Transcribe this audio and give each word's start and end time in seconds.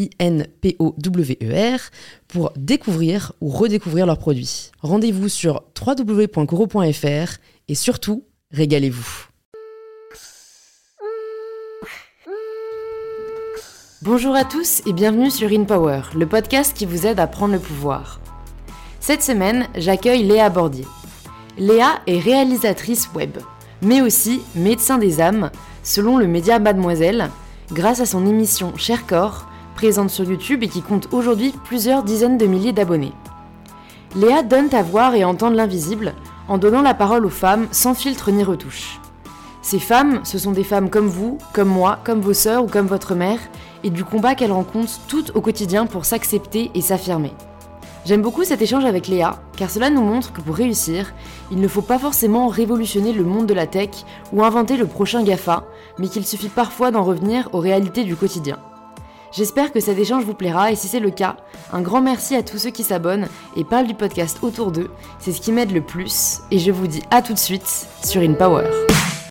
I-N-P-O-W-E-R, 0.00 1.80
pour 2.28 2.52
découvrir 2.56 3.32
ou 3.40 3.48
redécouvrir 3.50 4.06
leurs 4.06 4.18
produits. 4.18 4.70
Rendez-vous 4.80 5.28
sur 5.28 5.62
www.coro.fr 5.78 7.38
et 7.68 7.74
surtout, 7.74 8.24
régalez-vous. 8.52 9.26
Bonjour 14.02 14.34
à 14.34 14.44
tous 14.44 14.80
et 14.86 14.94
bienvenue 14.94 15.30
sur 15.30 15.52
InPower, 15.52 16.00
le 16.16 16.26
podcast 16.26 16.74
qui 16.74 16.86
vous 16.86 17.06
aide 17.06 17.20
à 17.20 17.26
prendre 17.26 17.52
le 17.52 17.60
pouvoir. 17.60 18.18
Cette 18.98 19.22
semaine, 19.22 19.68
j'accueille 19.74 20.22
Léa 20.22 20.48
Bordier. 20.48 20.86
Léa 21.58 22.00
est 22.06 22.18
réalisatrice 22.18 23.10
web, 23.14 23.36
mais 23.82 24.00
aussi 24.00 24.40
médecin 24.54 24.96
des 24.96 25.20
âmes, 25.20 25.50
selon 25.82 26.16
le 26.16 26.26
média 26.26 26.58
Mademoiselle, 26.58 27.28
grâce 27.72 28.00
à 28.00 28.06
son 28.06 28.26
émission 28.26 28.74
Cher 28.78 29.06
Corps, 29.06 29.49
présente 29.80 30.10
sur 30.10 30.26
YouTube 30.30 30.62
et 30.62 30.68
qui 30.68 30.82
compte 30.82 31.08
aujourd'hui 31.10 31.54
plusieurs 31.64 32.02
dizaines 32.02 32.36
de 32.36 32.44
milliers 32.44 32.74
d'abonnés. 32.74 33.14
Léa 34.14 34.42
donne 34.42 34.68
à 34.74 34.82
voir 34.82 35.14
et 35.14 35.24
entendre 35.24 35.56
l'invisible 35.56 36.12
en 36.48 36.58
donnant 36.58 36.82
la 36.82 36.92
parole 36.92 37.24
aux 37.24 37.30
femmes 37.30 37.66
sans 37.70 37.94
filtre 37.94 38.30
ni 38.30 38.44
retouche. 38.44 39.00
Ces 39.62 39.78
femmes, 39.78 40.20
ce 40.22 40.36
sont 40.36 40.50
des 40.50 40.64
femmes 40.64 40.90
comme 40.90 41.06
vous, 41.06 41.38
comme 41.54 41.70
moi, 41.70 41.98
comme 42.04 42.20
vos 42.20 42.34
sœurs 42.34 42.64
ou 42.64 42.66
comme 42.66 42.88
votre 42.88 43.14
mère, 43.14 43.38
et 43.82 43.88
du 43.88 44.04
combat 44.04 44.34
qu'elles 44.34 44.52
rencontrent 44.52 45.00
toutes 45.08 45.34
au 45.34 45.40
quotidien 45.40 45.86
pour 45.86 46.04
s'accepter 46.04 46.70
et 46.74 46.82
s'affirmer. 46.82 47.32
J'aime 48.04 48.20
beaucoup 48.20 48.44
cet 48.44 48.60
échange 48.60 48.84
avec 48.84 49.08
Léa, 49.08 49.40
car 49.56 49.70
cela 49.70 49.88
nous 49.88 50.02
montre 50.02 50.34
que 50.34 50.42
pour 50.42 50.56
réussir, 50.56 51.14
il 51.50 51.58
ne 51.58 51.68
faut 51.68 51.80
pas 51.80 51.98
forcément 51.98 52.48
révolutionner 52.48 53.14
le 53.14 53.24
monde 53.24 53.46
de 53.46 53.54
la 53.54 53.66
tech 53.66 54.04
ou 54.34 54.44
inventer 54.44 54.76
le 54.76 54.86
prochain 54.86 55.22
GAFA, 55.22 55.64
mais 55.98 56.08
qu'il 56.08 56.26
suffit 56.26 56.50
parfois 56.50 56.90
d'en 56.90 57.02
revenir 57.02 57.48
aux 57.54 57.60
réalités 57.60 58.04
du 58.04 58.14
quotidien. 58.14 58.58
J'espère 59.32 59.72
que 59.72 59.78
cet 59.78 59.96
échange 59.96 60.24
vous 60.24 60.34
plaira 60.34 60.72
et 60.72 60.74
si 60.74 60.88
c'est 60.88 60.98
le 60.98 61.12
cas, 61.12 61.36
un 61.72 61.82
grand 61.82 62.00
merci 62.00 62.34
à 62.34 62.42
tous 62.42 62.58
ceux 62.58 62.70
qui 62.70 62.82
s'abonnent 62.82 63.28
et 63.54 63.62
parlent 63.62 63.86
du 63.86 63.94
podcast 63.94 64.40
autour 64.42 64.72
d'eux. 64.72 64.90
C'est 65.20 65.30
ce 65.30 65.40
qui 65.40 65.52
m'aide 65.52 65.70
le 65.70 65.82
plus 65.82 66.40
et 66.50 66.58
je 66.58 66.72
vous 66.72 66.88
dis 66.88 67.02
à 67.12 67.22
tout 67.22 67.32
de 67.32 67.38
suite 67.38 67.86
sur 68.02 68.22
InPower. 68.22 68.68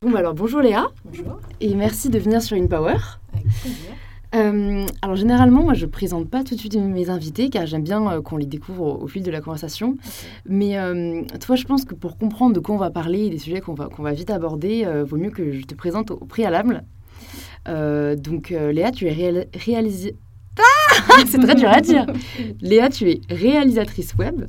Bon 0.02 0.11
bah 0.11 0.19
alors 0.19 0.33
bonjour 0.33 0.61
Léa. 0.61 0.88
Bonjour. 1.03 1.41
Et 1.59 1.75
merci 1.75 2.09
de 2.09 2.17
venir 2.17 2.41
sur 2.41 2.56
InPower. 2.56 2.95
Avec 3.33 3.47
plaisir. 3.61 3.91
Euh, 4.35 4.85
alors 5.01 5.18
généralement, 5.18 5.63
moi 5.63 5.74
je 5.74 5.85
présente 5.85 6.29
pas 6.29 6.45
tout 6.45 6.56
de 6.56 6.59
suite 6.62 6.78
mes 6.78 7.09
invités 7.09 7.50
car 7.50 7.66
j'aime 7.66 7.84
bien 7.84 8.09
euh, 8.09 8.22
qu'on 8.22 8.38
les 8.38 8.45
découvre 8.45 8.84
au, 8.84 9.03
au, 9.03 9.07
fil 9.07 9.22
de 9.22 9.31
la 9.31 9.41
conversation. 9.41 9.97
Mais 10.45 10.78
euh, 10.78 11.24
toi, 11.41 11.57
je 11.57 11.66
pense 11.66 11.84
que 11.84 11.94
pour 11.94 12.18
comprendre 12.18 12.53
de 12.53 12.62
quoi 12.62 12.74
on 12.74 12.78
va 12.78 12.90
parler 12.90 13.25
et 13.25 13.29
des 13.29 13.40
sujets 13.40 13.59
qu'on 13.59 13.74
va, 13.74 13.88
qu'on 13.88 14.03
va 14.03 14.13
vite 14.13 14.29
aborder, 14.29 14.88
vaut 15.06 15.18
mieux 15.18 15.31
que 15.31 15.51
je 15.51 15.66
te 15.66 15.75
présente 15.75 16.09
au, 16.12 16.19
au 16.22 16.25
préalable. 16.25 16.85
Euh, 17.68 18.16
donc 18.16 18.52
euh, 18.52 18.72
Léa, 18.72 18.92
tu 18.92 19.08
es 19.08 19.12
réal 19.12 19.47
réalisée... 19.53 20.16
Ah 20.58 21.16
C'est 21.28 21.40
très 21.40 21.56
dur 21.56 21.70
à 21.70 21.81
dire. 21.81 22.06
Léa, 22.62 22.90
tu 22.90 23.09
es 23.09 23.22
réalisatrice 23.30 24.16
web 24.16 24.46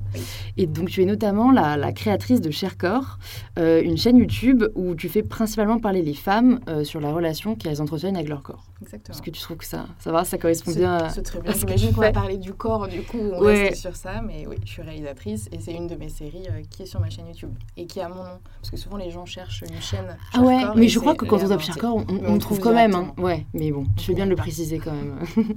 et 0.56 0.66
donc 0.66 0.88
tu 0.90 1.02
es 1.02 1.04
notamment 1.04 1.52
la, 1.52 1.76
la 1.76 1.92
créatrice 1.92 2.40
de 2.40 2.50
Sharecore, 2.50 3.18
euh, 3.58 3.80
une 3.82 3.96
chaîne 3.96 4.16
YouTube 4.16 4.64
où 4.74 4.94
tu 4.94 5.08
fais 5.08 5.22
principalement 5.22 5.78
parler 5.78 6.02
les 6.02 6.14
femmes 6.14 6.60
euh, 6.68 6.84
sur 6.84 7.00
la 7.00 7.12
relation 7.12 7.54
qu'elles 7.54 7.80
entretiennent 7.80 8.16
avec 8.16 8.28
leur 8.28 8.42
corps. 8.42 8.69
Exactement. 8.82 9.14
Est-ce 9.14 9.22
que 9.22 9.30
tu 9.30 9.40
trouves 9.42 9.56
que 9.58 9.64
ça, 9.64 9.86
ça 9.98 10.10
va, 10.10 10.24
ça 10.24 10.38
correspond 10.38 10.72
bien 10.72 10.96
à... 10.96 11.08
C'est 11.10 11.22
très 11.22 11.40
bien. 11.40 11.52
J'imagine 11.52 11.92
qu'on 11.92 12.00
va 12.00 12.12
parler 12.12 12.38
du 12.38 12.54
corps, 12.54 12.88
du 12.88 13.02
coup, 13.02 13.18
on 13.18 13.40
Ouais. 13.42 13.68
reste 13.68 13.80
sur 13.82 13.94
ça. 13.94 14.22
Mais 14.22 14.46
oui, 14.46 14.56
je 14.64 14.70
suis 14.70 14.82
réalisatrice 14.82 15.48
et 15.52 15.58
c'est 15.60 15.72
une 15.72 15.86
de 15.86 15.96
mes 15.96 16.08
séries 16.08 16.46
euh, 16.48 16.62
qui 16.70 16.82
est 16.82 16.86
sur 16.86 16.98
ma 17.00 17.10
chaîne 17.10 17.26
YouTube 17.26 17.52
et 17.76 17.86
qui 17.86 18.00
a 18.00 18.08
mon 18.08 18.22
nom. 18.22 18.38
Parce 18.60 18.70
que 18.70 18.76
souvent, 18.76 18.96
les 18.96 19.10
gens 19.10 19.26
cherchent 19.26 19.62
une 19.68 19.80
chaîne. 19.80 20.16
Ah 20.32 20.40
ouais, 20.40 20.62
mais 20.76 20.88
je 20.88 20.98
crois 20.98 21.14
que 21.14 21.24
quand 21.24 21.42
on 21.42 21.48
tape. 21.48 21.60
Sharecore, 21.60 21.96
on, 21.96 22.12
Mais 22.12 22.28
on, 22.28 22.38
trouve 22.38 22.58
quand 22.60 22.72
même. 22.72 22.94
Hein. 22.94 23.12
Ouais, 23.18 23.46
mais 23.52 23.70
bon, 23.70 23.86
tu 23.96 24.06
fais 24.06 24.12
On 24.12 24.16
bien 24.16 24.24
de 24.24 24.30
le 24.30 24.36
préciser 24.36 24.78
quand 24.78 24.92
même. 24.92 25.18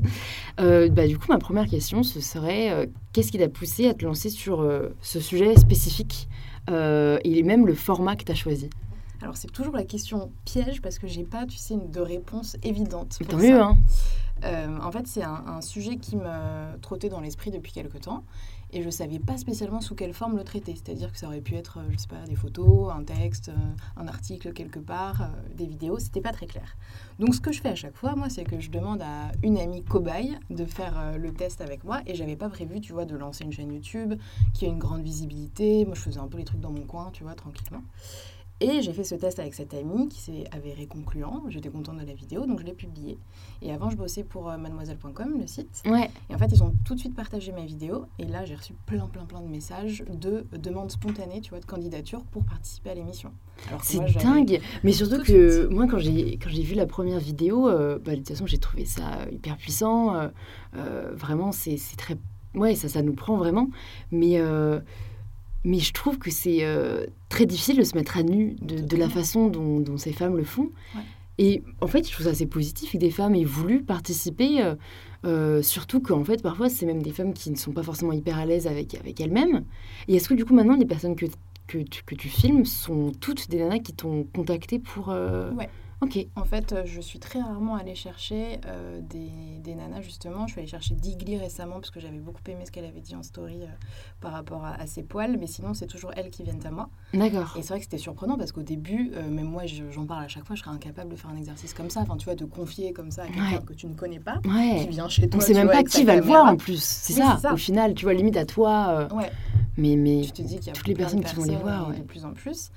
Euh, 0.59 0.88
bah, 0.89 1.07
du 1.07 1.17
coup, 1.17 1.25
ma 1.29 1.39
première 1.39 1.67
question, 1.67 2.03
ce 2.03 2.19
serait 2.22 2.72
euh, 2.72 2.85
qu'est-ce 3.12 3.31
qui 3.31 3.39
t'a 3.39 3.50
poussé 3.50 3.88
à 3.88 3.94
te 3.94 4.06
lancer 4.06 4.29
sur 4.29 4.69
ce 5.01 5.19
sujet 5.19 5.56
spécifique? 5.56 6.28
Et 6.69 7.44
même 7.44 7.66
le 7.66 7.73
format 7.73 8.16
que 8.16 8.23
tu 8.23 8.31
as 8.31 8.35
choisi 8.35 8.69
Alors, 9.23 9.38
c'est 9.38 9.51
toujours 9.51 9.75
la 9.75 9.85
question 9.85 10.31
piège 10.44 10.81
parce 10.81 11.00
que 11.00 11.07
j'ai 11.07 11.23
pas, 11.23 11.45
tu 11.45 11.57
sais, 11.57 11.75
une- 11.75 11.89
de 11.89 12.01
réponse 12.01 12.57
évidente. 12.61 13.17
pour 13.19 13.28
Tant 13.28 13.39
ça. 13.39 13.44
mieux, 13.47 13.59
hein 13.61 13.78
Euh, 14.44 14.78
en 14.81 14.91
fait, 14.91 15.07
c'est 15.07 15.23
un, 15.23 15.44
un 15.47 15.61
sujet 15.61 15.95
qui 15.95 16.17
me 16.17 16.78
trottait 16.81 17.07
dans 17.07 17.22
l'esprit 17.22 17.50
depuis 17.50 17.72
quelque 17.72 17.97
temps 17.97 18.25
et 18.73 18.81
je 18.81 18.89
savais 18.89 19.19
pas 19.19 19.38
spécialement 19.38 19.79
sous 19.79 19.95
quelle 19.95 20.13
forme 20.13 20.35
le 20.35 20.44
traiter. 20.44 20.73
C'est-à-dire 20.75 21.13
que 21.13 21.17
ça 21.17 21.28
aurait 21.28 21.39
pu 21.39 21.56
être, 21.56 21.78
euh, 21.79 21.83
je 21.91 21.97
sais 21.97 22.07
pas, 22.09 22.25
des 22.28 22.35
photos, 22.35 22.91
un 22.91 23.03
texte, 23.06 23.47
euh, 23.50 24.01
un 24.01 24.07
article 24.09 24.51
quelque 24.51 24.79
part, 24.79 25.22
euh, 25.22 25.25
des 25.56 25.66
vidéos. 25.67 26.00
C'était 26.00 26.19
pas 26.19 26.33
très 26.33 26.47
clair. 26.47 26.75
Donc, 27.19 27.33
ce 27.33 27.39
que 27.39 27.53
je 27.53 27.62
fais 27.62 27.69
à 27.69 27.75
chaque 27.75 27.95
fois, 27.95 28.16
moi, 28.17 28.28
c'est 28.29 28.44
que 28.44 28.59
je 28.59 28.69
demande 28.69 29.01
à 29.01 29.31
une 29.44 29.57
amie 29.57 29.83
cobaye 29.85 30.38
de 30.50 30.66
faire 30.66 31.00
euh, 31.00 31.17
le 31.17 31.31
test 31.33 31.62
avec 31.62 31.85
moi 31.85 32.01
et 32.06 32.13
j'avais 32.16 32.35
pas 32.35 32.50
prévu, 32.50 32.81
tu 32.81 32.91
vois, 32.91 33.06
de 33.06 33.16
lancer 33.16 33.45
une 33.45 33.53
chaîne 33.53 33.72
YouTube 33.72 34.16
qui 34.53 34.66
a 34.66 34.67
une 34.67 34.79
grande 34.79 35.03
visibilité. 35.03 35.85
Moi, 35.85 35.95
je 35.95 36.01
faisais 36.01 36.19
un 36.19 36.28
peu 36.28 36.38
les 36.39 36.44
trucs 36.44 36.59
dans 36.59 36.72
mon 36.72 36.83
coin, 36.83 37.12
tu 37.13 37.23
vois, 37.23 37.35
tranquillement. 37.35 37.83
Et 38.59 38.81
j'ai 38.81 38.94
fait 38.94 39.03
ce 39.03 39.16
test 39.16 39.40
avec 39.40 39.53
cette 39.53 39.74
amie 39.74 40.08
qui 40.08 40.22
s'est 40.22 40.46
avéré 40.52 40.86
concluant. 40.86 41.44
J'étais 41.50 41.69
contente 41.69 41.97
de 42.00 42.06
la 42.06 42.14
vidéo, 42.14 42.46
donc 42.46 42.59
je 42.62 42.66
l'ai 42.66 42.74
publiée. 42.74 43.18
Et 43.62 43.74
avant, 43.74 43.90
je 43.90 43.97
bossais 43.97 44.24
pour 44.24 44.50
euh, 44.50 44.58
mademoiselle.com, 44.58 45.36
le 45.40 45.47
site. 45.47 45.81
Ouais, 45.86 46.09
Et 46.30 46.36
en 46.36 46.38
fait, 46.38 46.47
ils 46.52 46.63
ont 46.63 46.74
tout 46.86 46.96
de 46.96 47.00
suite 47.00 47.16
partagé 47.16 47.52
ma 47.52 47.66
vidéo. 47.66 48.06
Et 48.19 48.25
là, 48.25 48.46
j'ai 48.46 48.56
reçu 48.56 48.74
plein, 48.86 49.08
plein, 49.08 49.25
plein 49.25 49.42
de 49.42 49.47
messages 49.47 50.06
de 50.09 50.46
euh, 50.53 50.58
demandes 50.58 50.92
spontanées, 50.92 51.42
tu 51.42 51.50
vois, 51.50 51.59
de 51.59 51.66
candidature 51.66 52.24
pour 52.25 52.46
participer 52.46 52.92
à 52.92 52.94
l'émission. 52.94 53.31
C'est 53.81 54.00
dingue. 54.24 54.62
Mais 54.84 54.94
surtout 54.94 55.22
que 55.24 55.68
moi, 55.68 55.88
quand 55.90 55.97
j'ai 56.00 56.38
vu 56.38 56.75
la 56.75 56.86
première 56.86 57.19
vidéo, 57.19 57.68
euh, 57.68 58.00
bah, 58.00 58.12
de 58.12 58.18
toute 58.18 58.30
façon, 58.30 58.46
j'ai 58.46 58.59
trouvé 58.59 58.86
ça 58.86 59.30
hyper 59.31 59.58
puissant. 59.58 60.13
euh, 60.75 61.12
vraiment, 61.16 61.52
c'est 61.52 61.78
c'est 61.78 61.97
très. 61.97 62.18
Ouais, 62.56 62.75
ça, 62.75 62.88
ça 62.88 63.02
nous 63.02 63.13
prend 63.13 63.36
vraiment. 63.36 63.68
Mais, 64.12 64.40
mais 65.63 65.79
je 65.79 65.94
trouve 65.94 66.18
que 66.18 66.31
c'est 66.31 66.59
euh, 66.63 67.06
très 67.29 67.46
difficile 67.46 67.78
de 67.78 67.84
se 67.84 67.96
mettre 67.96 68.18
à 68.18 68.24
nu 68.24 68.56
de, 68.62 68.79
de 68.79 68.97
la 68.97 69.09
façon 69.09 69.47
dont, 69.47 69.79
dont 69.79 69.97
ces 69.97 70.13
femmes 70.13 70.38
le 70.38 70.44
font. 70.44 70.69
Ouais. 70.96 71.01
Et 71.40 71.63
en 71.81 71.88
fait, 71.88 72.07
je 72.07 72.13
trouve 72.13 72.25
ça 72.25 72.31
assez 72.31 72.46
positif 72.46 72.91
que 72.91 72.97
des 72.97 73.09
femmes 73.09 73.35
aient 73.35 73.44
voulu 73.44 73.81
participer. 73.84 74.62
euh, 74.62 74.75
euh, 75.25 75.62
surtout 75.62 76.01
qu'en 76.01 76.24
fait, 76.24 76.41
parfois, 76.44 76.69
c'est 76.69 76.85
même 76.85 77.01
des 77.01 77.12
femmes 77.12 77.34
qui 77.34 77.50
ne 77.50 77.56
sont 77.56 77.72
pas 77.72 77.84
forcément 77.84 78.12
hyper 78.12 78.38
à 78.38 78.46
l'aise 78.46 78.68
avec, 78.68 78.94
avec 78.96 79.19
elles-mêmes. 79.22 79.63
Et 80.07 80.16
est-ce 80.16 80.28
que 80.29 80.34
du 80.34 80.46
coup, 80.46 80.53
maintenant, 80.53 80.75
les 80.75 80.85
personnes 80.85 81.16
que, 81.16 81.28
que, 81.66 81.78
tu, 81.78 82.03
que 82.03 82.13
tu 82.15 82.27
filmes 82.27 82.65
sont 82.65 83.12
toutes 83.19 83.50
des 83.50 83.57
nanas 83.60 83.80
qui 83.80 83.94
t'ont 83.94 84.25
contacté 84.36 84.80
pour. 84.80 85.07
Ouais. 85.07 85.69
Ok. 86.03 86.27
En 86.35 86.44
fait, 86.45 86.73
euh, 86.73 86.83
je 86.85 87.00
suis 87.01 87.19
très 87.19 87.39
rarement 87.39 87.75
allée 87.75 87.95
chercher 87.95 88.59
euh, 88.65 89.00
des, 89.01 89.31
des 89.63 89.75
nanas, 89.75 90.01
justement. 90.01 90.47
Je 90.47 90.51
suis 90.53 90.59
allée 90.61 90.69
chercher 90.69 90.95
Digli 90.95 91.38
récemment, 91.38 91.75
parce 91.75 91.91
que 91.91 92.00
j'avais 92.00 92.19
beaucoup 92.19 92.41
aimé 92.47 92.63
ce 92.65 92.71
qu'elle 92.71 92.85
avait 92.85 93.01
dit 93.01 93.15
en 93.15 93.23
story 93.23 93.61
euh, 93.63 93.67
par 94.21 94.31
rapport 94.33 94.63
à, 94.65 94.73
à 94.75 94.85
ses 94.88 95.03
poils. 95.03 95.38
Mais 95.39 95.47
sinon, 95.47 95.73
c'est 95.73 95.88
toujours 95.88 96.11
elles 96.15 96.29
qui 96.29 96.44
viennent 96.44 96.65
à 96.65 96.71
moi. 96.71 96.89
D'accord. 97.13 97.53
Et 97.57 97.61
c'est 97.61 97.69
vrai 97.69 97.77
que 97.79 97.85
c'était 97.85 97.97
surprenant, 97.97 98.38
parce 98.38 98.51
qu'au 98.51 98.63
début, 98.63 99.11
euh, 99.15 99.29
même 99.29 99.47
moi, 99.47 99.65
je- 99.65 99.89
j'en 99.91 100.05
parle 100.05 100.25
à 100.25 100.27
chaque 100.27 100.45
fois, 100.45 100.55
je 100.55 100.61
serais 100.61 100.71
incapable 100.75 101.09
de 101.11 101.15
faire 101.15 101.29
un 101.31 101.38
exercice 101.38 101.73
comme 101.73 101.89
ça. 101.89 102.01
Enfin, 102.01 102.17
tu 102.17 102.25
vois, 102.25 102.35
de 102.35 102.45
confier 102.45 102.91
comme 102.94 103.11
ça 103.11 103.23
à 103.23 103.27
quelqu'un 103.27 103.57
Ouais. 103.59 103.63
que 103.65 103.73
tu 103.73 103.88
ne 103.88 103.94
connais 103.95 104.19
pas, 104.19 104.39
qui 104.44 104.50
Ouais. 104.50 104.85
vient 104.88 105.07
chez 105.09 105.29
toi. 105.29 105.39
On 105.39 105.41
sait 105.41 105.53
tu 105.53 105.57
même 105.57 105.67
vois, 105.67 105.75
pas 105.77 105.83
qui 105.83 106.03
va 106.03 106.15
le 106.15 106.21
voir 106.21 106.45
en 106.45 106.57
plus. 106.57 106.81
C'est 106.83 107.13
Oui, 107.13 107.21
ça. 107.41 107.53
Au 107.53 107.57
final, 107.57 107.94
tu 107.94 108.05
vois, 108.05 108.13
limite 108.13 108.38
à 108.38 108.45
toi. 108.45 109.07
Ouais. 109.13 109.31
mais, 109.77 109.95
mais 109.95 110.23
Je 110.23 110.33
te 110.33 110.41
dis 110.41 110.57
qu'il 110.57 110.67
y 110.67 110.69
a 110.69 110.73
toutes 110.73 110.88
les 110.88 110.94
personnes 110.95 111.23
qui 111.23 111.33
vont 111.35 111.45
les 111.45 111.55
voir. 111.55 111.91
De 111.91 112.01
plus 112.01 112.25
en 112.25 112.33
plus. 112.33 112.69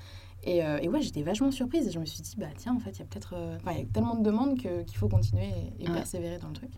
Et, 0.47 0.63
euh, 0.63 0.79
et 0.81 0.87
ouais, 0.87 1.01
j'étais 1.01 1.21
vachement 1.23 1.51
surprise. 1.51 1.87
Et 1.87 1.91
je 1.91 1.99
me 1.99 2.05
suis 2.05 2.21
dit, 2.21 2.35
bah 2.37 2.47
tiens, 2.55 2.73
en 2.75 2.79
fait, 2.79 2.91
il 2.91 2.99
y 2.99 3.01
a 3.01 3.05
peut-être. 3.05 3.33
euh, 3.35 3.57
Enfin, 3.57 3.73
il 3.73 3.79
y 3.79 3.81
a 3.81 3.85
tellement 3.85 4.15
de 4.15 4.23
demandes 4.23 4.57
qu'il 4.57 4.97
faut 4.97 5.09
continuer 5.09 5.49
et, 5.79 5.83
et 5.83 5.87
Ouais. 5.87 5.93
persévérer 5.93 6.37
dans 6.39 6.47
le 6.47 6.53
truc. 6.53 6.71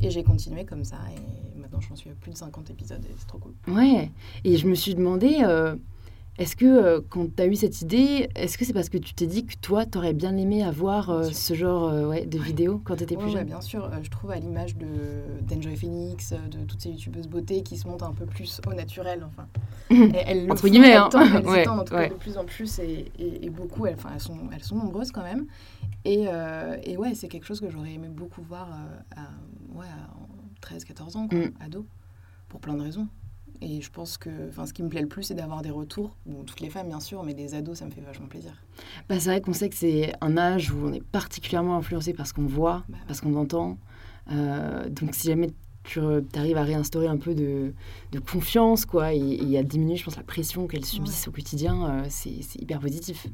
Et 0.00 0.10
j'ai 0.10 0.22
continué 0.22 0.64
comme 0.64 0.84
ça. 0.84 0.98
Et 1.16 1.58
maintenant, 1.58 1.80
j'en 1.80 1.96
suis 1.96 2.10
à 2.10 2.14
plus 2.14 2.30
de 2.32 2.36
50 2.36 2.70
épisodes 2.70 3.04
et 3.04 3.14
c'est 3.18 3.26
trop 3.26 3.38
cool. 3.38 3.54
Ouais, 3.66 4.10
et 4.44 4.56
je 4.56 4.68
me 4.68 4.74
suis 4.74 4.94
demandé, 4.94 5.38
euh, 5.42 5.74
Est-ce 6.38 6.54
que 6.54 6.64
euh, 6.66 7.00
quand 7.08 7.34
tu 7.34 7.42
as 7.42 7.46
eu 7.46 7.56
cette 7.56 7.82
idée, 7.82 8.28
est-ce 8.36 8.56
que 8.56 8.64
c'est 8.64 8.72
parce 8.72 8.88
que 8.88 8.96
tu 8.98 9.12
t'es 9.12 9.26
dit 9.26 9.44
que 9.44 9.54
toi, 9.60 9.84
tu 9.86 9.98
aurais 9.98 10.12
bien 10.12 10.36
aimé 10.36 10.62
avoir 10.62 11.10
euh, 11.10 11.24
ce 11.24 11.52
genre 11.54 11.88
euh, 11.88 12.06
ouais, 12.06 12.26
de 12.26 12.38
vidéos 12.38 12.80
quand 12.84 12.94
tu 12.94 13.02
étais 13.02 13.16
plus 13.16 13.26
Ouais, 13.26 13.32
jeune? 13.32 13.46
bien 13.46 13.60
sûr. 13.60 13.90
je 14.02 14.08
trouve 14.08 14.30
à 14.30 14.36
l'image 14.38 14.76
de 14.76 14.86
d'Enjoy 15.42 15.74
Phoenix, 15.76 16.32
de 16.32 16.58
toutes 16.64 16.80
ces 16.80 16.90
youtubeuses 16.90 17.26
beauté 17.26 17.62
qui 17.64 17.76
se 17.76 17.88
montent 17.88 18.04
un 18.04 18.12
peu 18.12 18.24
plus 18.24 18.60
au 18.68 18.72
naturel. 18.72 19.26
Enfin, 19.26 19.48
elles, 19.90 20.12
elles 20.26 20.46
le 20.46 20.52
Entre 20.52 20.68
guillemets, 20.68 20.94
hein. 20.94 21.08
elles 21.12 21.68
en 21.68 21.82
tout 21.84 21.92
cas 21.94 22.00
ouais. 22.02 22.08
de 22.08 22.14
plus 22.14 22.36
en 22.38 22.44
plus 22.44 22.78
et, 22.78 23.10
et- 23.18 23.44
et 23.46 23.50
beaucoup. 23.50 23.86
Elles, 23.86 23.96
elles, 24.14 24.20
sont, 24.20 24.38
elles 24.54 24.62
sont 24.62 24.76
nombreuses 24.76 25.10
quand 25.10 25.24
même. 25.24 25.46
Et, 26.04 26.26
et 26.84 26.96
ouais, 26.96 27.14
c'est 27.14 27.26
quelque 27.28 27.46
chose 27.46 27.60
que 27.60 27.68
j'aurais 27.68 27.92
aimé 27.94 28.08
beaucoup 28.08 28.42
voir 28.42 28.68
à, 29.16 29.20
à 29.20 29.28
13-14 30.62 31.16
ans, 31.16 31.28
quoi, 31.28 31.38
Mm. 31.38 31.50
ado, 31.60 31.86
pour 32.48 32.60
plein 32.60 32.74
de 32.74 32.82
raisons. 32.82 33.08
Et 33.60 33.80
je 33.80 33.90
pense 33.90 34.18
que 34.18 34.30
ce 34.64 34.72
qui 34.72 34.82
me 34.82 34.88
plaît 34.88 35.00
le 35.00 35.08
plus, 35.08 35.24
c'est 35.24 35.34
d'avoir 35.34 35.62
des 35.62 35.70
retours. 35.70 36.16
Bon, 36.26 36.44
toutes 36.44 36.60
les 36.60 36.70
femmes, 36.70 36.88
bien 36.88 37.00
sûr, 37.00 37.22
mais 37.24 37.34
des 37.34 37.54
ados, 37.54 37.78
ça 37.78 37.86
me 37.86 37.90
fait 37.90 38.00
vachement 38.00 38.26
plaisir. 38.26 38.52
Bah, 39.08 39.18
c'est 39.18 39.30
vrai 39.30 39.40
qu'on 39.40 39.52
sait 39.52 39.68
que 39.68 39.76
c'est 39.76 40.12
un 40.20 40.36
âge 40.36 40.70
où 40.72 40.86
on 40.86 40.92
est 40.92 41.02
particulièrement 41.02 41.76
influencé 41.76 42.12
par 42.12 42.26
ce 42.26 42.32
qu'on 42.34 42.46
voit, 42.46 42.84
Bah, 42.88 42.98
parce 43.06 43.20
qu'on 43.20 43.34
entend. 43.34 43.78
Euh, 44.30 44.88
donc 44.88 45.14
si 45.14 45.28
jamais 45.28 45.50
tu 45.84 46.00
arrives 46.36 46.58
à 46.58 46.64
réinstaurer 46.64 47.06
un 47.06 47.16
peu 47.16 47.34
de, 47.34 47.72
de 48.12 48.18
confiance, 48.18 48.84
quoi, 48.84 49.14
et, 49.14 49.18
et 49.18 49.58
à 49.58 49.62
diminuer, 49.62 49.96
je 49.96 50.04
pense, 50.04 50.16
la 50.16 50.22
pression 50.22 50.66
qu'elles 50.66 50.84
subissent 50.84 51.26
au 51.28 51.32
quotidien, 51.32 51.88
euh, 51.88 52.06
c'est 52.10 52.60
hyper 52.60 52.78
positif. 52.78 53.26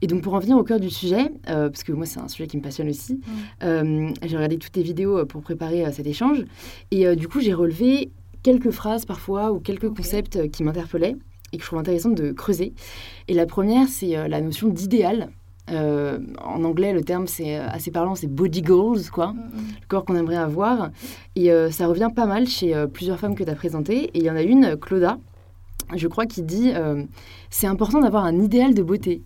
Et 0.00 0.06
donc 0.06 0.22
pour 0.22 0.34
en 0.34 0.38
venir 0.38 0.56
au 0.56 0.62
cœur 0.62 0.78
du 0.78 0.90
sujet, 0.90 1.32
euh, 1.48 1.68
parce 1.70 1.82
que 1.82 1.90
moi 1.90 2.06
c'est 2.06 2.20
un 2.20 2.28
sujet 2.28 2.46
qui 2.46 2.56
me 2.56 2.62
passionne 2.62 2.88
aussi, 2.88 3.20
euh, 3.64 4.12
j'ai 4.24 4.36
regardé 4.36 4.56
toutes 4.56 4.70
tes 4.70 4.84
vidéos 4.84 5.26
pour 5.26 5.42
préparer 5.42 5.84
euh, 5.84 5.90
cet 5.90 6.06
échange, 6.06 6.44
et 6.92 7.16
du 7.16 7.26
coup 7.26 7.40
j'ai 7.40 7.52
relevé 7.52 8.12
quelques 8.42 8.70
phrases 8.70 9.04
parfois 9.04 9.52
ou 9.52 9.60
quelques 9.60 9.88
concepts 9.94 10.36
euh, 10.36 10.48
qui 10.48 10.62
m'interpellaient 10.64 11.16
et 11.52 11.56
que 11.56 11.62
je 11.62 11.66
trouve 11.68 11.78
intéressant 11.78 12.10
de 12.10 12.32
creuser. 12.32 12.74
Et 13.26 13.34
la 13.34 13.46
première, 13.46 13.88
c'est 13.88 14.16
euh, 14.16 14.28
la 14.28 14.40
notion 14.40 14.68
d'idéal. 14.68 15.30
Euh, 15.70 16.18
en 16.42 16.64
anglais, 16.64 16.92
le 16.92 17.02
terme 17.02 17.26
c'est 17.26 17.56
assez 17.56 17.90
parlant, 17.90 18.14
c'est 18.14 18.26
body 18.26 18.62
goals, 18.62 19.10
quoi, 19.12 19.32
Mm, 19.32 19.36
mm. 19.36 19.66
le 19.82 19.86
corps 19.86 20.04
qu'on 20.04 20.16
aimerait 20.16 20.36
avoir. 20.36 20.90
Et 21.36 21.50
euh, 21.50 21.70
ça 21.70 21.86
revient 21.86 22.10
pas 22.14 22.26
mal 22.26 22.46
chez 22.46 22.74
euh, 22.74 22.86
plusieurs 22.86 23.18
femmes 23.18 23.34
que 23.34 23.44
tu 23.44 23.50
as 23.50 23.54
présentées. 23.54 24.04
Et 24.14 24.18
il 24.18 24.24
y 24.24 24.30
en 24.30 24.36
a 24.36 24.42
une, 24.42 24.76
Claudia, 24.76 25.18
je 25.94 26.08
crois, 26.08 26.26
qui 26.26 26.42
dit 26.42 26.72
c'est 27.50 27.66
important 27.66 28.00
d'avoir 28.00 28.24
un 28.24 28.38
idéal 28.38 28.74
de 28.74 28.82
beauté. 28.82 29.22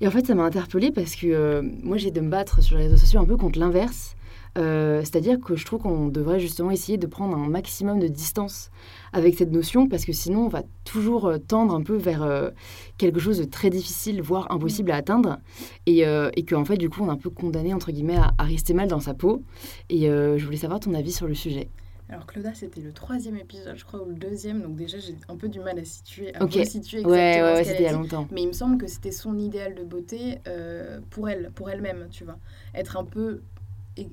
Et 0.00 0.06
en 0.06 0.10
fait, 0.10 0.26
ça 0.26 0.34
m'a 0.34 0.44
interpellée 0.44 0.92
parce 0.92 1.16
que 1.16 1.62
moi, 1.82 1.96
j'ai 1.96 2.10
de 2.10 2.20
me 2.20 2.28
battre 2.28 2.62
sur 2.62 2.76
les 2.76 2.84
réseaux 2.84 2.98
sociaux 2.98 3.20
un 3.20 3.24
peu 3.24 3.36
contre 3.36 3.58
l'inverse. 3.58 4.14
Euh, 4.58 5.00
C'est-à-dire 5.00 5.38
que 5.40 5.56
je 5.56 5.64
trouve 5.64 5.80
qu'on 5.80 6.08
devrait 6.08 6.40
justement 6.40 6.70
essayer 6.70 6.98
de 6.98 7.06
prendre 7.06 7.36
un 7.36 7.48
maximum 7.48 7.98
de 8.00 8.08
distance 8.08 8.70
avec 9.12 9.36
cette 9.38 9.50
notion 9.52 9.88
parce 9.88 10.04
que 10.04 10.12
sinon, 10.12 10.46
on 10.46 10.48
va 10.48 10.62
toujours 10.84 11.26
euh, 11.26 11.38
tendre 11.38 11.74
un 11.74 11.82
peu 11.82 11.96
vers 11.96 12.22
euh, 12.22 12.50
quelque 12.98 13.20
chose 13.20 13.38
de 13.38 13.44
très 13.44 13.70
difficile, 13.70 14.20
voire 14.20 14.50
impossible 14.50 14.90
à 14.90 14.96
atteindre. 14.96 15.38
Et, 15.86 16.06
euh, 16.06 16.30
et 16.36 16.44
qu'en 16.44 16.64
fait, 16.64 16.76
du 16.76 16.90
coup, 16.90 17.02
on 17.02 17.06
est 17.08 17.10
un 17.12 17.16
peu 17.16 17.30
condamné, 17.30 17.72
entre 17.72 17.92
guillemets, 17.92 18.16
à, 18.16 18.32
à 18.36 18.42
rester 18.44 18.74
mal 18.74 18.88
dans 18.88 19.00
sa 19.00 19.14
peau. 19.14 19.42
Et 19.88 20.06
je 20.08 20.44
voulais 20.44 20.56
savoir 20.58 20.80
ton 20.80 20.92
avis 20.94 21.12
sur 21.12 21.26
le 21.26 21.34
sujet. 21.34 21.68
Alors 22.10 22.24
Claudia, 22.24 22.54
c'était 22.54 22.80
le 22.80 22.90
troisième 22.92 23.36
épisode, 23.36 23.76
je 23.76 23.84
crois, 23.84 24.00
ou 24.02 24.06
le 24.08 24.14
deuxième. 24.14 24.62
Donc 24.62 24.76
déjà, 24.76 24.98
j'ai 24.98 25.14
un 25.28 25.36
peu 25.36 25.46
du 25.48 25.60
mal 25.60 25.78
à 25.78 25.84
situer, 25.84 26.34
à 26.34 26.42
Ok. 26.42 26.54
resituer 26.54 27.04
Ouais, 27.04 27.18
exactement 27.18 27.44
ouais, 27.44 27.52
ouais, 27.52 27.64
ce 27.64 27.68
qu'elle 27.68 27.76
c'était 27.76 27.82
il 27.82 27.84
y 27.84 27.88
a 27.88 27.92
dit. 27.92 27.98
longtemps. 27.98 28.28
Mais 28.32 28.42
il 28.42 28.48
me 28.48 28.52
semble 28.54 28.78
que 28.78 28.86
c'était 28.86 29.10
son 29.12 29.38
idéal 29.38 29.74
de 29.74 29.84
beauté 29.84 30.38
euh, 30.48 31.00
pour 31.10 31.28
elle, 31.28 31.50
pour 31.54 31.68
elle-même, 31.68 32.08
tu 32.10 32.24
vois. 32.24 32.38
Être 32.74 32.96
un 32.96 33.04
peu 33.04 33.42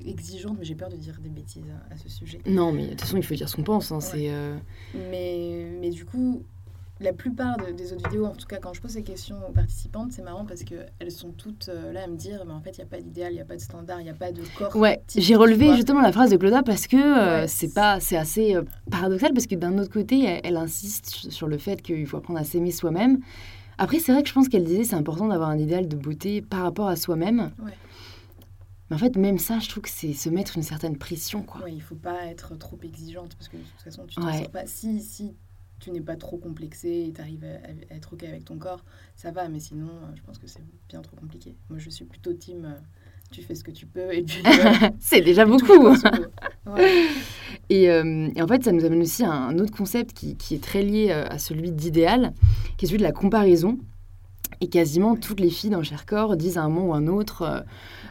exigeante, 0.06 0.56
mais 0.60 0.66
j'ai 0.66 0.76
peur 0.76 0.90
de 0.90 0.96
dire 0.96 1.18
des 1.22 1.30
bêtises 1.30 1.64
à, 1.92 1.98
ce 1.98 2.10
sujet. 2.10 2.40
Non, 2.46 2.72
mais 2.72 2.84
de 2.86 2.90
toute 2.92 3.02
façon, 3.02 3.18
il 3.18 3.24
faut 3.24 3.36
dire 3.36 3.50
ce 3.50 3.56
qu'on 3.56 3.64
pense. 3.64 3.92
hein, 3.92 4.00
c'est, 4.00 4.30
euh, 4.30 4.56
Mais, 5.12 5.66
mais 5.80 5.90
du 5.90 6.06
coup, 6.06 6.44
la 7.02 7.12
plupart 7.12 7.58
de- 7.58 7.72
des 7.74 7.92
autres 7.92 8.08
vidéos, 8.10 8.26
en 8.26 8.32
tout 8.36 8.48
cas 8.48 8.58
quand 8.58 8.74
je 8.74 8.80
pose 8.82 8.92
ces 8.92 9.04
questions 9.04 9.36
aux 9.50 9.52
participantes, 9.52 10.14
c'est 10.14 10.22
marrant 10.22 10.46
parce 10.46 10.64
qu'elles 10.64 11.12
sont 11.12 11.32
toutes 11.32 11.68
euh, 11.70 11.92
là 11.92 12.04
à 12.04 12.08
me 12.08 12.16
dire, 12.16 12.44
mais 12.46 12.54
en 12.54 12.62
fait, 12.62 12.72
il 12.78 12.80
n'y 12.80 12.84
a 12.84 12.88
pas 12.88 13.02
d'idéal, 13.02 13.34
il 13.34 13.36
n'y 13.36 13.42
a 13.42 13.46
pas 13.46 13.56
de 13.58 13.62
standard, 13.62 14.00
il 14.00 14.06
n'y 14.06 14.10
a 14.10 14.14
pas 14.14 14.32
de 14.32 14.42
corps. 14.58 14.74
Ouais, 14.78 15.02
j'ai 15.14 15.36
relevé 15.36 15.76
justement 15.76 16.02
la 16.02 16.14
phrase 16.14 16.30
de 16.32 16.38
Claudia 16.38 16.64
parce 16.64 16.88
que 16.88 16.96
euh, 16.96 17.42
Ouais. 17.42 17.48
c'est 17.48 17.74
pas, 17.74 18.00
c'est 18.00 18.16
assez 18.16 18.56
euh, 18.56 18.64
paradoxal 18.90 19.34
parce 19.34 19.46
que 19.46 19.56
d'un 19.56 19.78
autre 19.78 19.92
côté, 19.92 20.24
elle, 20.24 20.40
elle 20.46 20.58
insiste 20.58 21.08
sur- 21.08 21.32
sur 21.34 21.48
le 21.48 21.58
fait 21.58 21.82
qu'il 21.82 22.06
faut 22.08 22.16
apprendre 22.18 22.40
à 22.40 22.46
s'aimer 22.46 22.72
soi-même. 22.72 23.20
Après, 23.78 24.00
c'est 24.00 24.14
vrai 24.14 24.24
que 24.24 24.30
je 24.30 24.34
pense 24.34 24.48
qu'elle 24.48 24.64
disait 24.64 24.86
c'est 24.86 24.96
important 24.96 25.28
d'avoir 25.28 25.50
un 25.50 25.58
idéal 25.58 25.90
de 25.90 25.98
beauté 25.98 26.42
par 26.42 26.62
rapport 26.62 26.88
à 26.88 26.96
soi-même. 26.96 27.52
Ouais. 27.62 27.74
Mais 28.90 28.96
en 28.96 29.00
fait, 29.00 29.16
même 29.18 29.40
ça, 29.40 29.60
je 29.60 29.68
trouve 29.70 29.84
que 29.84 29.90
c'est 29.90 30.14
se 30.14 30.30
mettre 30.30 30.58
une 30.58 30.64
certaine 30.64 30.98
pression, 30.98 31.42
quoi. 31.44 31.62
Ouais, 31.64 31.74
il 31.74 31.82
faut 31.82 31.96
pas 31.96 32.26
être 32.26 32.56
trop 32.58 32.78
exigeante 32.84 33.36
parce 33.36 33.48
que 33.48 33.58
de 33.58 33.62
toute 33.64 33.82
façon, 33.82 34.06
tu 34.08 34.16
t'en 34.16 34.28
Ouais. 34.28 34.38
sors 34.40 34.52
pas. 34.52 34.66
Si, 34.68 35.02
si 35.02 35.34
tu 35.80 35.92
n'es 35.92 36.02
pas 36.02 36.16
trop 36.16 36.38
complexé 36.38 37.06
et 37.08 37.12
tu 37.14 37.20
arrives 37.20 37.44
à, 37.44 37.94
à 37.94 37.96
être 37.96 38.14
OK 38.14 38.24
avec 38.24 38.46
ton 38.46 38.58
corps, 38.58 38.84
ça 39.16 39.32
va, 39.32 39.50
mais 39.50 39.60
sinon, 39.60 39.88
euh, 39.88 40.16
je 40.16 40.22
pense 40.22 40.38
que 40.38 40.48
c'est 40.48 40.64
bien 40.88 41.02
trop 41.02 41.16
compliqué. 41.18 41.56
Moi, 41.70 41.80
je 41.80 41.90
suis 41.90 42.06
plutôt 42.06 42.34
team 42.34 42.66
euh, 42.66 42.80
tu 43.32 43.42
fais 43.42 43.56
ce 43.56 43.64
que 43.64 43.72
tu 43.72 43.88
peux 43.88 44.14
et 44.14 44.22
puis. 44.22 44.42
euh, 44.46 44.90
c'est 45.00 45.22
déjà 45.22 45.46
beaucoup. 45.46 45.90
Ouais. 46.68 47.06
Et, 47.70 47.92
euh, 47.92 48.28
et 48.36 48.42
en 48.42 48.48
fait, 48.48 48.64
ça 48.64 48.72
nous 48.72 48.84
amène 48.86 49.02
aussi 49.02 49.24
à 49.24 49.32
un 49.32 49.60
autre 49.60 49.72
concept 49.72 50.14
qui, 50.14 50.36
qui 50.36 50.56
est 50.56 50.64
très 50.64 50.82
lié 50.82 51.12
à 51.12 51.38
celui 51.38 51.72
d'idéal, 51.72 52.34
qui 52.78 52.86
est 52.86 52.88
celui 52.88 52.98
de 52.98 53.04
la 53.04 53.12
comparaison. 53.12 53.78
Et 54.62 54.68
quasiment 54.68 55.16
toutes 55.16 55.40
les 55.40 55.50
filles 55.50 55.70
dans 55.70 55.84
Chercorps 55.84 56.38
disent 56.38 56.58
à 56.58 56.64
un 56.64 56.70
moment 56.70 56.88
ou 56.90 56.94
un 56.94 57.08
autre 57.08 57.42
euh, 57.42 57.60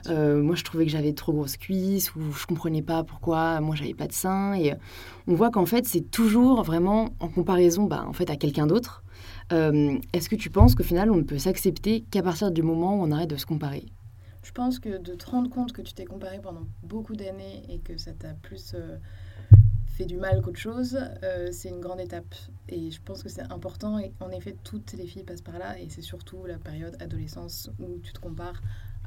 euh, 0.08 0.42
Moi, 0.42 0.54
je 0.54 0.64
trouvais 0.64 0.84
que 0.84 0.90
j'avais 0.90 1.12
trop 1.12 1.32
grosses 1.32 1.56
cuisses, 1.56 2.14
ou 2.14 2.20
je 2.32 2.46
comprenais 2.46 2.82
pas 2.82 3.04
pourquoi 3.04 3.60
moi, 3.60 3.76
j'avais 3.76 3.94
pas 3.94 4.06
de 4.06 4.12
seins. 4.12 4.54
Et 4.54 4.72
euh, 4.72 4.76
on 5.26 5.34
voit 5.34 5.50
qu'en 5.50 5.66
fait, 5.66 5.86
c'est 5.86 6.10
toujours 6.10 6.62
vraiment 6.62 7.10
en 7.20 7.28
comparaison 7.28 7.84
bah, 7.84 8.04
en 8.06 8.12
fait, 8.12 8.30
à 8.30 8.36
quelqu'un 8.36 8.66
d'autre. 8.66 9.02
Est-ce 9.50 10.28
que 10.28 10.36
tu 10.36 10.50
penses 10.50 10.74
qu'au 10.74 10.82
final, 10.82 11.10
on 11.10 11.16
ne 11.16 11.22
peut 11.22 11.38
s'accepter 11.38 12.02
qu'à 12.10 12.22
partir 12.22 12.50
du 12.50 12.62
moment 12.62 12.98
où 12.98 13.02
on 13.02 13.12
arrête 13.12 13.30
de 13.30 13.36
se 13.36 13.46
comparer? 13.46 13.86
Je 14.42 14.52
pense 14.52 14.78
que 14.78 14.98
de 14.98 15.14
te 15.14 15.30
rendre 15.30 15.48
compte 15.48 15.72
que 15.72 15.82
tu 15.82 15.94
t'es 15.94 16.04
comparé 16.04 16.40
pendant 16.40 16.66
beaucoup 16.82 17.14
d'années 17.14 17.62
et 17.68 17.78
que 17.78 17.96
ça 17.96 18.12
t'a 18.12 18.34
plus 18.34 18.74
fait 19.96 20.06
du 20.06 20.16
mal 20.16 20.42
qu'autre 20.42 20.58
chose, 20.58 20.98
euh, 21.22 21.50
c'est 21.52 21.68
une 21.68 21.80
grande 21.80 22.00
étape. 22.00 22.34
Et 22.68 22.90
je 22.90 23.00
pense 23.02 23.22
que 23.22 23.28
c'est 23.28 23.42
important. 23.52 23.98
Et 23.98 24.12
en 24.20 24.30
effet, 24.30 24.56
toutes 24.64 24.92
les 24.94 25.06
filles 25.06 25.22
passent 25.24 25.40
par 25.42 25.58
là. 25.58 25.78
Et 25.78 25.88
c'est 25.88 26.02
surtout 26.02 26.44
la 26.46 26.58
période 26.58 26.96
adolescence 27.00 27.70
où 27.78 27.98
tu 28.02 28.12
te 28.12 28.18
compares 28.20 28.60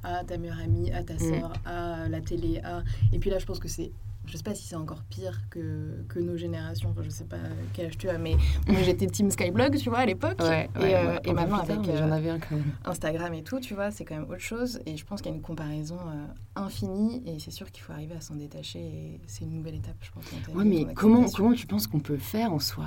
à 0.03 0.23
ta 0.23 0.37
meilleure 0.37 0.59
amie, 0.59 0.91
à 0.91 1.03
ta 1.03 1.15
Mm. 1.15 1.19
sœur, 1.19 1.53
à 1.65 2.07
la 2.07 2.21
télé. 2.21 2.59
À... 2.63 2.83
Et 3.11 3.19
puis 3.19 3.29
là, 3.29 3.37
je 3.39 3.45
pense 3.45 3.59
que 3.59 3.67
c'est. 3.67 3.91
Je 4.27 4.35
sais 4.37 4.43
pas 4.43 4.53
si 4.53 4.67
c'est 4.67 4.75
encore 4.75 5.03
pire 5.03 5.41
que, 5.49 6.03
que 6.09 6.19
nos 6.19 6.37
générations. 6.37 6.89
Enfin, 6.89 7.01
je 7.03 7.09
sais 7.09 7.23
pas 7.23 7.37
quel 7.73 7.87
âge 7.87 7.97
tu 7.97 8.09
as, 8.09 8.17
mais 8.17 8.35
moi 8.67 8.81
j'étais 8.83 9.07
Team 9.07 9.31
Skyblog, 9.31 9.77
tu 9.77 9.89
vois, 9.89 9.99
à 9.99 10.05
l'époque. 10.05 10.37
et, 10.41 10.67
euh, 10.75 11.17
et 11.23 11.33
maintenant, 11.33 11.59
avec 11.59 11.87
euh, 11.87 12.11
avais 12.11 12.29
un 12.29 12.39
quand 12.39 12.55
même. 12.55 12.63
Instagram 12.85 13.33
et 13.33 13.43
tout, 13.43 13.59
tu 13.59 13.73
vois, 13.73 13.91
c'est 13.91 14.05
quand 14.05 14.15
même 14.15 14.29
autre 14.29 14.41
chose. 14.41 14.79
Et 14.85 14.97
je 14.97 15.05
pense 15.05 15.21
qu'il 15.21 15.31
y 15.31 15.33
a 15.33 15.37
une 15.37 15.41
comparaison 15.41 15.97
euh, 15.97 16.25
infinie. 16.55 17.23
Et 17.25 17.39
c'est 17.39 17.51
sûr 17.51 17.71
qu'il 17.71 17.83
faut 17.83 17.93
arriver 17.93 18.15
à 18.15 18.21
s'en 18.21 18.35
détacher. 18.35 18.79
Et 18.79 19.21
c'est 19.27 19.45
une 19.45 19.53
nouvelle 19.53 19.75
étape, 19.75 19.95
je 20.01 20.11
pense. 20.11 20.25
Ouais, 20.53 20.65
mais 20.65 20.85
comment, 20.93 21.25
comment 21.29 21.53
tu 21.53 21.65
penses 21.65 21.87
qu'on 21.87 21.99
peut 21.99 22.17
faire 22.17 22.51
en 22.51 22.59
soi 22.59 22.85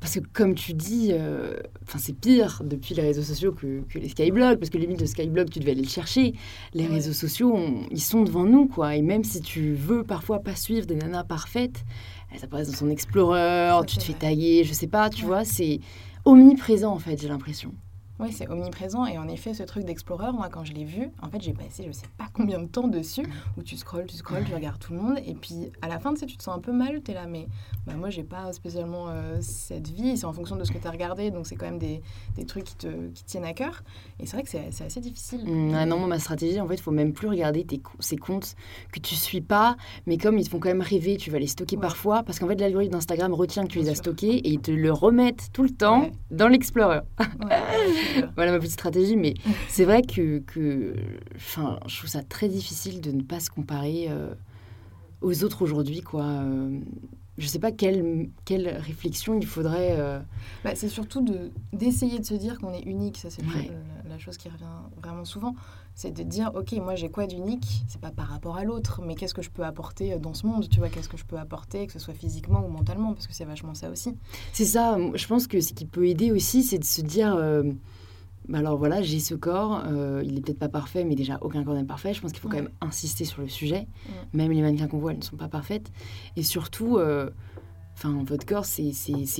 Parce 0.00 0.14
que 0.14 0.20
comme 0.32 0.54
tu 0.54 0.74
dis, 0.74 1.08
euh, 1.12 1.54
c'est 1.96 2.12
pire 2.16 2.62
depuis 2.64 2.94
les 2.94 3.02
réseaux 3.02 3.22
sociaux 3.22 3.50
que, 3.52 3.80
que 3.88 3.98
les 3.98 4.08
skyblogs, 4.08 4.56
parce 4.58 4.70
que 4.70 4.78
limite 4.78 5.00
le 5.00 5.06
skyblog, 5.08 5.50
tu 5.50 5.58
devais 5.58 5.72
aller 5.72 5.82
le 5.82 5.88
chercher. 5.88 6.34
Les 6.72 6.84
Ouais. 6.86 6.94
réseaux 6.94 7.12
sociaux, 7.12 7.52
on- 7.52 7.82
ils 7.90 8.00
sont 8.00 8.22
devant 8.22 8.44
nous, 8.44 8.68
quoi. 8.68 8.94
Et 8.94 9.02
même 9.02 9.24
si 9.24 9.40
tu 9.40 9.74
veux 9.74 10.04
parfois 10.04 10.38
pas 10.38 10.54
suivre 10.54 10.86
des 10.86 10.94
nanas 10.94 11.24
parfaites, 11.24 11.82
elles 12.32 12.44
apparaissent 12.44 12.70
dans 12.70 12.78
ton 12.78 12.90
Explorer, 12.90 13.72
tu 13.88 13.96
te 13.98 14.04
fais 14.04 14.12
tailler, 14.12 14.62
je 14.62 14.72
sais 14.72 14.86
pas, 14.86 15.10
tu 15.10 15.22
Ouais. 15.22 15.26
vois, 15.26 15.44
c'est 15.44 15.80
omniprésent 16.24 16.92
en 16.92 16.98
fait, 17.00 17.20
j'ai 17.20 17.28
l'impression. 17.28 17.74
Oui, 18.20 18.32
c'est 18.32 18.48
omniprésent. 18.48 19.06
Et 19.06 19.16
en 19.18 19.28
effet, 19.28 19.54
ce 19.54 19.62
truc 19.62 19.84
d'Explorer, 19.84 20.32
moi, 20.32 20.48
quand 20.50 20.64
je 20.64 20.72
l'ai 20.72 20.84
vu, 20.84 21.10
en 21.22 21.28
fait, 21.28 21.40
j'ai 21.40 21.52
passé 21.52 21.84
je 21.86 21.92
sais 21.92 22.06
pas 22.16 22.26
combien 22.32 22.58
de 22.60 22.66
temps 22.66 22.88
dessus, 22.88 23.24
où 23.56 23.62
tu 23.62 23.76
scrolles, 23.76 24.06
tu 24.06 24.16
scrolles, 24.16 24.44
tu 24.44 24.54
regardes 24.54 24.78
tout 24.80 24.92
le 24.92 24.98
monde. 25.00 25.18
Et 25.24 25.34
puis, 25.34 25.70
à 25.82 25.88
la 25.88 25.98
fin, 25.98 26.12
tu 26.14 26.20
sais, 26.20 26.26
tu 26.26 26.36
te 26.36 26.42
sens 26.42 26.56
un 26.56 26.60
peu 26.60 26.72
mal. 26.72 27.00
Tu 27.02 27.12
es 27.12 27.14
là, 27.14 27.26
mais 27.26 27.46
bah, 27.86 27.94
moi, 27.94 28.10
j'ai 28.10 28.24
pas 28.24 28.52
spécialement 28.52 29.08
euh, 29.08 29.36
cette 29.40 29.88
vie. 29.88 30.16
C'est 30.16 30.24
en 30.26 30.32
fonction 30.32 30.56
de 30.56 30.64
ce 30.64 30.72
que 30.72 30.78
tu 30.78 30.86
as 30.86 30.90
regardé. 30.90 31.30
Donc, 31.30 31.46
c'est 31.46 31.54
quand 31.56 31.66
même 31.66 31.78
des, 31.78 32.02
des 32.36 32.44
trucs 32.44 32.64
qui 32.64 32.76
te, 32.76 33.08
qui 33.10 33.22
tiennent 33.24 33.44
à 33.44 33.52
cœur. 33.52 33.82
Et 34.18 34.26
c'est 34.26 34.36
vrai 34.36 34.42
que 34.42 34.50
c'est 34.50 34.84
assez 34.84 35.00
difficile. 35.00 35.42
Hum, 35.46 35.72
ah 35.74 35.86
non, 35.86 35.98
moi, 35.98 36.08
ma 36.08 36.18
stratégie, 36.18 36.60
en 36.60 36.66
fait, 36.66 36.74
il 36.74 36.82
faut 36.82 36.90
même 36.90 37.12
plus 37.12 37.28
regarder 37.28 37.64
tes, 37.64 37.80
ces 38.00 38.16
comptes 38.16 38.56
que 38.92 38.98
tu 38.98 39.14
suis 39.14 39.40
pas, 39.40 39.76
mais 40.06 40.18
comme 40.18 40.38
ils 40.38 40.44
te 40.44 40.50
font 40.50 40.58
quand 40.58 40.68
même 40.70 40.80
rêver, 40.82 41.16
tu 41.18 41.30
vas 41.30 41.38
les 41.38 41.46
stocker 41.46 41.76
Ouais. 41.76 41.82
parfois, 41.82 42.22
parce 42.24 42.38
qu'en 42.40 42.48
fait, 42.48 42.56
l'algorithme 42.60 42.92
d'Instagram 42.92 43.32
retient 43.32 43.62
que 43.64 43.68
tu 43.68 43.78
Bien 43.78 43.84
les 43.84 43.90
as 43.90 43.94
sûr. 43.94 44.04
stockés 44.04 44.36
et 44.38 44.48
ils 44.50 44.60
te 44.60 44.70
le 44.70 44.90
remettent 44.92 45.50
tout 45.52 45.62
le 45.62 45.70
temps 45.70 46.00
Ouais. 46.02 46.12
dans 46.30 46.48
l'Explorer. 46.48 47.00
Ouais. 47.20 47.26
Voilà 48.36 48.52
ma 48.52 48.58
petite 48.58 48.72
stratégie, 48.72 49.16
mais 49.16 49.34
c'est 49.68 49.84
vrai 49.84 50.02
que, 50.02 50.38
que 50.40 50.94
je 51.36 51.96
trouve 51.98 52.08
ça 52.10 52.22
très 52.22 52.48
difficile 52.48 53.00
de 53.00 53.10
ne 53.12 53.22
pas 53.22 53.40
se 53.40 53.50
comparer 53.50 54.06
euh, 54.08 54.34
aux 55.20 55.44
autres 55.44 55.62
aujourd'hui, 55.62 56.00
quoi. 56.00 56.24
Euh, 56.24 56.78
je 57.38 57.46
sais 57.46 57.60
pas 57.60 57.70
quelle, 57.70 58.28
quelle 58.44 58.68
réflexion 58.68 59.38
il 59.38 59.46
faudrait. 59.46 59.94
euh, 59.98 60.18
Bah, 60.64 60.72
c'est 60.74 60.88
surtout 60.88 61.22
de- 61.22 61.52
d'essayer 61.72 62.18
de, 62.18 62.24
se 62.24 62.34
dire 62.34 62.58
qu'on 62.58 62.72
est 62.72 62.82
unique. 62.82 63.16
Ça, 63.16 63.30
c'est 63.30 63.42
Ouais. 63.42 63.70
la, 64.04 64.10
la 64.10 64.18
chose 64.18 64.36
qui 64.36 64.48
revient 64.48 64.64
vraiment 65.00 65.24
souvent. 65.24 65.54
C'est 65.94 66.10
de 66.12 66.24
dire, 66.24 66.50
OK, 66.56 66.72
moi, 66.72 66.96
j'ai 66.96 67.10
quoi 67.10 67.28
d'unique? 67.28 67.82
C'est 67.86 68.00
pas 68.00 68.10
par 68.10 68.26
rapport 68.26 68.56
à 68.56 68.64
l'autre, 68.64 69.02
mais 69.06 69.14
qu'est-ce 69.14 69.34
que 69.34 69.42
je 69.42 69.50
peux 69.50 69.62
apporter 69.64 70.16
dans 70.18 70.34
ce 70.34 70.46
monde? 70.48 70.68
Tu 70.68 70.80
vois, 70.80 70.88
qu'est-ce 70.88 71.08
que 71.08 71.16
je 71.16 71.24
peux 71.24 71.38
apporter, 71.38 71.86
que 71.86 71.92
ce 71.92 72.00
soit 72.00 72.14
physiquement 72.14 72.64
ou 72.66 72.68
mentalement, 72.70 73.12
parce 73.14 73.28
que 73.28 73.34
c'est 73.34 73.44
vachement 73.44 73.74
ça 73.74 73.88
aussi. 73.88 74.14
C'est 74.52 74.64
ça, 74.64 74.96
je 75.14 75.26
pense 75.28 75.46
que 75.46 75.60
ce 75.60 75.72
qui 75.72 75.84
peut 75.84 76.08
aider 76.08 76.32
aussi, 76.32 76.64
c'est 76.64 76.78
de 76.78 76.84
se 76.84 77.02
dire, 77.02 77.34
euh, 77.36 77.62
bah 78.48 78.58
alors 78.58 78.78
voilà, 78.78 79.02
j'ai 79.02 79.20
ce 79.20 79.34
corps, 79.34 79.82
euh, 79.86 80.22
il 80.24 80.38
est 80.38 80.40
peut-être 80.40 80.58
pas 80.58 80.68
parfait, 80.70 81.04
mais 81.04 81.14
déjà 81.14 81.38
aucun 81.42 81.62
corps 81.64 81.74
n'est 81.74 81.84
parfait. 81.84 82.14
Je 82.14 82.20
pense 82.22 82.32
qu'il 82.32 82.40
faut 82.40 82.48
quand 82.48 82.56
même 82.56 82.70
insister 82.80 83.24
sur 83.24 83.42
le 83.42 83.48
sujet. 83.48 83.86
Ouais. 84.08 84.14
Même 84.32 84.52
les 84.52 84.62
mannequins 84.62 84.88
qu'on 84.88 84.98
voit, 84.98 85.12
elles 85.12 85.18
ne 85.18 85.22
sont 85.24 85.36
pas 85.36 85.48
parfaites. 85.48 85.90
Et 86.36 86.42
surtout, 86.42 86.96
euh, 86.96 87.28
enfin, 87.94 88.22
votre 88.26 88.46
corps, 88.46 88.64
c'est 88.64 88.92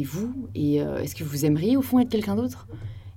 vous. 0.04 0.34
Et 0.54 0.82
euh, 0.82 0.98
est-ce 0.98 1.14
que 1.14 1.24
vous 1.24 1.46
aimeriez 1.46 1.76
au 1.76 1.82
fond 1.82 1.98
être 2.00 2.10
quelqu'un 2.10 2.36
d'autre? 2.36 2.68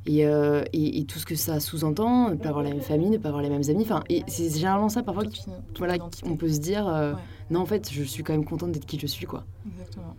Et, 0.07 0.21
et, 0.21 0.99
et 0.99 1.05
tout 1.05 1.19
ce 1.19 1.27
que 1.27 1.35
ça 1.35 1.59
sous-entend, 1.59 2.31
ne 2.31 2.35
pas 2.35 2.49
avoir 2.49 2.63
la 2.63 2.71
même 2.71 2.81
famille, 2.81 3.11
ne 3.11 3.17
pas 3.19 3.27
avoir 3.29 3.43
les 3.43 3.49
mêmes 3.51 3.69
amis. 3.69 3.83
Enfin, 3.83 4.01
et 4.09 4.23
c'est 4.27 4.49
généralement 4.49 4.89
ça 4.89 5.03
parfois 5.03 5.25
toute 5.25 5.45
voilà, 5.77 5.97
on 6.25 6.35
peut 6.37 6.49
se 6.49 6.59
dire, 6.59 6.85
Ouais. 6.87 7.13
non, 7.51 7.59
en 7.59 7.65
fait, 7.67 7.91
je 7.91 8.01
suis 8.01 8.23
quand 8.23 8.33
même 8.33 8.43
contente 8.45 8.71
d'être 8.71 8.87
qui 8.87 8.97
je 8.97 9.05
suis, 9.05 9.27
quoi. 9.27 9.43
Exactement. 9.69 10.15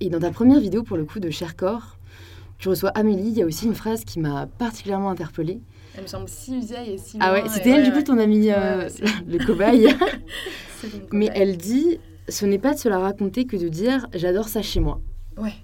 Et 0.00 0.08
dans 0.08 0.20
ta 0.20 0.30
première 0.30 0.58
vidéo, 0.58 0.82
pour 0.84 0.96
le 0.96 1.04
coup, 1.04 1.20
de 1.20 1.28
Cher 1.28 1.54
Corps, 1.54 1.98
tu 2.62 2.68
reçois 2.68 2.90
Amélie, 2.90 3.30
il 3.30 3.38
y 3.38 3.42
a 3.42 3.44
aussi 3.44 3.66
une 3.66 3.74
phrase 3.74 4.04
qui 4.04 4.20
m'a 4.20 4.46
particulièrement 4.46 5.10
interpellée. 5.10 5.60
Elle 5.96 6.04
me 6.04 6.06
semble 6.06 6.28
si 6.28 6.60
vieille 6.60 6.92
et 6.92 6.98
si 6.98 7.18
Ah 7.18 7.32
ouais, 7.32 7.42
c'était 7.48 7.70
elle, 7.70 7.82
du 7.82 7.90
ouais, 7.90 7.96
coup, 7.96 8.02
ton 8.04 8.18
amie, 8.18 8.46
Ouais, 8.46 8.54
euh, 8.56 8.88
le 9.26 9.44
cobaye. 9.44 9.88
Mais 11.12 11.28
elle 11.34 11.56
dit, 11.56 11.98
ce 12.28 12.46
n'est 12.46 12.60
pas 12.60 12.74
de 12.74 12.78
se 12.78 12.88
la 12.88 13.00
raconter 13.00 13.46
que 13.46 13.56
de 13.56 13.68
dire, 13.68 14.06
j'adore 14.14 14.46
ça 14.48 14.62
chez 14.62 14.78
moi. 14.78 15.00
Ouais. 15.36 15.54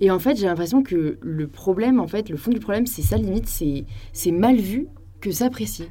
Et 0.00 0.10
en 0.10 0.18
fait, 0.18 0.34
j'ai 0.36 0.46
l'impression 0.46 0.82
que 0.82 1.18
le 1.20 1.46
problème, 1.46 2.00
en 2.00 2.06
fait, 2.06 2.30
le 2.30 2.38
fond 2.38 2.50
du 2.50 2.58
problème, 2.58 2.86
c'est 2.86 3.02
ça, 3.02 3.18
limite, 3.18 3.46
c'est 3.46 3.84
c'est 4.14 4.30
mal 4.32 4.56
vu 4.56 4.88
que 5.20 5.30
s'apprécier. 5.32 5.90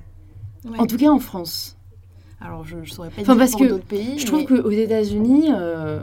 Ouais. 0.66 0.80
En 0.80 0.88
tout 0.88 0.98
cas, 0.98 1.10
en 1.12 1.20
France. 1.20 1.78
Alors, 2.42 2.66
je, 2.66 2.78
je 2.82 2.92
saurais 2.92 3.10
pas 3.12 3.22
Enfin, 3.22 3.34
dire 3.34 3.40
parce 3.40 3.52
pour 3.52 3.62
que 3.62 3.66
d'autres 3.68 3.86
pays. 3.86 4.18
Je 4.18 4.26
trouve 4.26 4.46
qu'aux 4.46 4.72
États-Unis, 4.72 5.50
euh, 5.56 6.00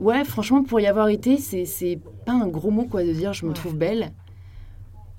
ouais, 0.00 0.24
franchement, 0.24 0.62
pour 0.64 0.80
y 0.80 0.86
avoir 0.86 1.08
été, 1.08 1.36
c'est 1.38 1.64
c'est 1.64 1.98
pas 2.26 2.32
un 2.32 2.48
gros 2.48 2.70
mot, 2.70 2.84
quoi, 2.84 3.04
de 3.04 3.12
dire 3.12 3.32
je 3.32 3.44
me 3.44 3.50
Ouais. 3.50 3.56
trouve 3.56 3.76
belle. 3.76 4.12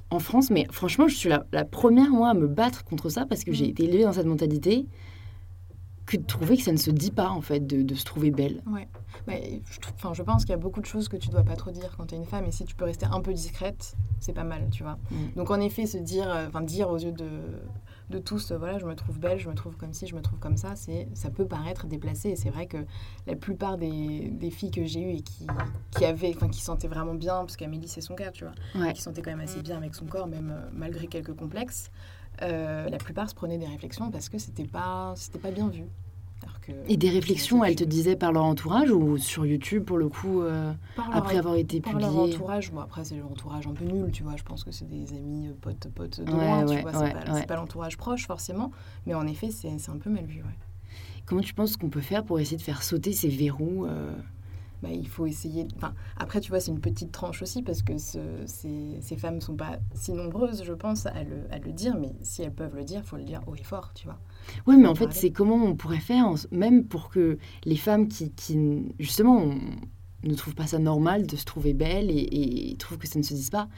En 0.10 0.20
France, 0.20 0.50
mais 0.50 0.68
franchement, 0.72 1.08
je 1.08 1.16
suis 1.16 1.30
la, 1.30 1.46
la 1.54 1.64
première, 1.64 2.10
moi, 2.10 2.30
à 2.30 2.34
me 2.34 2.48
battre 2.48 2.84
contre 2.84 3.08
ça 3.10 3.26
parce 3.26 3.44
que 3.46 3.54
j'ai 3.54 3.68
Mm. 3.68 3.70
été 3.70 3.84
élevée 3.86 4.04
dans 4.04 4.12
cette 4.14 4.26
mentalité 4.26 4.86
que 6.06 6.18
de 6.18 6.24
trouver 6.26 6.58
que 6.58 6.64
ça 6.64 6.74
ne 6.74 6.78
se 6.78 6.92
dit 6.92 7.12
pas, 7.12 7.30
en 7.30 7.40
fait, 7.40 7.66
de, 7.66 7.82
de 7.84 7.96
se 7.96 8.04
trouver 8.04 8.32
belle. 8.32 8.62
Bah, 9.28 9.34
je, 9.70 9.80
trouve- 9.80 9.94
enfin, 9.96 10.14
je 10.14 10.24
pense 10.24 10.44
qu'il 10.44 10.52
y 10.52 10.56
a 10.56 10.58
beaucoup 10.58 10.82
de 10.82 10.86
choses 10.86 11.08
que 11.08 11.16
tu 11.16 11.30
dois 11.30 11.44
pas 11.44 11.56
trop 11.56 11.72
dire 11.72 11.94
quand 11.96 12.08
tu 12.08 12.16
es 12.16 12.18
une 12.18 12.26
femme 12.26 12.44
et 12.46 12.52
si 12.52 12.66
tu 12.66 12.76
peux 12.76 12.84
rester 12.84 13.06
un 13.06 13.22
peu 13.22 13.34
discrète, 13.34 13.96
c'est 14.20 14.34
pas 14.34 14.44
mal, 14.44 14.68
tu 14.72 14.84
vois. 14.84 14.98
Mm. 15.12 15.16
Donc 15.38 15.50
en 15.52 15.60
effet, 15.62 15.86
se 15.86 15.98
dire, 15.98 16.30
euh, 16.30 16.48
enfin 16.50 16.60
dire 16.62 16.90
aux 16.90 16.98
yeux 16.98 17.14
de, 17.14 17.30
de 18.12 18.20
tous, 18.20 18.52
euh, 18.52 18.58
voilà, 18.58 18.78
je 18.78 18.86
me 18.86 18.94
trouve 18.96 19.18
belle, 19.20 19.40
je 19.40 19.50
me 19.50 19.56
trouve 19.56 19.76
comme 19.78 19.94
ci, 19.94 20.06
je 20.06 20.16
me 20.16 20.22
trouve 20.22 20.38
comme 20.38 20.58
ça, 20.58 20.76
c'est, 20.76 21.08
ça 21.16 21.32
peut 21.32 21.46
paraître 21.48 21.88
déplacé 21.88 22.30
et 22.30 22.36
c'est 22.36 22.52
vrai 22.52 22.68
que 22.68 22.78
la 23.26 23.36
plupart 23.36 23.78
des, 23.78 24.30
des 24.30 24.52
filles 24.52 24.70
que 24.70 24.86
j'ai 24.86 25.02
eues 25.02 25.16
et 25.18 25.22
qui, 25.22 25.48
qui 25.98 26.06
avaient, 26.06 26.34
enfin 26.36 26.48
qui 26.50 26.62
sentaient 26.62 26.88
vraiment 26.88 27.16
bien, 27.16 27.40
parce 27.40 27.58
qu'Amélie 27.58 27.88
c'est 27.88 28.02
son 28.02 28.14
cas, 28.14 28.30
tu 28.32 28.44
vois, 28.44 28.54
Ouais. 28.76 28.94
qui 28.94 29.02
sentait 29.02 29.22
quand 29.24 29.32
même 29.32 29.40
assez 29.40 29.62
bien 29.62 29.78
avec 29.78 29.96
son 29.96 30.06
corps, 30.06 30.28
même 30.28 30.52
euh, 30.52 30.70
malgré 30.74 31.08
quelques 31.08 31.34
complexes, 31.36 31.90
euh, 32.44 32.90
la 32.90 32.98
plupart 32.98 33.30
se 33.30 33.36
prenaient 33.36 33.58
des 33.58 33.66
réflexions 33.68 34.10
parce 34.12 34.30
que 34.30 34.38
c'était 34.38 34.64
pas, 34.66 35.14
c'était 35.16 35.40
pas 35.40 35.52
bien 35.52 35.68
vu. 35.70 35.84
Que, 36.62 36.72
Et 36.88 36.96
des 36.98 37.10
réflexions, 37.10 37.64
elles 37.64 37.76
te 37.76 37.84
disaient 37.84 38.16
par 38.16 38.32
leur 38.32 38.44
entourage 38.44 38.92
ou 38.92 39.18
sur 39.18 39.46
YouTube, 39.46 39.84
pour 39.84 39.98
le 39.98 40.10
coup, 40.10 40.42
euh, 40.42 40.72
leur- 40.96 41.16
après 41.16 41.38
avoir 41.38 41.56
été 41.56 41.82
Par 41.82 41.94
leur 41.94 42.10
publié 42.12 42.36
entourage, 42.36 42.72
bon 42.72 42.82
après 42.82 43.04
c'est 43.04 43.16
l'entourage 43.18 43.66
un 43.68 43.74
peu 43.74 43.84
nul, 43.86 44.12
tu 44.12 44.22
vois, 44.24 44.36
je 44.38 44.44
pense 44.44 44.64
que 44.64 44.72
c'est 44.72 44.88
des 44.88 45.12
amis 45.14 45.48
euh, 45.48 45.54
potes 45.60 45.88
potes 45.94 46.22
de 46.22 46.32
Ouais, 46.32 46.38
loin, 46.46 46.66
ouais, 46.66 46.76
tu 46.78 46.82
vois, 46.84 46.92
ouais, 47.02 47.08
c'est 47.08 47.14
pas, 47.26 47.32
ouais. 47.34 47.40
c'est 47.42 47.48
pas 47.48 47.56
l'entourage 47.56 47.98
proche 47.98 48.28
forcément, 48.28 48.72
mais 49.08 49.14
en 49.16 49.26
effet 49.26 49.50
c'est 49.50 49.78
c'est 49.80 49.90
un 49.92 49.98
peu 49.98 50.10
mal 50.12 50.26
vu, 50.26 50.42
ouais. 50.42 50.50
Comment 51.26 51.42
tu 51.42 51.54
penses 51.54 51.78
qu'on 51.78 51.90
peut 51.90 52.02
faire 52.02 52.24
pour 52.24 52.40
essayer 52.40 52.58
de 52.58 52.62
faire 52.62 52.84
sauter 52.84 53.14
ces 53.14 53.30
verrous 53.30 53.86
euh, 53.88 54.12
Bah, 54.82 54.90
il 54.92 55.08
faut 55.08 55.28
essayer, 55.28 55.68
enfin 55.76 55.94
après 56.18 56.42
tu 56.42 56.50
vois 56.50 56.60
c'est 56.60 56.72
une 56.72 56.80
petite 56.80 57.12
tranche 57.12 57.44
aussi 57.44 57.62
parce 57.62 57.84
que 57.84 58.00
ce- 58.00 58.18
ces, 58.48 58.98
ces 59.00 59.16
femmes 59.16 59.40
sont 59.40 59.56
pas 59.56 59.78
si 59.94 60.12
nombreuses 60.12 60.64
je 60.64 60.74
pense 60.74 61.06
à 61.06 61.24
le, 61.24 61.38
à 61.52 61.60
le 61.60 61.72
dire, 61.72 61.96
mais 62.00 62.14
si 62.22 62.42
elles 62.42 62.54
peuvent 62.54 62.76
le 62.76 62.84
dire, 62.84 63.04
faut 63.06 63.18
le 63.18 63.24
dire 63.24 63.42
haut 63.46 63.56
et 63.56 63.64
fort, 63.64 63.92
tu 63.94 64.06
vois. 64.06 64.18
Oui, 64.66 64.78
mais 64.78 64.88
en 64.88 64.96
fait, 64.96 65.14
c'est 65.14 65.32
comment 65.32 65.56
on 65.64 65.76
pourrait 65.76 66.00
faire, 66.00 66.26
en- 66.28 66.36
même 66.52 66.86
pour 66.86 67.10
que 67.10 67.38
les 67.66 67.76
femmes 67.76 68.08
qui, 68.08 68.32
qui, 68.32 68.58
justement, 69.00 69.38
on- 69.38 69.60
ne 70.28 70.36
trouvent 70.36 70.56
pas 70.56 70.68
ça 70.68 70.78
normal 70.80 71.26
de 71.26 71.36
se 71.36 71.46
trouver 71.46 71.74
belle 71.74 72.10
et, 72.12 72.70
et 72.72 72.76
trouvent 72.78 72.98
que 73.00 73.08
ça 73.08 73.18
ne 73.18 73.24
se 73.24 73.34
dise 73.34 73.50
pas, 73.50 73.70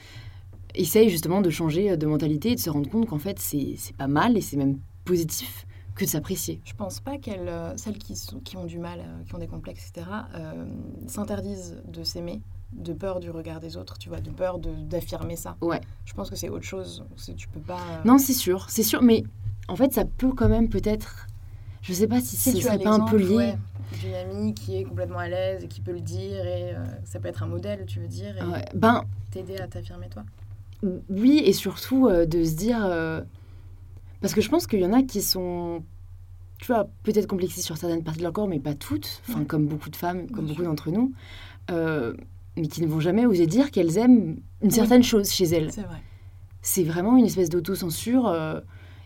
essayent 0.75 1.09
justement 1.09 1.41
de 1.41 1.49
changer 1.49 1.95
de 1.97 2.05
mentalité 2.05 2.51
et 2.51 2.55
de 2.55 2.59
se 2.59 2.69
rendre 2.69 2.89
compte 2.89 3.07
qu'en 3.07 3.19
fait, 3.19 3.39
c'est 3.39 3.77
pas 3.97 4.07
mal 4.07 4.37
et 4.37 4.41
c'est 4.41 4.57
même 4.57 4.79
positif 5.05 5.65
que 5.95 6.05
de 6.05 6.09
s'apprécier. 6.09 6.59
Je 6.65 6.73
pense 6.73 6.99
pas 6.99 7.17
qu'elles, 7.17 7.47
euh, 7.47 7.75
celles 7.77 7.97
qui, 7.97 8.15
sont, 8.15 8.39
qui 8.39 8.57
ont 8.57 8.65
du 8.65 8.79
mal, 8.79 8.99
euh, 8.99 9.23
qui 9.25 9.35
ont 9.35 9.39
des 9.39 9.47
complexes, 9.47 9.89
etc., 9.89 10.07
euh, 10.35 10.65
s'interdisent 11.07 11.81
de 11.87 12.03
s'aimer 12.03 12.41
de 12.71 12.93
peur 12.93 13.19
du 13.19 13.29
regard 13.29 13.59
des 13.59 13.77
autres, 13.77 13.99
tu 13.99 14.09
vois, 14.09 14.19
de 14.19 14.31
peur 14.31 14.57
d'affirmer 14.57 15.35
ça. 15.35 15.55
Ouais. 15.61 15.79
Je 16.05 16.13
pense 16.13 16.31
que 16.31 16.35
c'est 16.35 16.49
autre 16.49 16.65
chose. 16.65 17.05
Tu 17.37 17.47
peux 17.47 17.59
pas. 17.59 17.79
Non, 18.03 18.17
c'est 18.17 18.33
sûr, 18.33 18.65
c'est 18.69 18.81
sûr, 18.81 19.03
mais 19.03 19.23
en 19.67 19.75
fait, 19.75 19.93
ça 19.93 20.05
peut 20.05 20.33
quand 20.33 20.49
même 20.49 20.69
peut-être. 20.69 21.27
Je 21.83 21.93
sais 21.93 22.07
pas 22.07 22.19
si, 22.19 22.35
si 22.35 22.51
ce 22.51 22.61
serait 22.61 22.79
pas 22.79 22.93
un 22.93 23.01
peu 23.01 23.17
lié. 23.17 23.35
ouais, 23.35 23.57
d'une 24.01 24.15
amie 24.15 24.53
qui 24.55 24.77
est 24.77 24.85
complètement 24.85 25.19
à 25.19 25.27
l'aise 25.27 25.65
et 25.65 25.67
qui 25.67 25.81
peut 25.81 25.91
le 25.91 26.01
dire, 26.01 26.43
et 26.47 26.73
ça 27.03 27.19
peut 27.19 27.27
être 27.27 27.43
un 27.43 27.47
modèle, 27.47 27.85
tu 27.85 27.99
veux 27.99 28.07
dire, 28.07 28.35
et 28.37 28.43
Ouais. 28.43 28.65
Ben, 28.73 29.03
t'aider 29.29 29.57
à 29.57 29.67
t'affirmer 29.67 30.07
toi? 30.09 30.23
Oui, 31.09 31.43
et 31.45 31.53
surtout 31.53 32.09
de 32.09 32.43
se 32.43 32.55
dire. 32.55 33.23
Parce 34.23 34.33
que 34.33 34.41
je 34.41 34.49
pense 34.49 34.65
qu'il 34.65 34.79
y 34.79 34.85
en 34.85 34.93
a 34.93 35.03
qui 35.03 35.21
sont. 35.21 35.83
Tu 36.59 36.67
vois, 36.71 36.87
peut-être 37.03 37.27
complexées 37.27 37.61
sur 37.61 37.77
certaines 37.77 38.03
parties 38.03 38.19
de 38.19 38.23
leur 38.23 38.33
corps, 38.33 38.47
mais 38.47 38.59
pas 38.59 38.73
toutes. 38.73 39.21
Enfin, 39.27 39.39
Ouais. 39.41 39.45
comme 39.45 39.67
beaucoup 39.67 39.89
de 39.91 39.95
femmes, 39.95 40.27
comme 40.31 40.45
Bien 40.45 40.53
beaucoup 40.55 40.63
d'entre 40.63 40.89
nous. 40.89 41.11
euh, 41.71 42.13
mais 42.57 42.67
qui 42.67 42.81
ne 42.81 42.87
vont 42.87 42.99
jamais 42.99 43.25
oser 43.25 43.47
dire 43.47 43.69
qu'elles 43.71 43.97
aiment 43.97 44.37
une 44.61 44.71
certaine 44.71 45.03
chose 45.03 45.29
chez 45.31 45.45
elles. 45.45 45.71
C'est 45.71 45.81
vrai. 45.81 46.01
C'est 46.61 46.83
vraiment 46.83 47.17
une 47.17 47.25
espèce 47.25 47.49
d'autocensure. 47.49 48.27
euh, 48.27 48.59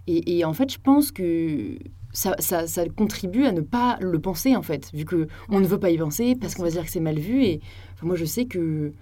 et, 0.06 0.38
et 0.38 0.46
en 0.46 0.54
fait, 0.54 0.72
je 0.72 0.80
pense 0.80 1.12
que. 1.12 1.78
Ça, 2.14 2.36
ça, 2.40 2.66
ça 2.68 2.88
contribue 2.90 3.44
à 3.46 3.52
ne 3.52 3.62
pas 3.62 3.98
le 4.02 4.18
penser, 4.20 4.56
en 4.56 4.62
fait, 4.64 4.90
vu 4.94 5.06
que 5.06 5.28
on 5.50 5.60
ne 5.60 5.68
veut 5.68 5.80
pas 5.80 5.92
y 5.92 5.98
penser, 5.98 6.36
parce 6.40 6.56
qu'on 6.56 6.64
va 6.64 6.70
se 6.70 6.76
dire 6.76 6.86
que 6.86 6.90
c'est 6.92 7.00
mal 7.02 7.20
vu. 7.20 7.44
Et 7.44 7.60
enfin, 7.94 8.08
moi, 8.08 8.16
je 8.16 8.26
sais 8.26 8.46
que 8.46 8.94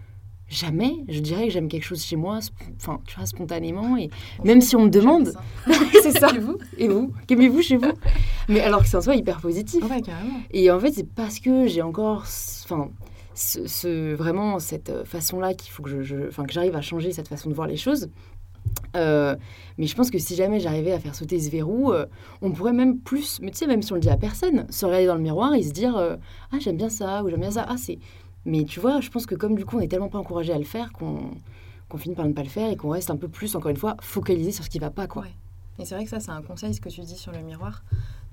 jamais, 0.47 0.93
je 1.07 1.19
dirais 1.19 1.45
que 1.47 1.53
j'aime 1.53 1.67
quelque 1.67 1.83
chose 1.83 2.03
chez 2.03 2.15
moi, 2.15 2.39
enfin, 2.77 2.99
tu 3.05 3.15
vois, 3.17 3.25
spontanément. 3.25 3.97
Et 3.97 4.09
Même 4.43 4.61
si 4.61 4.75
on 4.75 4.83
me 4.83 4.89
demande. 4.89 5.33
c'est 6.03 6.17
ça. 6.17 6.29
Et 6.35 6.39
vous? 6.39 6.57
Et 6.77 6.87
vous? 6.87 7.13
Qu'aimez-vous 7.27 7.61
chez 7.61 7.77
vous? 7.77 7.91
Mais 8.47 8.61
alors 8.61 8.81
que 8.81 8.87
c'est 8.87 8.97
en 8.97 9.01
soi 9.01 9.15
hyper 9.15 9.39
positif. 9.41 9.83
Ouais, 9.89 10.01
carrément. 10.01 10.39
Et 10.51 10.69
en 10.71 10.79
fait, 10.79 10.91
c'est 10.91 11.07
parce 11.09 11.39
que 11.39 11.67
j'ai 11.67 11.81
encore, 11.81 12.23
enfin, 12.63 12.89
ce, 13.33 13.67
ce- 13.67 14.13
vraiment 14.13 14.59
cette 14.59 14.89
euh, 14.89 15.03
façon-là 15.03 15.53
qu'il 15.53 15.71
faut 15.71 15.83
que 15.83 15.89
je, 15.89 16.03
je- 16.03 16.27
enfin, 16.27 16.45
que 16.45 16.53
j'arrive 16.53 16.75
à 16.75 16.81
changer 16.81 17.11
cette 17.11 17.27
façon 17.27 17.49
de 17.49 17.55
voir 17.55 17.67
les 17.67 17.75
choses. 17.77 18.09
Euh, 18.95 19.35
mais 19.77 19.87
je 19.87 19.95
pense 19.95 20.09
que 20.09 20.17
si 20.17 20.35
jamais 20.35 20.59
j'arrivais 20.59 20.91
à 20.91 20.99
faire 20.99 21.13
sauter 21.15 21.39
ce 21.39 21.49
verrou, 21.49 21.91
euh, 21.91 22.05
on 22.41 22.51
pourrait 22.51 22.73
même 22.73 22.97
plus, 22.99 23.39
mais 23.41 23.51
tu 23.51 23.57
sais, 23.57 23.67
même 23.67 23.81
si 23.81 23.91
on 23.91 23.95
le 23.95 24.01
dit 24.01 24.09
à 24.09 24.17
personne, 24.17 24.65
se 24.69 24.85
regarder 24.85 25.05
dans 25.07 25.15
le 25.15 25.21
miroir 25.21 25.53
et 25.53 25.61
se 25.63 25.71
dire 25.71 25.95
euh, 25.97 26.15
ah 26.51 26.57
j'aime 26.59 26.77
bien 26.77 26.89
ça 26.89 27.23
ou 27.23 27.29
j'aime 27.29 27.41
bien 27.41 27.51
ça. 27.51 27.65
Ah 27.67 27.75
c'est. 27.77 27.99
Mais 28.45 28.63
tu 28.63 28.79
vois, 28.79 29.01
je 29.01 29.09
pense 29.09 29.25
que 29.25 29.35
comme 29.35 29.55
du 29.55 29.65
coup 29.65 29.77
on 29.77 29.81
est 29.81 29.87
tellement 29.87 30.09
pas 30.09 30.19
encouragé 30.19 30.53
à 30.53 30.57
le 30.57 30.63
faire 30.65 30.91
qu'on 30.93 31.31
finit 31.97 32.15
par 32.15 32.25
ne 32.27 32.33
pas 32.33 32.43
le 32.43 32.49
faire 32.49 32.69
et 32.69 32.75
qu'on 32.75 32.89
reste 32.89 33.09
un 33.09 33.17
peu 33.17 33.27
plus, 33.27 33.55
encore 33.55 33.71
une 33.71 33.77
fois, 33.77 33.95
focalisé 34.01 34.51
sur 34.51 34.63
ce 34.63 34.69
qui 34.69 34.79
va 34.79 34.89
pas 34.91 35.07
quoi. 35.07 35.23
Ouais. 35.23 35.33
Et 35.77 35.83
c'est 35.83 35.93
vrai 35.95 36.05
que 36.05 36.09
ça, 36.09 36.21
c'est 36.21 36.31
un 36.31 36.41
conseil, 36.41 36.73
ce 36.73 36.79
que 36.79 36.87
tu 36.87 37.01
dis 37.01 37.17
sur 37.17 37.33
le 37.33 37.39
miroir, 37.41 37.83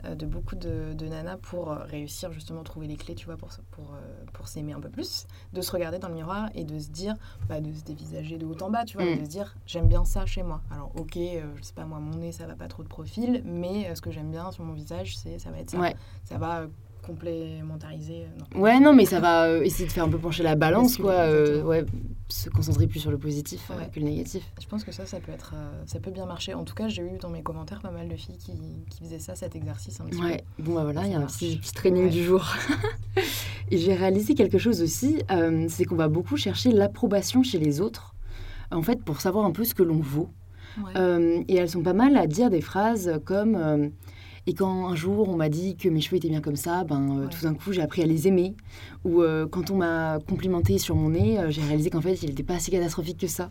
euh, 0.05 0.15
de 0.15 0.27
beaucoup 0.27 0.55
de, 0.55 0.95
de 0.95 1.07
nanas 1.07 1.39
pour 1.39 1.73
euh, 1.73 1.79
réussir 1.85 2.31
justement 2.33 2.61
à 2.61 2.65
trouver 2.65 2.87
les 2.87 2.95
clés, 2.95 3.17
tu 3.17 3.27
vois, 3.27 3.37
pour, 3.37 3.49
pour, 3.73 3.95
euh, 3.95 4.25
pour 4.33 4.47
s'aimer 4.47 4.73
un 4.75 4.81
peu 4.81 4.89
plus, 4.89 5.27
de 5.53 5.61
se 5.61 5.73
regarder 5.73 5.99
dans 5.99 6.07
le 6.09 6.15
miroir 6.15 6.51
et 6.55 6.63
de 6.63 6.79
se 6.79 6.91
dire, 6.91 7.17
bah, 7.49 7.61
de 7.61 7.73
se 7.73 7.83
dévisager 7.83 8.39
de 8.39 8.47
haut 8.47 8.57
en 8.63 8.71
bas, 8.71 8.85
tu 8.85 8.97
vois, 8.97 9.07
Mm. 9.07 9.19
de 9.19 9.25
se 9.25 9.29
dire, 9.31 9.57
j'aime 9.67 9.89
bien 9.89 10.05
ça 10.05 10.25
chez 10.25 10.45
moi. 10.45 10.61
Alors, 10.71 10.93
ok, 10.97 11.17
euh, 11.17 11.43
je 11.57 11.63
sais 11.63 11.73
pas, 11.75 11.85
moi, 11.85 11.99
mon 11.99 12.17
nez, 12.19 12.31
ça 12.31 12.47
va 12.47 12.55
pas 12.55 12.69
trop 12.69 12.85
de 12.85 12.89
profil, 12.89 13.43
mais 13.45 13.93
ce 13.93 14.01
que 14.01 14.13
j'aime 14.13 14.31
bien 14.31 14.53
sur 14.53 14.63
mon 14.63 14.75
visage, 14.75 15.17
c'est 15.17 15.41
ça 15.41 15.51
va 15.51 15.59
être 15.59 15.71
ça. 15.71 15.81
Ouais. 15.81 15.97
Ça 16.23 16.39
va 16.39 16.67
complémentariser. 17.03 18.23
euh, 18.25 18.39
non. 18.55 18.61
Ouais, 18.61 18.81
non, 18.81 18.95
mais 18.95 19.05
ça 19.05 19.21
va 19.21 19.45
euh, 19.47 19.63
essayer 19.63 19.87
de 19.87 19.93
faire 19.93 20.05
un 20.05 20.09
peu 20.09 20.19
pencher 20.19 20.43
la 20.43 20.55
balance, 20.55 20.97
quoi. 20.97 21.13
euh, 21.13 21.63
ouais, 21.63 21.85
se 22.29 22.49
concentrer 22.49 22.87
plus 22.87 23.01
sur 23.01 23.11
le 23.11 23.19
positif 23.19 23.71
Ouais. 23.71 23.89
que 23.93 24.01
le 24.01 24.07
négatif. 24.07 24.43
Je 24.61 24.67
pense 24.67 24.85
que 24.85 24.93
ça, 24.93 25.05
ça 25.07 25.21
peut 25.21 25.33
être, 25.33 25.53
euh, 25.55 25.83
ça 25.87 26.01
peut 26.01 26.11
bien 26.11 26.25
marcher. 26.27 26.55
En 26.55 26.65
tout 26.65 26.75
cas, 26.75 26.89
j'ai 26.89 27.03
eu 27.03 27.19
dans 27.21 27.29
mes 27.31 27.43
commentaires 27.43 27.81
pas 27.81 27.91
mal 27.91 28.09
de 28.09 28.17
filles 28.17 28.39
qui, 28.39 28.53
qui 28.91 29.01
faisaient 29.05 29.19
ça, 29.19 29.35
cet 29.35 29.55
exercice 29.57 30.01
un 30.01 30.05
petit 30.07 30.19
peu. 30.19 30.25
Ouais, 30.27 30.45
bon, 30.59 30.75
bah 30.75 30.85
voilà, 30.85 31.05
il 31.07 31.13
y 31.13 31.15
a 31.15 31.19
un 31.19 31.27
petit, 31.27 31.59
petit 31.59 31.73
training 31.75 32.05
Ouais. 32.05 32.11
du 32.11 32.23
jour. 32.25 32.45
Et 33.71 33.79
j'ai 33.79 33.95
réalisé 33.95 34.35
quelque 34.35 34.59
chose 34.59 34.83
aussi, 34.83 35.19
c'est 35.69 35.85
qu'on 35.85 35.97
va 35.97 36.09
beaucoup 36.09 36.37
chercher 36.37 36.73
l'approbation 36.73 37.43
chez 37.43 37.59
les 37.59 37.81
autres, 37.81 38.15
en 38.71 38.83
fait, 38.83 39.03
pour 39.03 39.21
savoir 39.21 39.45
un 39.47 39.51
peu 39.53 39.65
ce 39.65 39.75
que 39.75 39.83
l'on 39.83 40.01
vaut. 40.01 40.29
Ouais. 40.83 41.43
Et 41.49 41.57
elles 41.57 41.69
sont 41.71 41.83
pas 41.83 41.93
mal 41.95 42.17
à 42.17 42.27
dire 42.27 42.49
des 42.51 42.61
phrases 42.63 43.21
comme 43.25 43.93
Et 44.49 44.55
quand 44.55 44.89
un 44.89 44.97
jour 44.97 45.29
on 45.29 45.37
m'a 45.37 45.49
dit 45.49 45.77
que 45.77 45.89
mes 45.89 46.01
cheveux 46.01 46.17
étaient 46.17 46.29
bien 46.29 46.41
comme 46.41 46.57
ça, 46.57 46.83
ben 46.85 47.01
euh, 47.19 47.23
Ouais. 47.25 47.29
tout 47.31 47.43
d'un 47.45 47.55
coup 47.55 47.73
j'ai 47.73 47.81
appris 47.83 48.03
à 48.03 48.07
les 48.07 48.27
aimer. 48.27 48.55
Ou 49.05 49.23
euh, 49.23 49.47
quand 49.47 49.71
on 49.71 49.77
m'a 49.77 50.19
complimenté 50.29 50.79
sur 50.79 50.97
mon 50.97 51.11
nez, 51.11 51.39
euh, 51.39 51.51
j'ai 51.51 51.63
réalisé 51.63 51.91
qu'en 51.91 52.01
fait 52.01 52.15
il 52.23 52.29
n'était 52.31 52.43
pas 52.43 52.59
si 52.59 52.71
catastrophique 52.73 53.19
que 53.19 53.29
ça. 53.29 53.51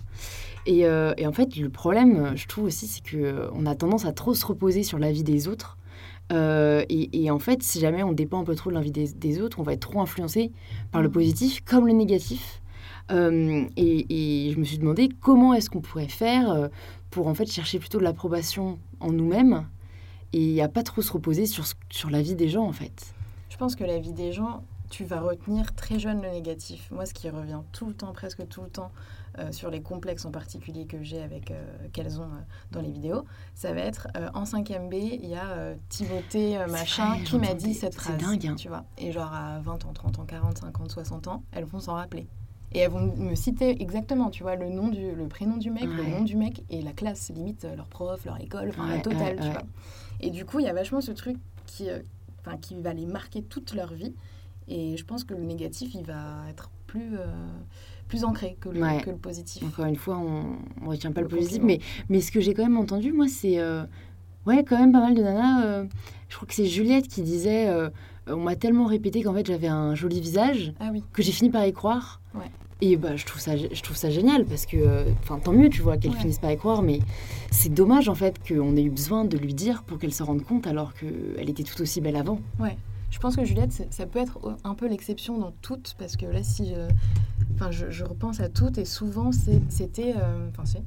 Et, 0.65 0.81
et 0.81 1.25
en 1.27 1.31
fait 1.31 1.55
le 1.55 1.69
problème, 1.69 2.33
je 2.35 2.45
trouve 2.47 2.65
aussi, 2.65 2.85
c'est 2.87 3.01
que 3.01 3.17
euh, 3.17 3.49
on 3.53 3.65
a 3.65 3.73
tendance 3.73 4.05
à 4.05 4.11
trop 4.11 4.33
se 4.35 4.45
reposer 4.45 4.83
sur 4.83 4.99
la 4.99 5.11
vie 5.11 5.23
des 5.23 5.47
autres. 5.47 5.77
Et, 6.33 7.23
et 7.25 7.29
en 7.31 7.39
fait, 7.39 7.61
si 7.61 7.79
jamais 7.81 8.03
on 8.03 8.13
dépend 8.13 8.39
un 8.39 8.45
peu 8.45 8.55
trop 8.55 8.69
de 8.69 8.75
l'envie 8.75 8.91
des, 8.91 9.07
des 9.11 9.41
autres, 9.41 9.59
on 9.59 9.63
va 9.63 9.73
être 9.73 9.81
trop 9.81 9.99
influencé 9.99 10.51
par 10.91 11.01
le 11.01 11.07
Mhm. 11.09 11.13
positif 11.13 11.61
comme 11.65 11.87
le 11.87 11.93
négatif. 11.93 12.61
Euh, 13.11 13.65
et, 13.75 14.47
et 14.47 14.51
je 14.51 14.57
me 14.57 14.63
suis 14.63 14.77
demandé 14.77 15.09
comment 15.19 15.53
est-ce 15.53 15.69
qu'on 15.69 15.81
pourrait 15.81 16.07
faire 16.07 16.69
pour 17.09 17.27
en 17.27 17.33
fait 17.33 17.51
chercher 17.51 17.79
plutôt 17.79 17.97
de 17.97 18.03
l'approbation 18.03 18.79
en 19.01 19.11
nous-mêmes 19.11 19.65
et 20.33 20.61
à 20.61 20.67
pas 20.69 20.83
trop 20.83 21.01
se 21.01 21.11
reposer 21.11 21.45
sur, 21.45 21.65
sur 21.89 22.09
la 22.09 22.21
vie 22.21 22.35
des 22.35 22.49
gens 22.49 22.63
en 22.65 22.73
fait. 22.73 23.13
Je 23.49 23.57
pense 23.57 23.75
que 23.75 23.83
la 23.83 23.99
vie 23.99 24.13
des 24.13 24.31
gens, 24.31 24.63
tu 24.89 25.03
vas 25.05 25.19
retenir 25.21 25.73
très 25.75 25.99
jeune 25.99 26.21
le 26.21 26.29
négatif. 26.29 26.89
Moi, 26.91 27.05
ce 27.05 27.13
qui 27.13 27.29
revient 27.29 27.61
tout 27.71 27.85
le 27.87 27.93
temps, 27.93 28.11
presque 28.13 28.47
tout 28.47 28.61
le 28.61 28.69
temps, 28.69 28.91
euh, 29.39 29.51
sur 29.53 29.69
les 29.69 29.81
complexes 29.81 30.25
en 30.25 30.31
particulier 30.31 30.85
que 30.85 31.01
j'ai 31.03 31.21
avec 31.21 31.51
euh, 31.51 31.63
qu'elles 31.93 32.19
ont 32.19 32.23
euh, 32.25 32.41
dans 32.71 32.81
les 32.81 32.91
vidéos, 32.91 33.23
ça 33.55 33.73
va 33.73 33.79
être 33.79 34.07
en 34.33 34.43
5e 34.43 34.89
B, 34.89 34.95
il 34.95 35.25
y 35.25 35.35
a 35.35 35.73
Timothée 35.89 36.57
C'est 36.59 36.71
machin 36.71 37.15
vrai, 37.15 37.23
qui 37.23 37.37
m'a 37.37 37.53
dit 37.53 37.73
cette 37.73 37.93
C'est 37.93 37.99
phrase. 38.01 38.17
dingue, 38.17 38.47
hein. 38.47 38.55
Tu 38.55 38.67
vois. 38.67 38.83
Et 38.97 39.11
genre 39.13 39.33
à 39.33 39.59
20 39.59 39.85
ans, 39.85 39.93
30 39.93 40.19
ans, 40.19 40.25
40, 40.25 40.57
50, 40.57 40.91
60 40.91 41.27
ans, 41.27 41.43
elles 41.53 41.63
vont 41.65 41.79
s'en 41.79 41.93
rappeler. 41.93 42.27
Et 42.73 42.79
elles 42.79 42.91
vont 42.91 43.13
me 43.17 43.35
citer 43.35 43.81
exactement, 43.81 44.29
tu 44.29 44.43
vois, 44.43 44.55
le 44.55 44.69
nom 44.69 44.87
du, 44.87 45.13
le 45.13 45.27
prénom 45.27 45.57
du 45.57 45.71
mec, 45.71 45.83
le 45.85 46.03
nom 46.07 46.21
du 46.23 46.37
mec 46.37 46.63
et 46.69 46.81
la 46.81 46.93
classe, 46.93 47.29
limite 47.29 47.65
leur 47.75 47.87
prof, 47.87 48.23
leur 48.25 48.39
école, 48.41 48.69
enfin 48.69 48.87
la 48.87 48.95
Ouais, 48.95 49.01
totale, 49.01 49.21
ouais, 49.21 49.35
tu 49.41 49.49
vois. 49.49 49.63
Et 50.19 50.29
du 50.29 50.45
coup, 50.45 50.59
il 50.59 50.65
y 50.65 50.69
a 50.69 50.73
vachement 50.73 51.01
ce 51.01 51.11
truc 51.11 51.37
qui, 51.65 51.89
euh, 51.89 51.99
enfin, 52.45 52.57
qui 52.57 52.75
va 52.75 52.93
les 52.93 53.05
marquer 53.05 53.41
toute 53.41 53.73
leur 53.73 53.93
vie. 53.93 54.13
Et 54.67 54.95
je 54.97 55.05
pense 55.05 55.23
que 55.23 55.33
le 55.33 55.43
négatif, 55.43 55.93
il 55.95 56.05
va 56.05 56.43
être 56.49 56.69
plus, 56.87 57.17
euh, 57.17 57.25
plus 58.07 58.23
ancré 58.23 58.57
que 58.59 58.69
le, 58.69 58.81
Ouais. 58.81 59.01
que 59.01 59.09
le 59.09 59.17
positif. 59.17 59.63
Encore 59.63 59.85
une 59.85 59.95
fois, 59.95 60.17
on 60.17 60.57
ne 60.83 60.87
retient 60.89 61.11
pas 61.11 61.21
le, 61.21 61.27
Le 61.27 61.35
positif. 61.37 61.61
Mais, 61.63 61.79
mais 62.09 62.21
ce 62.21 62.31
que 62.31 62.39
j'ai 62.41 62.53
quand 62.53 62.63
même 62.63 62.77
entendu, 62.77 63.11
moi, 63.13 63.27
c'est. 63.27 63.59
euh, 63.59 63.83
ouais, 64.45 64.63
quand 64.63 64.77
même 64.77 64.91
pas 64.91 64.99
mal 65.01 65.15
de 65.15 65.21
nanas. 65.23 65.65
euh, 65.65 65.85
je 66.29 66.35
crois 66.35 66.47
que 66.47 66.53
c'est 66.53 66.65
Juliette 66.65 67.07
qui 67.07 67.21
disait 67.23 67.67
On 68.27 68.37
m'a 68.37 68.55
tellement 68.55 68.85
répété 68.85 69.21
qu'en 69.23 69.33
fait 69.33 69.45
j'avais 69.45 69.67
un 69.67 69.95
joli 69.95 70.21
visage 70.21 70.73
Ah 70.79 70.89
oui, 70.93 71.03
que 71.11 71.21
j'ai 71.21 71.31
fini 71.33 71.49
par 71.49 71.65
y 71.65 71.73
croire. 71.73 72.21
Ouais. 72.35 72.49
Et 72.83 72.97
bah, 72.97 73.15
je, 73.15 73.25
trouve 73.25 73.39
ça, 73.39 73.55
je 73.55 73.81
trouve 73.83 73.95
ça 73.95 74.09
génial 74.09 74.43
parce 74.45 74.65
que, 74.65 74.75
euh, 74.77 75.03
enfin, 75.21 75.37
tant 75.39 75.53
mieux, 75.53 75.69
tu 75.69 75.81
vois, 75.83 75.97
qu'elle 75.97 76.11
Ouais. 76.11 76.17
finisse 76.17 76.39
par 76.39 76.51
y 76.51 76.57
croire, 76.57 76.81
mais 76.81 76.99
c'est 77.51 77.71
dommage 77.73 78.09
en 78.09 78.15
fait 78.15 78.35
qu'on 78.47 78.75
ait 78.75 78.81
eu 78.83 78.89
besoin 78.89 79.23
de 79.23 79.37
lui 79.37 79.53
dire 79.53 79.83
pour 79.83 79.99
qu'elle 79.99 80.13
se 80.13 80.23
rende 80.23 80.43
compte 80.43 80.65
alors 80.65 80.93
qu'elle 80.95 81.49
était 81.49 81.63
tout 81.63 81.79
aussi 81.81 82.01
belle 82.01 82.15
avant. 82.15 82.39
ouais. 82.59 82.77
Je 83.11 83.19
pense 83.19 83.35
que 83.35 83.43
Juliette, 83.43 83.73
ça 83.89 84.05
peut 84.05 84.19
être 84.19 84.39
un 84.63 84.73
peu 84.73 84.87
l'exception 84.87 85.37
dans 85.37 85.51
toutes, 85.61 85.95
parce 85.99 86.15
que 86.15 86.25
là, 86.25 86.43
si 86.43 86.69
je, 86.73 86.79
enfin, 87.55 87.69
je, 87.69 87.91
je 87.91 88.05
repense 88.05 88.39
à 88.39 88.47
toutes, 88.47 88.77
et 88.77 88.85
souvent, 88.85 89.31
c'était, 89.67 90.13
euh, 90.15 90.47
enfin, 90.49 90.63
c'est, 90.63 90.81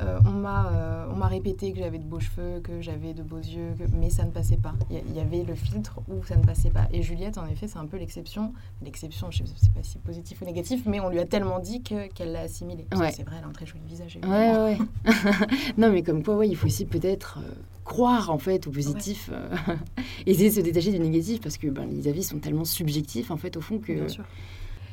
euh, 0.00 0.18
on 0.24 0.30
m'a, 0.30 0.70
euh, 0.72 1.06
on 1.12 1.16
m'a 1.16 1.26
répété 1.26 1.72
que 1.72 1.78
j'avais 1.78 1.98
de 1.98 2.04
beaux 2.04 2.20
cheveux, 2.20 2.60
que 2.60 2.80
j'avais 2.80 3.14
de 3.14 3.22
beaux 3.22 3.38
yeux, 3.38 3.74
que- 3.78 3.84
mais 3.96 4.10
ça 4.10 4.24
ne 4.24 4.30
passait 4.30 4.56
pas. 4.56 4.74
Il 4.90 5.16
y, 5.16 5.20
avait 5.20 5.42
le 5.42 5.54
filtre 5.54 6.00
où 6.08 6.24
ça 6.24 6.36
ne 6.36 6.44
passait 6.44 6.70
pas. 6.70 6.88
Et 6.92 7.02
Juliette, 7.02 7.38
en 7.38 7.46
effet, 7.46 7.66
c'est 7.68 7.78
un 7.78 7.86
peu 7.86 7.96
l'exception. 7.96 8.52
L'exception, 8.82 9.30
je 9.30 9.42
ne 9.42 9.48
sais 9.48 9.70
pas 9.74 9.82
si 9.82 9.98
positif 9.98 10.40
ou 10.42 10.44
négatif, 10.44 10.82
mais 10.86 11.00
on 11.00 11.08
lui 11.08 11.18
a 11.18 11.24
tellement 11.26 11.58
dit 11.58 11.82
que, 11.82 12.08
qu'elle 12.12 12.32
l'a 12.32 12.40
assimilé. 12.42 12.86
Ouais. 12.96 13.10
c'est 13.12 13.24
vrai, 13.24 13.36
elle 13.38 13.44
a 13.44 13.48
un 13.48 13.52
très 13.52 13.66
joli 13.66 13.80
visage. 13.86 14.18
Ouais, 14.26 14.48
évidemment. 14.48 14.64
ouais. 14.64 14.78
non, 15.78 15.90
mais 15.92 16.02
comme 16.02 16.22
quoi, 16.22 16.36
ouais, 16.36 16.48
il 16.48 16.56
faut 16.56 16.66
aussi 16.66 16.84
peut-être 16.84 17.38
euh, 17.42 17.50
croire 17.84 18.30
en 18.30 18.38
fait 18.38 18.66
au 18.66 18.70
positif, 18.70 19.30
essayer 20.26 20.50
de 20.50 20.54
se 20.54 20.60
détacher 20.60 20.92
du 20.92 20.98
négatif 21.00 21.40
parce 21.40 21.56
que 21.58 21.66
ben, 21.68 21.86
les 21.90 22.08
avis 22.08 22.22
sont 22.22 22.38
tellement 22.38 22.64
subjectifs 22.64 23.30
en 23.30 23.36
fait 23.36 23.56
au 23.56 23.60
fond 23.60 23.78
que. 23.78 23.92
Bien 23.92 24.08
sûr. 24.08 24.24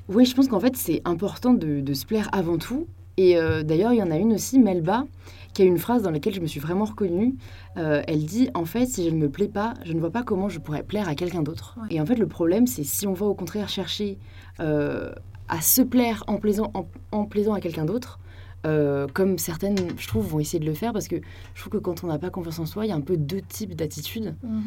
Oui, 0.07 0.25
je 0.25 0.35
pense 0.35 0.47
qu'en 0.47 0.59
fait 0.59 0.75
c'est 0.77 1.01
important 1.05 1.53
de, 1.53 1.81
de 1.81 1.93
se 1.93 2.05
plaire 2.05 2.29
avant 2.31 2.57
tout. 2.57 2.87
Et 3.17 3.37
euh, 3.37 3.63
d'ailleurs, 3.63 3.93
il 3.93 3.97
y 3.97 4.03
en 4.03 4.11
a 4.11 4.17
une 4.17 4.33
aussi, 4.33 4.59
Melba, 4.59 5.05
qui 5.53 5.61
a 5.61 5.65
une 5.65 5.77
phrase 5.77 6.03
dans 6.03 6.11
laquelle 6.11 6.33
je 6.33 6.41
me 6.41 6.47
suis 6.47 6.59
vraiment 6.59 6.85
reconnue. 6.85 7.35
Euh, 7.77 8.03
elle 8.07 8.25
dit 8.25 8.49
En 8.53 8.65
fait, 8.65 8.85
si 8.85 9.05
je 9.05 9.09
ne 9.09 9.17
me 9.17 9.29
plais 9.29 9.47
pas, 9.47 9.73
je 9.85 9.93
ne 9.93 9.99
vois 9.99 10.11
pas 10.11 10.21
comment 10.21 10.49
je 10.49 10.59
pourrais 10.59 10.83
plaire 10.83 11.07
à 11.07 11.15
quelqu'un 11.15 11.41
d'autre. 11.41 11.77
Ouais. 11.81 11.87
Et 11.95 12.01
en 12.01 12.05
fait, 12.05 12.15
le 12.15 12.27
problème, 12.27 12.67
c'est 12.67 12.83
si 12.83 13.07
on 13.07 13.13
va 13.13 13.25
au 13.25 13.33
contraire 13.33 13.69
chercher 13.69 14.19
euh, 14.59 15.11
à 15.47 15.61
se 15.61 15.81
plaire 15.81 16.23
en 16.27 16.37
plaisant, 16.37 16.71
en, 16.73 16.87
en 17.11 17.25
plaisant 17.25 17.53
à 17.53 17.61
quelqu'un 17.61 17.85
d'autre, 17.85 18.19
euh, 18.65 19.07
comme 19.13 19.37
certaines, 19.37 19.77
je 19.97 20.07
trouve, 20.07 20.27
vont 20.27 20.39
essayer 20.39 20.59
de 20.59 20.65
le 20.65 20.73
faire, 20.73 20.91
parce 20.91 21.07
que 21.07 21.17
je 21.53 21.61
trouve 21.61 21.71
que 21.71 21.77
quand 21.77 22.03
on 22.03 22.07
n'a 22.07 22.19
pas 22.19 22.29
confiance 22.29 22.59
en 22.59 22.65
soi, 22.65 22.85
il 22.85 22.89
y 22.89 22.91
a 22.91 22.95
un 22.95 23.01
peu 23.01 23.15
deux 23.15 23.41
types 23.41 23.75
d'attitudes. 23.75 24.35
Mhm. 24.43 24.63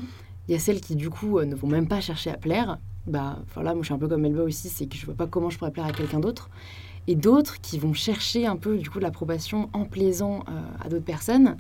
Il 0.49 0.53
y 0.53 0.55
a 0.55 0.59
celles 0.59 0.81
qui, 0.81 0.97
du 0.97 1.11
coup, 1.11 1.39
ne 1.43 1.55
vont 1.55 1.69
même 1.69 1.89
pas 1.89 2.01
chercher 2.01 2.31
à 2.31 2.39
plaire. 2.39 2.79
Bah, 3.07 3.41
voilà, 3.53 3.75
moi, 3.75 3.83
je 3.83 3.87
suis 3.87 3.95
un 3.95 3.99
peu 3.99 4.09
comme 4.09 4.23
Melba 4.23 4.43
aussi, 4.43 4.71
c'est 4.71 4.87
que 4.87 4.97
je 4.97 5.05
vois 5.05 5.15
pas 5.15 5.27
comment 5.27 5.51
je 5.51 5.59
pourrais 5.59 5.71
plaire 5.73 5.85
à 5.85 5.93
quelqu'un 5.93 6.21
d'autre. 6.21 6.49
Et 7.09 7.17
d'autres 7.17 7.61
qui 7.61 7.79
vont 7.81 7.95
chercher 7.95 8.47
un 8.47 8.57
peu, 8.57 8.79
du 8.79 8.91
coup, 8.91 9.01
l'approbation 9.01 9.71
en 9.75 9.87
plaisant 9.87 10.45
euh, 10.49 10.63
à 10.81 10.89
d'autres 10.91 11.05
personnes. 11.07 11.57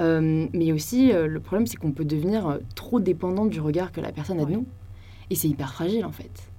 Euh, 0.00 0.48
mais 0.54 0.72
aussi, 0.72 1.12
euh, 1.12 1.28
le 1.28 1.40
problème, 1.40 1.66
c'est 1.68 1.76
qu'on 1.78 1.92
peut 1.92 2.04
devenir 2.06 2.60
trop 2.76 3.00
dépendant 3.00 3.46
du 3.46 3.60
regard 3.60 3.92
que 3.92 4.00
la 4.02 4.12
personne 4.12 4.40
a 4.40 4.46
de 4.46 4.52
Ouais. 4.52 4.54
nous. 4.54 4.66
Et 5.30 5.36
c'est 5.36 5.48
hyper 5.48 5.72
fragile, 5.74 6.04
en 6.06 6.12
fait. 6.12 6.50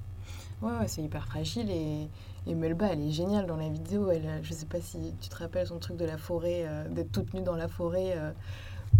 Ouais, 0.61 0.71
ouais, 0.79 0.87
c'est 0.87 1.03
hyper 1.03 1.25
fragile 1.25 1.69
et, 1.69 2.09
et 2.47 2.55
Melba, 2.55 2.87
elle 2.91 3.01
est 3.01 3.11
géniale 3.11 3.45
dans 3.45 3.57
la 3.57 3.69
vidéo. 3.69 4.09
Elle, 4.09 4.39
je 4.43 4.53
sais 4.53 4.65
pas 4.65 4.81
si 4.81 4.97
tu 5.21 5.29
te 5.29 5.35
rappelles 5.35 5.67
son 5.67 5.77
truc 5.79 5.97
de 5.97 6.05
la 6.05 6.17
forêt, 6.17 6.63
euh, 6.65 6.87
d'être 6.89 7.11
toute 7.11 7.33
nue 7.33 7.41
dans 7.43 7.55
la 7.55 7.67
forêt. 7.67 8.13
euh, 8.17 8.31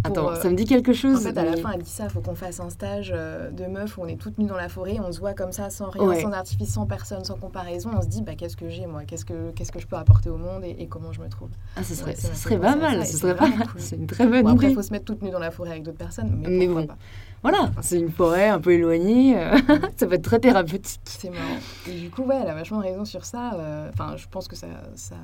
Attends, 0.04 0.30
euh, 0.30 0.36
ça 0.36 0.50
me 0.50 0.56
dit 0.56 0.66
quelque 0.66 0.92
En 0.92 0.94
chose. 0.94 1.24
fait, 1.24 1.38
à 1.38 1.44
la 1.44 1.58
fin, 1.58 1.72
elle 1.74 1.82
dit 1.82 1.90
ça, 1.90 2.08
faut 2.08 2.22
qu'on 2.22 2.36
fasse 2.36 2.60
un 2.60 2.70
stage 2.70 3.12
euh, 3.14 3.50
de 3.50 3.66
meuf 3.66 3.98
où 3.98 4.04
on 4.04 4.08
est 4.08 4.16
toute 4.16 4.38
nue 4.38 4.46
dans 4.46 4.56
la 4.56 4.70
forêt, 4.70 5.00
on 5.04 5.12
se 5.12 5.20
voit 5.20 5.34
comme 5.34 5.52
ça, 5.52 5.70
sans 5.70 5.90
rien, 5.90 6.04
Ouais. 6.04 6.22
sans 6.22 6.32
artifice, 6.32 6.70
sans 6.74 6.86
personne, 6.86 7.26
sans 7.26 7.36
comparaison. 7.36 7.90
On 7.98 8.02
se 8.02 8.08
dit, 8.08 8.22
bah, 8.22 8.36
qu'est-ce 8.36 8.56
que 8.56 8.70
j'ai, 8.70 8.86
moi? 8.86 9.04
Qu'est-ce 9.06 9.26
que, 9.26 9.52
qu'est-ce 9.52 9.72
que 9.72 9.80
je 9.80 9.88
peux 9.88 9.96
apporter 9.98 10.30
au 10.30 10.38
monde 10.38 10.64
et, 10.64 10.76
et 10.80 10.88
comment 10.88 11.12
je 11.12 11.20
me 11.20 11.28
trouve? 11.28 11.50
Ah, 11.76 11.84
ce 11.84 11.96
serait, 11.96 12.12
Ouais, 12.12 12.16
ça 12.16 12.34
serait 12.36 12.60
pas 12.60 12.76
mal, 12.76 13.00
ça, 13.00 13.12
ce 13.12 13.18
serait 13.18 13.36
pas 13.36 13.48
mal. 13.50 13.68
C'est 13.78 13.96
une 13.98 14.08
très 14.08 14.28
bonne 14.28 14.44
Bon, 14.44 14.50
après, 14.52 14.68
il 14.68 14.70
idée. 14.70 14.76
faut 14.76 14.84
se 14.88 14.92
mettre 14.94 15.06
toute 15.06 15.22
nue 15.24 15.32
dans 15.32 15.40
la 15.40 15.52
forêt 15.52 15.72
avec 15.72 15.84
d'autres 15.84 15.98
personnes, 15.98 16.30
mais, 16.48 16.68
bon. 16.68 16.86
pas? 16.86 16.96
Voilà, 17.42 17.72
c'est 17.82 18.00
une 18.00 18.12
forêt 18.12 18.48
un 18.50 18.60
peu 18.60 18.74
éloignée. 18.74 19.38
euh, 19.38 19.58
ça 19.98 20.06
peut 20.08 20.14
être 20.14 20.22
très 20.24 20.40
thérapeutique. 20.40 21.02
C'est 21.06 21.30
marrant. 21.32 21.58
Et 21.88 22.00
du 22.00 22.10
coup, 22.10 22.24
ouais, 22.24 22.38
elle 22.42 22.50
a 22.50 22.54
vachement 22.56 22.80
raison 22.80 23.04
sur 23.04 23.26
ça. 23.26 23.58
Enfin, 23.94 24.16
je 24.16 24.28
pense 24.30 24.48
que 24.48 24.56
ça, 24.56 24.68
ça 24.96 25.16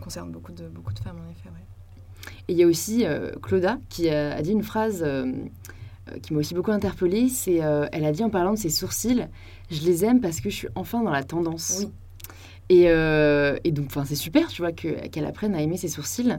concerne 0.00 0.30
beaucoup 0.30 0.52
de, 0.52 0.68
beaucoup 0.68 0.92
de 0.92 0.98
femmes, 1.00 1.16
en 1.26 1.30
effet. 1.30 1.48
Ouais. 1.48 1.57
Et 2.48 2.52
il 2.52 2.58
y 2.58 2.62
a 2.62 2.66
aussi 2.66 3.04
euh, 3.04 3.30
Claudia 3.42 3.78
qui 3.88 4.08
a, 4.08 4.34
a 4.34 4.42
dit 4.42 4.52
une 4.52 4.62
phrase 4.62 5.02
euh, 5.02 5.26
euh, 6.10 6.18
qui 6.22 6.32
m'a 6.32 6.40
aussi 6.40 6.54
beaucoup 6.54 6.72
interpellée. 6.72 7.28
C'est, 7.28 7.62
euh, 7.62 7.86
elle 7.92 8.04
a 8.04 8.12
dit 8.12 8.24
en 8.24 8.30
parlant 8.30 8.52
de 8.54 8.58
ses 8.58 8.70
sourcils, 8.70 9.26
je 9.70 9.82
les 9.82 10.04
aime 10.04 10.20
parce 10.20 10.40
que 10.40 10.50
je 10.50 10.56
suis 10.56 10.68
enfin 10.74 11.02
dans 11.02 11.10
la 11.10 11.24
tendance. 11.24 11.78
Oui. 11.80 11.90
Et, 12.70 12.90
euh, 12.90 13.56
et 13.64 13.72
donc, 13.72 13.86
enfin, 13.86 14.04
c'est 14.04 14.14
super, 14.14 14.48
tu 14.48 14.60
vois, 14.60 14.72
que- 14.72 15.08
qu'elle 15.08 15.24
apprenne 15.24 15.54
à 15.54 15.62
aimer 15.62 15.78
ses 15.78 15.88
sourcils. 15.88 16.38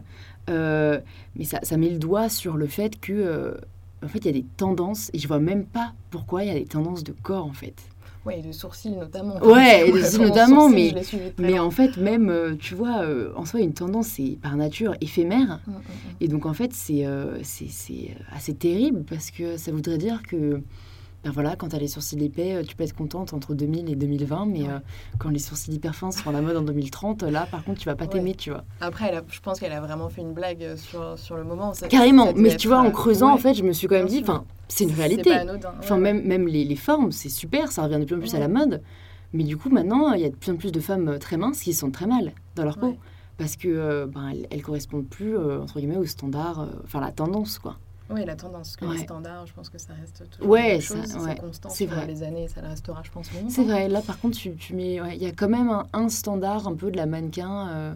Euh, 0.50 1.00
mais 1.36 1.44
ça, 1.44 1.60
ça 1.64 1.76
met 1.78 1.90
le 1.90 1.98
doigt 1.98 2.30
sur 2.30 2.56
le 2.56 2.68
fait 2.68 3.00
que, 3.00 3.14
euh, 3.14 3.54
en 4.04 4.08
fait, 4.08 4.20
il 4.20 4.26
y 4.28 4.30
a 4.30 4.34
des 4.34 4.46
tendances 4.56 5.10
et 5.14 5.20
je 5.20 5.28
vois 5.28 5.40
même 5.40 5.66
pas 5.66 5.94
pourquoi 6.12 6.44
il 6.44 6.48
y 6.48 6.52
a 6.52 6.60
des 6.60 6.66
tendances 6.66 7.04
de 7.04 7.14
corps, 7.24 7.46
en 7.46 7.52
fait. 7.54 7.76
Ouais, 8.30 8.40
et 8.40 8.42
de 8.48 8.52
sourcils 8.52 8.92
notamment. 8.92 9.38
Ouais, 9.44 9.84
et 9.90 9.92
de 9.92 9.98
Son 9.98 10.04
sourcils 10.06 10.20
notamment, 10.22 10.70
sourcil, 10.70 10.96
mais- 11.38 11.52
loin. 11.52 11.62
en 11.64 11.72
fait, 11.72 11.98
même, 11.98 12.30
euh, 12.30 12.56
tu 12.58 12.76
vois, 12.76 13.02
euh, 13.04 13.32
en 13.36 13.46
soi, 13.46 13.60
une 13.60 13.74
tendance, 13.74 14.08
c'est 14.08 14.38
par 14.42 14.56
nature 14.56 14.96
éphémère. 15.02 15.60
Mm, 15.68 15.72
mm, 15.72 15.76
mm. 15.76 15.82
Et 16.22 16.28
donc, 16.28 16.46
en 16.46 16.54
fait, 16.54 16.72
c'est 16.74 17.06
euh, 17.06 17.40
c'est 17.44 18.16
assez 18.32 18.54
terrible 18.54 19.04
parce 19.10 19.32
que 19.32 19.58
ça 19.58 19.72
voudrait 19.72 19.98
dire 19.98 20.22
que, 20.24 20.62
ben 21.24 21.32
voilà, 21.32 21.56
quand 21.58 21.70
tu 21.70 21.76
as 21.76 21.80
les 21.80 21.88
sourcils 21.90 22.24
épais, 22.24 22.56
euh, 22.56 22.64
tu 22.64 22.76
peux 22.76 22.84
être 22.84 22.96
contente 22.96 23.34
entre 23.34 23.54
2000 23.54 23.90
et 23.90 23.96
2020, 23.96 24.46
mais 24.46 24.62
Ouais. 24.62 24.70
euh, 24.70 24.80
quand 25.18 25.30
les 25.30 25.40
sourcils 25.40 25.72
hyper 25.74 25.94
fins 25.96 26.12
seront 26.12 26.30
à 26.30 26.34
la 26.34 26.42
mode 26.42 26.56
en 26.58 26.62
2030, 26.62 27.24
là, 27.24 27.46
par 27.52 27.64
contre, 27.64 27.80
tu 27.80 27.86
vas 27.86 27.96
pas 27.96 28.06
Ouais. 28.06 28.10
t'aimer, 28.12 28.36
tu 28.36 28.52
vois. 28.52 28.64
Après, 28.80 29.08
elle 29.10 29.18
a- 29.18 29.24
je 29.30 29.40
pense 29.42 29.60
qu'elle 29.60 29.74
a 29.74 29.82
vraiment 29.82 30.08
fait 30.10 30.22
une 30.22 30.34
blague 30.34 30.64
euh, 30.64 30.78
sur, 30.78 31.20
sur 31.20 31.36
le 31.36 31.44
moment. 31.44 31.74
Ça- 31.74 31.88
Carrément, 31.90 32.28
ça 32.28 32.34
mais 32.36 32.56
tu 32.56 32.68
vois, 32.70 32.80
en 32.80 32.92
creusant, 32.92 33.34
en 33.34 33.38
fait, 33.38 33.54
je 33.54 33.64
me 33.64 33.74
suis 33.74 33.88
quand 33.88 33.96
même 33.96 34.08
dit, 34.08 34.20
enfin, 34.22 34.46
c'est 34.70 34.86
une 34.86 34.94
réalité. 34.94 35.30
pas 35.32 35.38
anodin. 35.42 35.74
Enfin, 35.80 35.96
ouais, 35.96 36.02
même, 36.02 36.24
même 36.26 36.48
les, 36.48 36.64
les 36.64 36.76
formes, 36.78 37.12
c'est 37.12 37.30
super, 37.30 37.72
ça 37.72 37.84
revient 37.84 38.00
de 38.00 38.06
plus 38.06 38.16
en 38.16 38.20
plus 38.20 38.36
à 38.36 38.40
la 38.40 38.48
mode. 38.48 38.82
Mais 39.34 39.44
du 39.44 39.58
coup, 39.58 39.70
maintenant, 39.70 40.14
il 40.14 40.22
y 40.22 40.26
a 40.26 40.30
de 40.30 40.36
plus 40.36 40.52
en 40.52 40.56
plus 40.56 40.72
de 40.72 40.80
femmes 40.80 41.20
très 41.20 41.36
minces 41.38 41.60
qui 41.62 41.74
se 41.74 41.82
sentent 41.82 41.94
très 41.94 42.08
mal 42.08 42.32
dans 42.56 42.64
leur 42.64 42.78
peau. 42.78 42.96
Parce 43.38 43.56
que 43.56 43.68
euh, 43.68 44.06
ben, 44.08 44.30
elles, 44.32 44.48
elles 44.52 44.62
correspondent 44.62 45.08
plus, 45.08 45.38
euh, 45.38 45.62
entre 45.62 45.80
guillemets, 45.80 45.98
aux 45.98 46.06
standards, 46.06 46.62
euh, 46.62 46.66
enfin, 46.84 47.00
la 47.00 47.12
tendance, 47.12 47.58
quoi. 47.60 47.78
Oui, 48.10 48.26
la 48.26 48.36
tendance, 48.36 48.76
que 48.76 48.86
Ouais. 48.86 48.94
les 48.94 49.04
standards, 49.04 49.46
je 49.48 49.54
pense 49.54 49.70
que 49.70 49.78
ça 49.78 49.94
reste 49.94 50.28
toujours 50.32 50.50
Ouais, 50.52 50.62
la 50.64 50.68
même 50.70 50.82
ça- 50.82 50.96
chose, 50.96 51.16
ouais, 51.18 51.34
c'est 51.36 51.40
constant 51.42 51.70
c'est 51.70 51.86
vrai. 51.86 52.06
les 52.08 52.24
années, 52.24 52.48
ça 52.48 52.62
le 52.62 52.68
restera, 52.70 53.02
je 53.04 53.12
pense. 53.12 53.30
C'est 53.50 53.64
vrai, 53.64 53.88
là 53.88 54.02
par 54.02 54.20
contre, 54.20 54.38
tu, 54.38 54.56
tu 54.56 54.74
mets. 54.74 55.00
ouais, 55.02 55.16
Il 55.16 55.22
y 55.22 55.28
a 55.28 55.32
quand 55.32 55.50
même 55.50 55.70
un, 55.70 55.86
un 55.94 56.10
standard 56.10 56.68
un 56.68 56.76
peu 56.76 56.90
de 56.92 56.98
la 56.98 57.06
mannequin. 57.06 57.68
euh, 57.70 57.94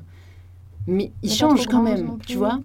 mais 0.86 1.12
il 1.23 1.32
change 1.32 1.65
quand 1.67 1.82
même, 1.82 2.17
tu 2.26 2.38
vois. 2.38 2.60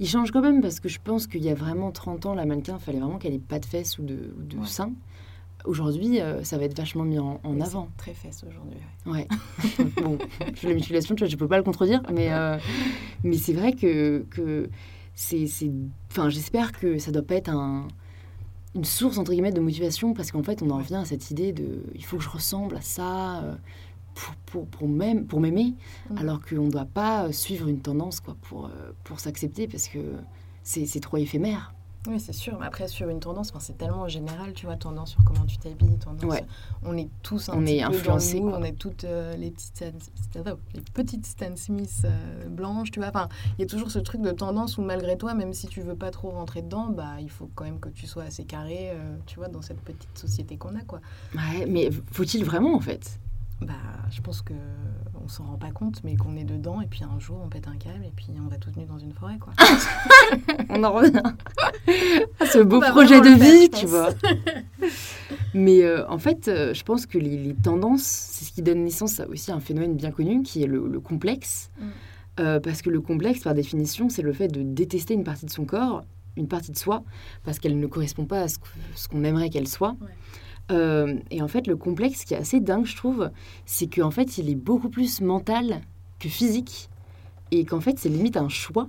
Il 0.00 0.08
change 0.08 0.32
quand 0.32 0.40
même 0.42 0.60
parce 0.60 0.80
que 0.80 0.88
je 0.88 0.98
pense 1.02 1.26
qu'il 1.26 1.42
y 1.44 1.48
a 1.50 1.54
vraiment 1.54 1.92
30 1.92 2.26
ans, 2.26 2.34
la 2.34 2.44
mannequin, 2.44 2.76
il 2.80 2.84
fallait 2.84 2.98
vraiment 2.98 3.18
qu'elle 3.18 3.34
ait 3.34 3.38
pas 3.38 3.58
de 3.60 3.66
fesses 3.66 3.98
ou 3.98 4.02
de, 4.02 4.34
ou 4.38 4.42
de 4.42 4.56
Ouais. 4.58 4.66
seins. 4.66 4.92
Aujourd'hui, 5.64 6.20
euh, 6.20 6.42
ça 6.42 6.58
va 6.58 6.64
être 6.64 6.76
vachement 6.76 7.04
mis 7.04 7.20
en, 7.20 7.40
avant. 7.60 7.88
Très 7.96 8.14
fesse 8.14 8.42
aujourd'hui. 8.48 8.78
ouais. 9.06 9.12
Ouais. 9.12 9.28
bon, 10.02 10.18
je 10.60 10.66
la 10.68 10.74
mutilation, 10.74 11.14
tu 11.14 11.20
vois, 11.22 11.28
je 11.30 11.36
peux 11.36 11.46
pas 11.46 11.56
le 11.56 11.62
contredire, 11.62 12.02
mais, 12.12 12.32
euh, 12.32 12.58
mais 13.22 13.36
c'est 13.36 13.52
vrai 13.52 13.72
que, 13.72 14.26
que 14.30 14.68
c'est. 15.14 15.46
c'est- 15.46 15.70
Enfin, 16.10 16.28
j'espère 16.28 16.72
que 16.72 16.98
ça 16.98 17.10
doit 17.10 17.22
pas 17.22 17.36
être 17.36 17.48
un, 17.50 17.88
une 18.74 18.84
source 18.84 19.18
entre 19.18 19.32
guillemets 19.32 19.52
de 19.52 19.60
motivation 19.60 20.14
parce 20.14 20.30
qu'en 20.32 20.42
fait 20.42 20.62
on 20.62 20.70
en 20.70 20.78
revient 20.78 20.96
à 20.96 21.04
cette 21.04 21.30
idée 21.30 21.52
de 21.52 21.82
il 21.94 22.04
faut 22.04 22.16
que 22.18 22.22
je 22.22 22.28
ressemble 22.30 22.76
à 22.76 22.80
ça 22.80 23.40
euh, 23.42 23.54
pour, 24.14 24.34
pour, 24.46 24.66
pour 24.66 24.88
même 24.88 25.26
pour 25.26 25.40
m'aimer 25.40 25.74
Mm. 26.10 26.18
alors 26.18 26.40
qu'on 26.44 26.64
ne 26.66 26.70
doit 26.70 26.84
pas 26.86 27.32
suivre 27.32 27.68
une 27.68 27.80
tendance 27.80 28.20
quoi 28.20 28.36
pour, 28.42 28.66
euh, 28.66 28.92
pour 29.04 29.20
s'accepter 29.20 29.66
parce 29.68 29.88
que 29.88 29.98
c'est 30.62 30.84
c'est 30.86 31.00
trop 31.00 31.16
éphémère 31.18 31.74
Oui, 32.08 32.18
c'est 32.18 32.32
sûr. 32.32 32.58
Mais 32.58 32.66
après, 32.66 32.88
sur 32.88 33.08
une 33.08 33.20
tendance, 33.20 33.52
c'est 33.60 33.78
tellement 33.78 34.08
général, 34.08 34.52
tu 34.54 34.66
vois, 34.66 34.76
tendance 34.76 35.10
sur 35.12 35.22
comment 35.24 35.44
tu 35.46 35.56
t'habilles, 35.58 35.98
tendance. 35.98 36.24
Ouais. 36.24 36.44
On 36.82 36.96
est 36.96 37.08
tous 37.22 37.48
un 37.48 37.54
On 37.54 37.60
petit 37.62 37.76
est 37.76 37.82
peu 37.82 37.94
influencés, 37.94 38.32
dans 38.34 38.38
le 38.38 38.42
moule, 38.44 38.50
quoi. 38.52 38.60
on 38.60 38.64
est 38.64 38.72
toutes 38.72 39.04
euh, 39.04 39.36
les 39.36 39.50
petites 39.52 39.76
Stan, 39.76 40.42
les 40.74 40.80
petites 40.80 41.26
Stan 41.26 41.54
Smith 41.54 42.02
euh, 42.04 42.48
blanches, 42.48 42.90
tu 42.90 42.98
vois. 42.98 43.08
Enfin, 43.10 43.28
il 43.56 43.60
y 43.62 43.64
a 43.64 43.66
toujours 43.68 43.90
ce 43.92 44.00
truc 44.00 44.20
de 44.20 44.32
tendance 44.32 44.78
où 44.78 44.82
malgré 44.82 45.16
toi, 45.16 45.34
même 45.34 45.52
si 45.52 45.68
tu 45.68 45.80
veux 45.80 45.94
pas 45.94 46.10
trop 46.10 46.30
rentrer 46.30 46.62
dedans, 46.62 46.86
bah, 46.88 47.20
il 47.20 47.30
faut 47.30 47.48
quand 47.54 47.64
même 47.64 47.78
que 47.78 47.88
tu 47.88 48.08
sois 48.08 48.24
assez 48.24 48.44
carré, 48.44 48.90
euh, 48.90 49.16
tu 49.26 49.36
vois, 49.36 49.46
dans 49.48 49.62
cette 49.62 49.80
petite 49.80 50.18
société 50.18 50.56
qu'on 50.56 50.74
a, 50.74 50.82
quoi. 50.82 51.00
ouais, 51.36 51.66
mais 51.66 51.90
faut-il 52.10 52.44
vraiment 52.44 52.74
en 52.74 52.80
fait? 52.80 53.20
Bah, 53.60 53.74
je 54.10 54.20
pense 54.20 54.42
que 54.42 54.54
on 55.24 55.28
s'en 55.28 55.44
rend 55.44 55.56
pas 55.56 55.70
compte, 55.70 56.02
mais 56.04 56.16
qu'on 56.16 56.36
est 56.36 56.44
dedans, 56.44 56.80
et 56.80 56.86
puis 56.86 57.02
un 57.04 57.18
jour, 57.18 57.38
on 57.44 57.48
pète 57.48 57.68
un 57.68 57.76
câble, 57.76 58.04
et 58.04 58.12
puis 58.14 58.28
on 58.44 58.48
va 58.48 58.56
toutes 58.56 58.76
nues 58.76 58.86
dans 58.86 58.98
une 58.98 59.12
forêt, 59.12 59.38
quoi. 59.38 59.52
on 60.68 60.82
en 60.84 60.92
revient 60.92 61.22
à 62.40 62.46
ce 62.46 62.58
beau 62.58 62.80
va 62.80 62.90
projet 62.90 63.20
de 63.20 63.34
faire, 63.36 63.38
vie 63.38 63.70
tu 63.70 63.86
vois 63.86 64.10
mais 65.54 65.82
euh, 65.82 66.08
en 66.08 66.18
fait 66.18 66.48
euh, 66.48 66.74
je 66.74 66.82
pense 66.82 67.06
que 67.06 67.18
les, 67.18 67.36
les 67.36 67.54
tendances 67.54 68.02
c'est 68.02 68.44
ce 68.44 68.52
qui 68.52 68.62
donne 68.62 68.84
naissance 68.84 69.20
à 69.20 69.28
aussi 69.28 69.50
un 69.52 69.60
phénomène 69.60 69.94
bien 69.96 70.10
connu 70.10 70.42
qui 70.42 70.62
est 70.62 70.66
le, 70.66 70.86
le 70.88 71.00
complexe 71.00 71.70
Mm. 71.78 71.84
Euh, 72.40 72.60
parce 72.60 72.80
que 72.80 72.88
le 72.88 73.02
complexe 73.02 73.40
par 73.40 73.52
définition 73.52 74.08
c'est 74.08 74.22
le 74.22 74.32
fait 74.32 74.48
de 74.48 74.62
détester 74.62 75.12
une 75.12 75.22
partie 75.24 75.44
de 75.44 75.50
son 75.50 75.66
corps 75.66 76.02
une 76.36 76.48
partie 76.48 76.72
de 76.72 76.78
soi 76.78 77.04
parce 77.44 77.58
qu'elle 77.58 77.78
ne 77.78 77.86
correspond 77.86 78.24
pas 78.24 78.40
à 78.40 78.48
ce 78.48 78.58
qu'on 79.08 79.22
aimerait 79.24 79.50
qu'elle 79.50 79.68
soit 79.68 79.96
Ouais. 80.00 80.08
Euh, 80.72 81.16
et 81.30 81.42
en 81.42 81.48
fait 81.48 81.66
le 81.66 81.76
complexe 81.76 82.24
qui 82.24 82.34
est 82.34 82.38
assez 82.38 82.58
dingue 82.60 82.86
je 82.86 82.96
trouve 82.96 83.30
c'est 83.66 83.86
qu'en 83.92 84.10
fait 84.10 84.38
il 84.38 84.48
est 84.48 84.54
beaucoup 84.54 84.88
plus 84.88 85.20
mental 85.20 85.82
que 86.18 86.28
physique 86.28 86.88
et 87.50 87.64
qu'en 87.64 87.80
fait 87.80 87.98
c'est 87.98 88.08
limite 88.08 88.36
un 88.36 88.48
choix 88.48 88.86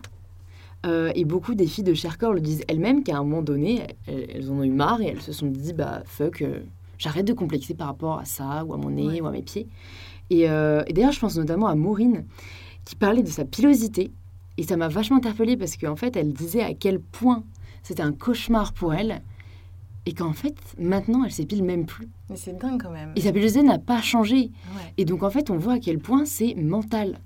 euh, 0.85 1.11
et 1.15 1.25
beaucoup 1.25 1.55
des 1.55 1.65
filles 1.67 1.83
de 1.83 1.93
Cherkor 1.93 2.33
le 2.33 2.41
disent 2.41 2.63
elles-mêmes 2.67 3.03
qu'à 3.03 3.17
un 3.17 3.23
moment 3.23 3.41
donné, 3.41 3.87
elles, 4.07 4.27
elles 4.33 4.51
en 4.51 4.55
ont 4.59 4.63
eu 4.63 4.69
marre 4.71 5.01
et 5.01 5.07
elles 5.07 5.21
se 5.21 5.31
sont 5.31 5.47
dit 5.47 5.73
bah 5.73 6.03
fuck, 6.05 6.41
euh, 6.41 6.59
j'arrête 6.97 7.25
de 7.25 7.33
complexer 7.33 7.73
par 7.73 7.87
rapport 7.87 8.19
à 8.19 8.25
ça 8.25 8.63
ou 8.65 8.73
à 8.73 8.77
mon 8.77 8.89
nez 8.89 9.07
Ouais. 9.07 9.21
ou 9.21 9.27
à 9.27 9.31
mes 9.31 9.41
pieds. 9.41 9.67
Et, 10.29 10.41
et 10.41 10.93
d'ailleurs, 10.93 11.11
je 11.11 11.19
pense 11.19 11.37
notamment 11.37 11.67
à 11.67 11.75
Maureen 11.75 12.25
qui 12.85 12.95
parlait 12.95 13.23
de 13.23 13.29
sa 13.29 13.45
pilosité 13.45 14.11
et 14.57 14.63
ça 14.63 14.77
m'a 14.77 14.87
vachement 14.87 15.17
interpellée 15.17 15.57
parce 15.57 15.77
qu'en 15.77 15.95
fait, 15.95 16.15
elle 16.15 16.33
disait 16.33 16.63
à 16.63 16.73
quel 16.73 16.99
point 16.99 17.43
c'était 17.83 18.01
un 18.03 18.13
cauchemar 18.13 18.73
pour 18.73 18.93
elle 18.93 19.21
et 20.05 20.13
qu'en 20.13 20.33
fait, 20.33 20.55
maintenant, 20.77 21.23
elle 21.23 21.31
s'épile 21.31 21.63
même 21.63 21.85
plus. 21.85 22.09
Mais 22.29 22.35
c'est 22.35 22.53
dingue 22.57 22.81
quand 22.81 22.91
même. 22.91 23.13
Et 23.15 23.21
sa 23.21 23.31
pilosité 23.31 23.63
n'a 23.63 23.79
pas 23.79 24.01
changé. 24.01 24.51
Ouais. 24.75 24.93
Et 24.97 25.05
donc, 25.05 25.23
en 25.23 25.29
fait, 25.29 25.49
on 25.49 25.57
voit 25.57 25.73
à 25.73 25.79
quel 25.79 25.99
point 25.99 26.25
c'est 26.25 26.55
mental. 26.55 27.19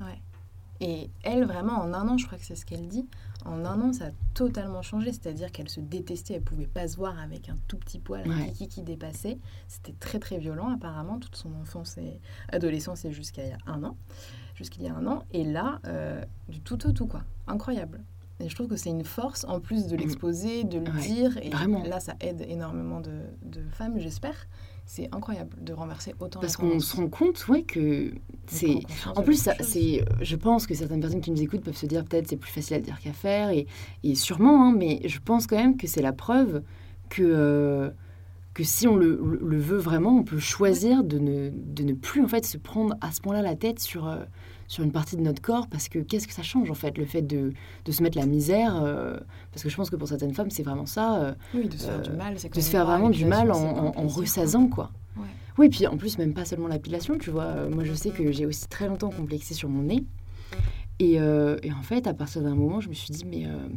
Et 0.79 1.09
elle, 1.23 1.43
vraiment, 1.45 1.73
en 1.81 1.91
un 1.93 2.07
an, 2.07 2.17
je 2.19 2.27
crois 2.27 2.37
que 2.37 2.45
c'est 2.45 2.55
ce 2.55 2.63
qu'elle 2.63 2.87
dit, 2.87 3.07
en 3.45 3.65
un 3.65 3.81
an, 3.81 3.93
ça 3.93 4.05
a 4.05 4.11
totalement 4.35 4.83
changé. 4.83 5.11
C'est-à-dire 5.11 5.51
qu'elle 5.51 5.69
se 5.69 5.79
détestait, 5.79 6.35
elle 6.35 6.43
pouvait 6.43 6.67
pas 6.67 6.87
se 6.87 6.97
voir 6.97 7.17
avec 7.19 7.49
un 7.49 7.55
tout 7.67 7.77
petit 7.77 7.97
poil, 7.97 8.29
un 8.29 8.37
Ouais. 8.37 8.51
kiki 8.51 8.67
qui 8.67 8.81
dépassait. 8.83 9.39
C'était 9.67 9.95
très 9.99 10.19
très 10.19 10.37
violent, 10.37 10.69
apparemment, 10.71 11.17
toute 11.17 11.35
son 11.35 11.51
enfance 11.59 11.97
et 11.97 12.19
adolescence 12.49 13.05
et 13.05 13.11
jusqu'à 13.11 13.43
il 13.43 13.49
y 13.49 13.53
a 13.53 13.57
un 13.65 13.83
an. 13.83 13.97
Jusqu'il 14.53 14.83
y 14.83 14.87
a 14.87 14.93
un 14.95 15.07
an. 15.07 15.23
Et 15.31 15.43
là, 15.43 15.79
euh, 15.87 16.23
du 16.47 16.59
tout 16.61 16.85
au 16.85 16.91
tout, 16.91 17.07
quoi. 17.07 17.23
Incroyable. 17.47 18.03
Et 18.39 18.50
je 18.50 18.56
trouve 18.56 18.67
que 18.67 18.76
c'est 18.76 18.89
une 18.91 19.04
force, 19.04 19.45
en 19.50 19.60
plus 19.60 19.88
de 19.88 19.95
l'exposer, 19.97 20.63
de 20.63 20.78
le 20.78 20.84
Mm. 20.91 20.95
Ouais, 20.95 21.02
dire. 21.02 21.38
Et 21.41 21.50
vraiment. 21.50 21.84
là, 21.84 22.00
ça 22.00 22.13
aide 22.21 22.45
énormément 22.47 23.02
de, 23.02 23.12
de 23.43 23.62
femmes, 23.71 23.97
j'espère. 23.97 24.36
C'est 24.86 25.10
incroyable 25.13 25.50
de 25.62 25.73
renverser 25.73 26.13
autant 26.19 26.39
Parce 26.39 26.56
qu'on 26.56 26.80
se 26.80 26.95
rend 26.95 27.10
compte, 27.10 27.45
ouais, 27.50 27.63
que 27.63 28.13
c'est. 28.45 28.80
En 29.15 29.21
plus, 29.23 29.41
ça, 29.41 29.54
c'est, 29.60 30.06
je 30.21 30.36
pense 30.36 30.65
que 30.67 30.73
certaines 30.76 31.02
personnes 31.02 31.19
qui 31.21 31.32
nous 31.32 31.41
écoutent 31.41 31.63
peuvent 31.63 31.76
se 31.76 31.88
dire 31.88 32.06
peut-être 32.06 32.28
c'est 32.30 32.38
plus 32.38 32.52
facile 32.52 32.78
à 32.78 32.80
dire 32.80 33.00
qu'à 33.02 33.12
faire, 33.12 33.50
et, 33.50 33.65
et 34.04 34.15
sûrement, 34.15 34.63
hein, 34.69 34.73
mais 34.78 35.02
je 35.06 35.19
pense 35.19 35.45
quand 35.47 35.58
même 35.58 35.76
que 35.76 35.88
c'est 35.88 36.02
la 36.04 36.13
preuve 36.13 36.62
que, 37.10 37.23
euh, 37.23 37.89
que 38.54 38.63
si 38.63 38.88
on 38.88 38.95
le, 38.95 39.19
le- 39.21 39.39
le 39.45 39.58
veut 39.58 39.78
vraiment, 39.78 40.12
on 40.19 40.23
peut 40.23 40.39
choisir 40.39 41.04
de 41.04 41.17
ne, 41.19 41.50
de 41.54 41.84
ne 41.84 41.93
plus 41.93 42.23
en 42.23 42.28
fait 42.28 42.45
se 42.45 42.58
prendre 42.58 42.95
à 43.02 43.12
ce 43.12 43.19
point-là 43.19 43.41
la 43.41 43.56
tête 43.56 43.80
sur, 43.80 44.08
euh, 44.08 44.23
sur 44.67 44.84
une 44.84 44.91
partie 44.91 45.15
de 45.15 45.21
notre 45.21 45.41
corps, 45.41 45.67
parce 45.67 45.88
que 45.89 45.99
qu'est-ce 45.99 46.27
que 46.27 46.34
ça 46.34 46.43
change 46.43 46.69
en 46.69 46.73
fait, 46.75 46.97
le 46.97 47.06
fait 47.06 47.21
de, 47.21 47.53
de 47.86 47.91
se 47.91 48.03
mettre 48.03 48.17
la 48.17 48.25
misère, 48.25 48.82
euh, 48.84 49.17
parce 49.51 49.63
que 49.63 49.69
je 49.69 49.75
pense 49.75 49.89
que 49.89 49.95
pour 49.95 50.08
certaines 50.08 50.34
femmes 50.34 50.49
c'est 50.51 50.63
vraiment 50.63 50.86
ça, 50.86 51.21
euh, 51.21 51.34
Oui, 51.53 51.67
de 51.69 51.77
se 51.77 51.86
faire 51.86 51.99
euh, 51.99 52.01
du 52.01 52.12
mal. 52.12 52.34
c'est 52.38 52.53
de 52.53 52.60
se 52.60 52.69
faire 52.69 52.86
vraiment 52.86 53.10
du 53.10 53.25
mal 53.25 53.51
en, 53.51 53.56
en- 53.56 53.88
en 53.88 53.91
plaisir, 53.91 54.08
quoi. 54.13 54.21
ressaisant 54.21 54.67
quoi. 54.67 54.91
Ouais. 55.15 55.23
Oui, 55.58 55.69
puis 55.69 55.88
en 55.88 55.97
plus, 55.97 56.17
même 56.19 56.34
pas 56.36 56.45
seulement 56.45 56.67
l'épilation, 56.67 57.17
tu 57.17 57.32
vois. 57.32 57.45
Euh, 57.45 57.69
Moi, 57.71 57.84
je 57.84 57.93
sais 57.93 58.12
que 58.12 58.32
j'ai 58.32 58.45
aussi 58.45 58.67
très 58.67 58.88
longtemps 58.88 59.10
complexé 59.10 59.56
sur 59.56 59.69
mon 59.69 59.82
nez. 59.84 60.03
Et, 60.99 61.19
euh, 61.19 61.58
et 61.63 61.71
en 61.71 61.82
fait, 61.82 62.06
à 62.06 62.13
partir 62.13 62.43
d'un 62.43 62.53
moment, 62.53 62.80
je 62.80 62.89
me 62.89 62.93
suis 62.93 63.12
dit, 63.12 63.25
mais 63.25 63.45
euh, 63.47 63.67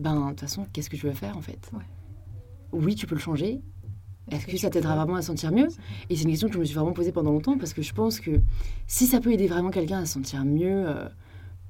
ben, 0.00 0.24
de 0.24 0.28
toute 0.30 0.40
façon, 0.40 0.66
qu'est-ce 0.72 0.90
que 0.90 0.96
je 0.98 1.06
veux 1.06 1.14
faire 1.14 1.38
en 1.38 1.40
fait? 1.40 1.70
Ouais. 1.72 1.80
Oui, 2.72 2.94
tu 2.96 3.06
peux 3.06 3.14
le 3.14 3.20
changer. 3.20 3.60
Est-ce 4.30 4.46
que 4.46 4.56
ça 4.56 4.70
t'aidera 4.70 4.96
vraiment 4.96 5.16
à 5.16 5.22
sentir 5.22 5.50
mieux? 5.52 5.68
Et 6.08 6.16
c'est 6.16 6.22
une 6.22 6.30
question 6.30 6.48
que 6.48 6.54
je 6.54 6.58
me 6.60 6.64
suis 6.64 6.74
vraiment 6.74 6.92
posée 6.92 7.12
pendant 7.12 7.32
longtemps 7.32 7.58
parce 7.58 7.72
que 7.72 7.82
je 7.82 7.92
pense 7.92 8.20
que 8.20 8.40
si 8.86 9.06
ça 9.06 9.20
peut 9.20 9.32
aider 9.32 9.46
vraiment 9.46 9.70
quelqu'un 9.70 9.98
à 9.98 10.06
se 10.06 10.12
sentir 10.12 10.44
mieux, 10.44 10.88
euh, 10.88 11.08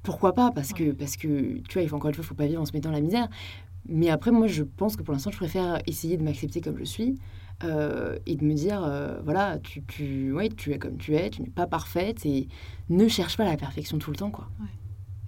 pourquoi 0.03 0.33
pas? 0.33 0.51
Parce 0.51 0.73
que, 0.73 0.91
parce 0.91 1.15
que, 1.15 1.59
tu 1.59 1.73
vois, 1.73 1.81
il 1.81 1.89
faut 1.89 1.95
encore 1.95 2.09
une 2.09 2.15
fois, 2.15 2.23
il 2.23 2.27
faut 2.27 2.35
pas 2.35 2.47
vivre 2.47 2.61
en 2.61 2.65
se 2.65 2.73
mettant 2.73 2.91
la 2.91 3.01
misère. 3.01 3.27
Mais 3.87 4.09
après, 4.09 4.31
moi, 4.31 4.47
je 4.47 4.63
pense 4.63 4.95
que 4.95 5.03
pour 5.03 5.13
l'instant, 5.13 5.31
je 5.31 5.37
préfère 5.37 5.81
essayer 5.87 6.17
de 6.17 6.23
m'accepter 6.23 6.61
comme 6.61 6.77
je 6.77 6.83
suis 6.83 7.15
euh, 7.63 8.17
et 8.25 8.35
de 8.35 8.43
me 8.43 8.53
dire, 8.53 8.83
euh, 8.83 9.19
voilà, 9.23 9.57
tu, 9.59 9.83
tu, 9.83 10.31
ouais, 10.31 10.49
tu 10.49 10.71
es 10.71 10.77
comme 10.79 10.97
tu 10.97 11.15
es, 11.15 11.29
tu 11.29 11.41
n'es 11.41 11.49
pas 11.49 11.67
parfaite 11.67 12.25
et 12.25 12.47
ne 12.89 13.07
cherche 13.07 13.37
pas 13.37 13.45
la 13.45 13.57
perfection 13.57 13.97
tout 13.97 14.11
le 14.11 14.17
temps, 14.17 14.31
quoi. 14.31 14.47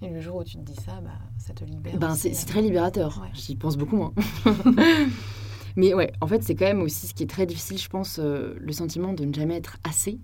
Et 0.02 0.10
le 0.10 0.20
jour 0.20 0.36
où 0.36 0.44
tu 0.44 0.56
te 0.56 0.62
dis 0.62 0.74
ça, 0.74 1.00
bah, 1.00 1.10
ça 1.38 1.54
te 1.54 1.64
libère. 1.64 1.96
Ben, 1.96 2.14
c'est 2.14 2.34
c'est 2.34 2.46
très 2.46 2.60
libérateur. 2.60 3.20
Ouais. 3.22 3.28
J'y 3.32 3.56
pense 3.56 3.76
beaucoup 3.76 3.96
moins. 3.96 4.12
Mais 5.76 5.94
ouais, 5.94 6.12
en 6.20 6.26
fait, 6.26 6.42
c'est 6.42 6.54
quand 6.54 6.66
même 6.66 6.82
aussi 6.82 7.06
ce 7.08 7.14
qui 7.14 7.22
est 7.24 7.28
très 7.28 7.46
difficile, 7.46 7.78
je 7.78 7.88
pense, 7.88 8.20
euh, 8.22 8.54
le 8.58 8.72
sentiment 8.72 9.12
de 9.12 9.24
ne 9.24 9.34
jamais 9.34 9.56
être 9.56 9.76
assez. 9.84 10.18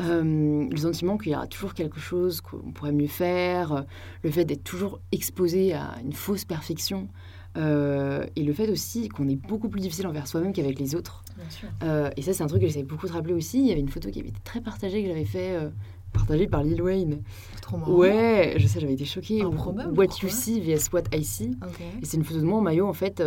Euh, 0.00 0.66
le 0.68 0.76
sentiment 0.76 1.16
qu'il 1.16 1.32
y 1.32 1.36
aura 1.36 1.46
toujours 1.46 1.72
quelque 1.72 2.00
chose 2.00 2.40
qu'on 2.40 2.72
pourrait 2.72 2.92
mieux 2.92 3.06
faire, 3.06 3.72
euh, 3.72 3.82
le 4.24 4.30
fait 4.30 4.44
d'être 4.44 4.64
toujours 4.64 5.00
exposé 5.12 5.72
à 5.72 5.94
une 6.04 6.12
fausse 6.12 6.44
perfection, 6.44 7.08
euh, 7.56 8.26
et 8.34 8.42
le 8.42 8.52
fait 8.52 8.68
aussi 8.70 9.08
qu'on 9.08 9.28
est 9.28 9.36
beaucoup 9.36 9.68
plus 9.68 9.80
difficile 9.80 10.08
envers 10.08 10.26
soi-même 10.26 10.52
qu'avec 10.52 10.80
les 10.80 10.96
autres. 10.96 11.22
Bien 11.36 11.50
sûr. 11.50 11.68
Euh, 11.84 12.10
et 12.16 12.22
ça, 12.22 12.32
c'est 12.32 12.42
un 12.42 12.48
truc 12.48 12.62
que 12.62 12.66
j'essaie 12.66 12.82
beaucoup 12.82 13.06
de 13.06 13.12
rappeler 13.12 13.34
aussi. 13.34 13.60
Il 13.60 13.66
y 13.68 13.70
avait 13.70 13.80
une 13.80 13.88
photo 13.88 14.10
qui 14.10 14.18
avait 14.18 14.30
été 14.30 14.40
très 14.42 14.60
partagée, 14.60 15.02
que 15.02 15.08
j'avais 15.08 15.24
fait, 15.24 15.52
euh, 15.52 15.70
partagée 16.12 16.48
par 16.48 16.64
Lil 16.64 16.82
Wayne. 16.82 17.22
Trop 17.62 17.76
marrant. 17.76 17.92
Ouais, 17.92 18.54
je 18.56 18.66
sais, 18.66 18.80
j'avais 18.80 18.94
été 18.94 19.04
choquée. 19.04 19.42
Improbable, 19.42 19.96
What 19.96 20.16
you 20.22 20.28
see 20.28 20.60
vs 20.60 20.90
what 20.92 21.04
I 21.12 21.22
see. 21.22 21.56
Et 22.02 22.04
c'est 22.04 22.16
une 22.16 22.24
photo 22.24 22.40
de 22.40 22.46
moi 22.46 22.58
en 22.58 22.62
maillot, 22.62 22.88
en 22.88 22.92
fait, 22.92 23.22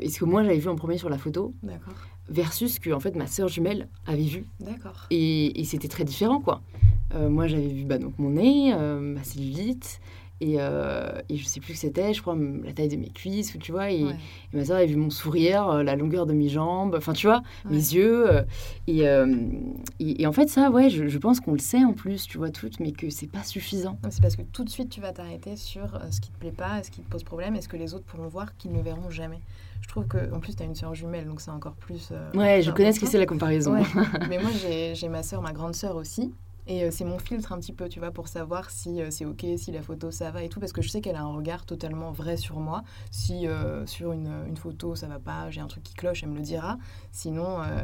et 0.00 0.08
ce 0.08 0.18
que 0.20 0.24
moi 0.24 0.42
j'avais 0.42 0.58
vu 0.58 0.68
en 0.68 0.76
premier 0.76 0.98
sur 0.98 1.08
la 1.08 1.18
photo, 1.18 1.54
d'accord. 1.62 1.94
versus 2.28 2.78
que 2.78 2.90
en 2.90 3.00
fait 3.00 3.16
ma 3.16 3.26
sœur 3.26 3.48
jumelle 3.48 3.88
avait 4.06 4.22
vu. 4.24 4.44
D'accord. 4.60 5.06
Et, 5.10 5.60
et 5.60 5.64
c'était 5.64 5.88
très 5.88 6.04
différent, 6.04 6.40
quoi. 6.40 6.62
Euh, 7.14 7.28
moi 7.28 7.46
j'avais 7.48 7.68
vu 7.68 7.84
bah, 7.84 7.98
donc 7.98 8.18
mon 8.18 8.30
nez, 8.30 8.72
euh, 8.72 9.00
ma 9.00 9.24
cellulite, 9.24 10.00
et, 10.40 10.56
euh, 10.58 11.20
et 11.28 11.36
je 11.36 11.44
sais 11.44 11.60
plus 11.60 11.74
ce 11.74 11.82
que 11.82 11.86
c'était, 11.88 12.14
je 12.14 12.22
crois 12.22 12.36
la 12.64 12.72
taille 12.72 12.88
de 12.88 12.96
mes 12.96 13.08
cuisses, 13.10 13.56
tu 13.60 13.72
vois, 13.72 13.90
et, 13.90 14.04
Ouais. 14.04 14.16
et 14.52 14.56
ma 14.56 14.64
sœur 14.64 14.76
avait 14.78 14.86
vu 14.86 14.96
mon 14.96 15.10
sourire, 15.10 15.68
euh, 15.68 15.82
la 15.82 15.96
longueur 15.96 16.26
de 16.26 16.32
mes 16.32 16.48
jambes, 16.48 16.94
enfin 16.96 17.12
tu 17.12 17.26
vois, 17.26 17.42
Ouais. 17.66 17.72
mes 17.72 17.76
yeux. 17.76 18.30
euh, 18.30 18.42
et, 18.86 19.06
euh, 19.08 19.34
et, 19.98 20.26
en 20.26 20.32
fait 20.32 20.48
ça, 20.48 20.70
ouais, 20.70 20.88
je, 20.90 21.08
je 21.08 21.18
pense 21.18 21.40
qu'on 21.40 21.52
le 21.52 21.58
sait 21.58 21.84
en 21.84 21.92
plus, 21.92 22.26
tu 22.26 22.38
vois, 22.38 22.50
toutes, 22.50 22.80
mais 22.80 22.92
que 22.92 23.10
c'est 23.10 23.26
pas 23.26 23.42
suffisant. 23.42 23.98
C'est 24.10 24.22
parce 24.22 24.36
que 24.36 24.42
tout 24.42 24.64
de 24.64 24.70
suite, 24.70 24.88
tu 24.90 25.00
vas 25.00 25.12
t'arrêter 25.12 25.56
sur 25.56 26.00
ce 26.10 26.20
qui 26.20 26.30
te 26.30 26.38
plaît 26.38 26.52
pas, 26.52 26.82
ce 26.82 26.90
qui 26.90 27.00
te 27.02 27.08
pose 27.10 27.22
problème, 27.24 27.54
et 27.56 27.60
ce 27.60 27.68
que 27.68 27.76
les 27.76 27.94
autres 27.94 28.04
pourront 28.04 28.28
voir 28.28 28.56
qu'ils 28.56 28.72
ne 28.72 28.80
verront 28.80 29.10
jamais. 29.10 29.40
Je 29.82 29.88
trouve 29.88 30.06
que, 30.06 30.32
en 30.34 30.40
plus, 30.40 30.54
tu 30.56 30.62
as 30.62 30.66
une 30.66 30.74
sœur 30.74 30.94
jumelle, 30.94 31.26
donc 31.26 31.40
c'est 31.40 31.50
encore 31.50 31.72
plus. 31.74 32.08
euh, 32.12 32.30
Ouais, 32.34 32.60
je 32.62 32.70
connais 32.70 32.92
ce 32.92 33.00
que 33.00 33.06
c'est 33.06 33.18
la 33.18 33.26
comparaison. 33.26 33.72
Ouais. 33.74 33.82
Mais 34.28 34.38
moi, 34.38 34.50
j'ai 34.94 35.08
ma 35.08 35.22
sœur, 35.22 35.40
ma 35.42 35.52
grande 35.52 35.74
sœur 35.74 35.96
aussi. 35.96 36.32
Et 36.70 36.84
euh, 36.84 36.90
c'est 36.92 37.04
mon 37.04 37.18
filtre 37.18 37.50
un 37.52 37.58
petit 37.58 37.72
peu, 37.72 37.88
tu 37.88 37.98
vois, 37.98 38.12
pour 38.12 38.28
savoir 38.28 38.70
si 38.70 39.02
euh, 39.02 39.10
c'est 39.10 39.24
OK, 39.24 39.44
si 39.56 39.72
la 39.72 39.82
photo 39.82 40.12
ça 40.12 40.30
va 40.30 40.44
et 40.44 40.48
tout, 40.48 40.60
parce 40.60 40.72
que 40.72 40.82
je 40.82 40.88
sais 40.88 41.00
qu'elle 41.00 41.16
a 41.16 41.22
un 41.22 41.34
regard 41.34 41.66
totalement 41.66 42.12
vrai 42.12 42.36
sur 42.36 42.60
moi. 42.60 42.84
Si 43.10 43.48
euh, 43.48 43.84
sur 43.86 44.12
une, 44.12 44.30
une 44.46 44.56
photo 44.56 44.94
ça 44.94 45.08
va 45.08 45.18
pas, 45.18 45.50
j'ai 45.50 45.60
un 45.60 45.66
truc 45.66 45.82
qui 45.82 45.94
cloche, 45.94 46.22
elle 46.22 46.28
me 46.28 46.36
le 46.36 46.42
dira. 46.42 46.78
Sinon, 47.10 47.60
euh, 47.60 47.82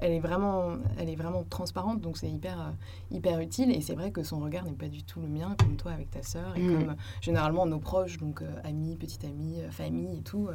elle 0.00 0.12
est 0.12 0.20
vraiment, 0.20 0.76
elle 0.98 1.08
est 1.08 1.16
vraiment 1.16 1.42
transparente, 1.42 2.00
donc 2.00 2.16
c'est 2.16 2.30
hyper, 2.30 2.60
euh, 2.60 2.70
hyper 3.10 3.40
utile. 3.40 3.72
Et 3.74 3.80
c'est 3.80 3.94
vrai 3.96 4.12
que 4.12 4.22
son 4.22 4.38
regard 4.38 4.64
n'est 4.66 4.72
pas 4.72 4.88
du 4.88 5.02
tout 5.02 5.20
le 5.20 5.26
mien, 5.28 5.56
comme 5.58 5.74
toi 5.76 5.90
avec 5.90 6.08
ta 6.12 6.22
sœur, 6.22 6.56
et 6.56 6.60
Mm. 6.62 6.78
comme 6.78 6.96
généralement 7.20 7.66
nos 7.66 7.80
proches, 7.80 8.18
donc 8.18 8.44
amis, 8.62 8.94
petite 8.94 9.24
amie, 9.24 9.58
famille 9.70 10.18
et 10.18 10.22
tout. 10.22 10.48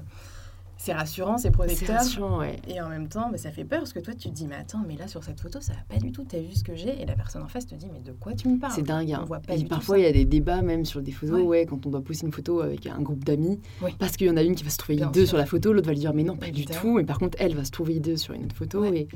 C'est 0.78 0.94
rassurant, 0.94 1.38
c'est 1.38 1.52
protecteur. 1.52 1.88
C'est 1.88 1.94
rassurant, 1.94 2.40
ouais. 2.40 2.58
Et 2.68 2.80
en 2.82 2.90
même 2.90 3.08
temps, 3.08 3.30
bah, 3.32 3.38
ça 3.38 3.52
fait 3.52 3.66
peur 3.66 3.80
parce 3.80 3.94
que 3.94 4.00
toi, 4.00 4.14
tu 4.14 4.30
te 4.30 4.34
dis, 4.34 4.48
mais 4.48 4.56
attends, 4.56 4.84
mais 4.88 4.96
là, 4.96 5.08
sur 5.08 5.24
cette 5.24 5.40
photo, 5.40 5.60
ça 5.60 5.74
va 5.74 5.80
pas 5.96 6.00
du 6.00 6.12
tout. 6.12 6.24
Tu 6.30 6.36
as 6.36 6.40
vu 6.42 6.54
ce 6.54 6.64
que 6.64 6.76
j'ai? 6.76 7.02
Et 7.02 7.06
la 7.06 7.16
personne 7.16 7.42
en 7.42 7.48
face 7.48 7.66
te 7.66 7.76
dit, 7.76 7.88
mais 7.92 8.00
de 8.00 8.12
quoi 8.12 8.34
tu 8.34 8.48
me 8.48 8.60
parles? 8.60 8.74
C'est 8.74 8.84
dingue. 8.84 9.10
On 9.18 9.22
hein. 9.22 9.26
voit 9.26 9.40
pas 9.40 9.54
Et 9.54 9.58
du 9.58 9.64
tout 9.64 9.70
parfois, 9.70 9.98
il 10.00 10.04
y 10.04 10.08
a 10.08 10.12
des 10.12 10.26
débats 10.26 10.62
même 10.62 10.86
sur 10.86 11.02
des 11.02 11.12
photos, 11.12 11.36
Ouais. 11.36 11.44
ouais. 11.44 11.66
quand 11.66 11.86
on 11.86 11.90
doit 11.90 12.02
poster 12.02 12.26
une 12.26 12.32
photo 12.32 12.62
avec 12.62 12.86
un 12.88 13.02
groupe 13.02 13.24
d'amis. 13.24 13.60
Parce 14.00 14.16
qu'il 14.18 14.28
y 14.28 14.30
en 14.30 14.38
a 14.38 14.44
une 14.44 14.56
qui 14.56 14.64
va 14.64 14.70
se 14.70 14.78
trouver 14.78 14.98
Bien 14.98 15.10
hideux 15.10 15.22
sûr. 15.22 15.30
sur 15.30 15.38
la 15.38 15.46
photo, 15.46 15.74
l'autre 15.74 15.88
va 15.88 15.94
lui 15.94 16.00
dire, 16.00 16.14
mais 16.14 16.24
non, 16.24 16.38
pas 16.38 16.52
du 16.52 16.66
tout. 16.66 16.98
Mais 16.98 17.04
par 17.04 17.20
contre, 17.20 17.38
elle 17.40 17.56
va 17.56 17.64
se 17.64 17.72
trouver 17.72 17.96
hideux 17.96 18.18
sur 18.18 18.34
une 18.34 18.46
autre 18.46 18.56
photo. 18.56 18.86
Et... 18.86 19.08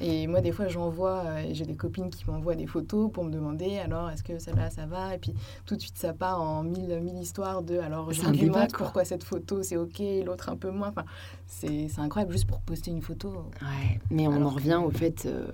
Et 0.00 0.26
moi, 0.26 0.40
des 0.40 0.50
fois, 0.52 0.66
j'envoie, 0.68 1.22
euh, 1.26 1.48
j'ai 1.52 1.66
des 1.66 1.76
copines 1.76 2.08
qui 2.10 2.24
m'envoient 2.26 2.54
des 2.54 2.66
photos 2.66 3.10
pour 3.12 3.24
me 3.24 3.30
demander 3.30 3.78
alors 3.78 4.08
est-ce 4.10 4.22
que 4.22 4.38
celle-là, 4.38 4.70
ça 4.70 4.86
va? 4.86 5.14
Et 5.14 5.18
puis 5.18 5.34
tout 5.66 5.76
de 5.76 5.80
suite, 5.80 5.98
ça 5.98 6.12
part 6.14 6.40
en 6.40 6.62
mille, 6.62 6.98
mille 7.00 7.18
histoires 7.18 7.62
de 7.62 7.78
alors 7.78 8.10
j'argumente 8.12 8.72
quoi. 8.72 8.84
pourquoi 8.86 9.04
cette 9.04 9.24
photo 9.24 9.62
c'est 9.62 9.76
ok, 9.76 10.00
l'autre 10.24 10.48
un 10.48 10.56
peu 10.56 10.70
moins. 10.70 10.88
Enfin, 10.88 11.04
c'est 11.46 11.88
incroyable 11.98 12.32
juste 12.32 12.46
pour 12.46 12.60
poster 12.60 12.90
une 12.90 13.02
photo. 13.02 13.28
Ouais, 13.60 14.00
mais 14.10 14.26
on 14.26 14.42
en 14.42 14.48
que- 14.50 14.54
revient 14.54 14.80
au 14.84 14.90
fait. 14.90 15.26
euh, 15.26 15.46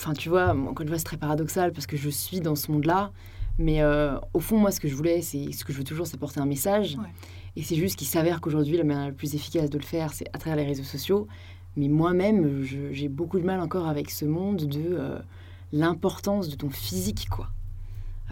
Enfin, 0.00 0.14
tu 0.14 0.30
vois, 0.30 0.54
encore 0.54 0.80
une 0.80 0.88
fois, 0.88 0.96
c'est 0.98 1.04
très 1.04 1.18
paradoxal 1.18 1.72
parce 1.72 1.86
que 1.86 1.96
je 1.98 2.08
suis 2.08 2.40
dans 2.40 2.54
ce 2.54 2.72
monde-là. 2.72 3.10
Mais 3.58 3.82
euh, 3.82 4.18
au 4.32 4.40
fond, 4.40 4.56
moi, 4.56 4.70
ce 4.70 4.80
que 4.80 4.88
je 4.88 4.94
voulais, 4.94 5.20
c'est 5.20 5.52
ce 5.52 5.62
que 5.62 5.74
je 5.74 5.78
veux 5.78 5.84
toujours, 5.84 6.06
c'est 6.06 6.16
porter 6.16 6.40
un 6.40 6.46
message. 6.46 6.96
Ouais. 6.96 7.10
Et 7.56 7.62
c'est 7.62 7.74
juste 7.74 7.96
qu'il 7.96 8.06
s'avère 8.06 8.40
qu'aujourd'hui, 8.40 8.78
la 8.78 8.84
manière 8.84 9.06
la 9.08 9.12
plus 9.12 9.34
efficace 9.34 9.68
de 9.68 9.76
le 9.76 9.84
faire, 9.84 10.14
c'est 10.14 10.24
à 10.32 10.38
travers 10.38 10.56
les 10.56 10.64
réseaux 10.64 10.84
sociaux. 10.84 11.26
Mais 11.76 11.88
moi-même, 11.88 12.62
j'ai 12.62 13.08
beaucoup 13.08 13.38
de 13.38 13.44
mal 13.44 13.60
encore 13.60 13.88
avec 13.88 14.10
ce 14.10 14.24
monde 14.24 14.66
de 14.66 14.80
euh, 14.80 15.18
l'importance 15.72 16.48
de 16.48 16.56
ton 16.56 16.70
physique, 16.70 17.28
quoi. 17.30 17.48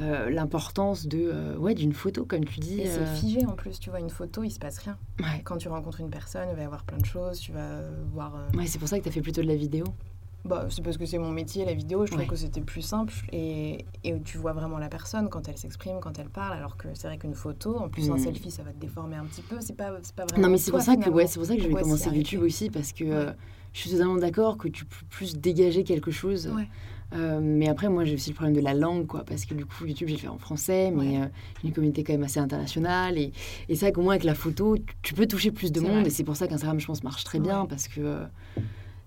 Euh, 0.00 0.30
l'importance 0.30 1.08
de 1.08 1.18
euh, 1.18 1.56
ouais 1.56 1.74
d'une 1.74 1.92
photo 1.92 2.24
comme 2.24 2.44
tu 2.44 2.60
dis 2.60 2.80
Et 2.80 2.86
c'est 2.86 3.04
figé 3.16 3.44
en 3.46 3.56
plus, 3.56 3.80
tu 3.80 3.90
vois, 3.90 3.98
une 3.98 4.10
photo, 4.10 4.44
il 4.44 4.50
se 4.50 4.60
passe 4.60 4.78
rien. 4.78 4.96
ouais 5.18 5.42
Quand 5.42 5.56
tu 5.56 5.66
rencontres 5.68 6.00
une 6.00 6.10
personne, 6.10 6.48
il 6.52 6.54
va 6.54 6.62
y 6.62 6.64
avoir 6.64 6.84
plein 6.84 6.98
de 6.98 7.04
choses, 7.04 7.40
tu 7.40 7.50
vas 7.50 7.80
voir. 8.12 8.32
ouais 8.54 8.66
c'est 8.66 8.78
pour 8.78 8.86
ça 8.86 8.98
que 8.98 9.02
tu 9.02 9.08
as 9.08 9.12
fait 9.12 9.22
plutôt 9.22 9.42
de 9.42 9.48
la 9.48 9.56
vidéo 9.56 9.84
Bah, 10.48 10.66
c'est 10.70 10.82
parce 10.82 10.96
que 10.96 11.06
c'est 11.06 11.18
mon 11.18 11.30
métier, 11.30 11.64
la 11.64 11.74
vidéo. 11.74 12.04
Je 12.06 12.10
trouvais 12.10 12.24
Ouais. 12.24 12.28
que 12.30 12.36
c'était 12.36 12.60
plus 12.60 12.82
simple 12.82 13.12
et, 13.32 13.84
et 14.04 14.20
tu 14.22 14.38
vois 14.38 14.52
vraiment 14.52 14.78
la 14.78 14.88
personne 14.88 15.28
quand 15.28 15.48
elle 15.48 15.58
s'exprime, 15.58 15.98
quand 16.00 16.18
elle 16.18 16.30
parle. 16.30 16.56
Alors 16.56 16.76
que 16.76 16.88
c'est 16.94 17.06
vrai 17.08 17.18
qu'une 17.18 17.34
photo, 17.34 17.76
en 17.78 17.88
plus 17.88 18.10
un 18.10 18.14
Mm. 18.14 18.18
selfie, 18.18 18.50
ça 18.50 18.62
va 18.62 18.72
te 18.72 18.78
déformer 18.80 19.16
un 19.16 19.24
petit 19.24 19.42
peu. 19.42 19.56
C'est 19.60 19.76
pas, 19.76 19.90
pas 20.16 20.24
vraiment. 20.24 20.42
Non, 20.46 20.50
mais 20.50 20.58
c'est 20.58 20.70
pour 20.70 20.80
ça 20.80 20.96
que 20.96 21.10
ouais, 21.10 21.26
pour 21.32 21.44
ça 21.44 21.54
que 21.56 21.62
je 21.62 21.68
vais 21.68 21.74
commencer 21.74 22.10
YouTube 22.10 22.42
aussi 22.42 22.70
parce 22.70 22.92
que 22.92 23.04
Ouais. 23.04 23.10
euh, 23.12 23.32
je 23.74 23.80
suis 23.80 23.90
totalement 23.90 24.16
d'accord 24.16 24.56
que 24.56 24.68
tu 24.68 24.84
peux 24.84 25.04
plus 25.10 25.36
dégager 25.36 25.84
quelque 25.84 26.10
chose. 26.10 26.48
Ouais. 26.48 26.66
Euh, 27.14 27.40
mais 27.42 27.68
après, 27.68 27.88
moi, 27.88 28.04
j'ai 28.04 28.14
aussi 28.14 28.30
le 28.30 28.34
problème 28.34 28.54
de 28.54 28.60
la 28.60 28.74
langue, 28.74 29.06
quoi, 29.06 29.24
parce 29.24 29.46
que 29.46 29.54
du 29.54 29.64
coup, 29.64 29.86
YouTube, 29.86 30.08
j'ai 30.08 30.18
fait 30.18 30.28
en 30.28 30.36
français, 30.36 30.90
mais 30.90 31.18
Ouais. 31.18 31.22
euh, 31.22 31.26
j'ai 31.62 31.68
une 31.68 31.74
communauté 31.74 32.04
quand 32.04 32.12
même 32.12 32.22
assez 32.24 32.38
internationale. 32.38 33.16
Et, 33.16 33.32
et 33.70 33.74
c'est 33.76 33.86
vrai 33.86 33.92
qu'au 33.92 34.02
moins, 34.02 34.12
avec 34.12 34.24
la 34.24 34.34
photo, 34.34 34.76
tu, 35.02 35.14
peux 35.14 35.26
toucher 35.26 35.50
plus 35.50 35.72
de 35.72 35.80
monde. 35.80 36.00
vrai. 36.00 36.06
Et 36.08 36.10
c'est 36.10 36.24
pour 36.24 36.36
ça 36.36 36.46
qu'Instagram, 36.48 36.78
je 36.78 36.86
pense, 36.86 37.02
marche 37.04 37.24
très 37.24 37.40
bien, 37.40 37.64
parce 37.64 37.88
que 37.88 38.00
euh, 38.00 38.24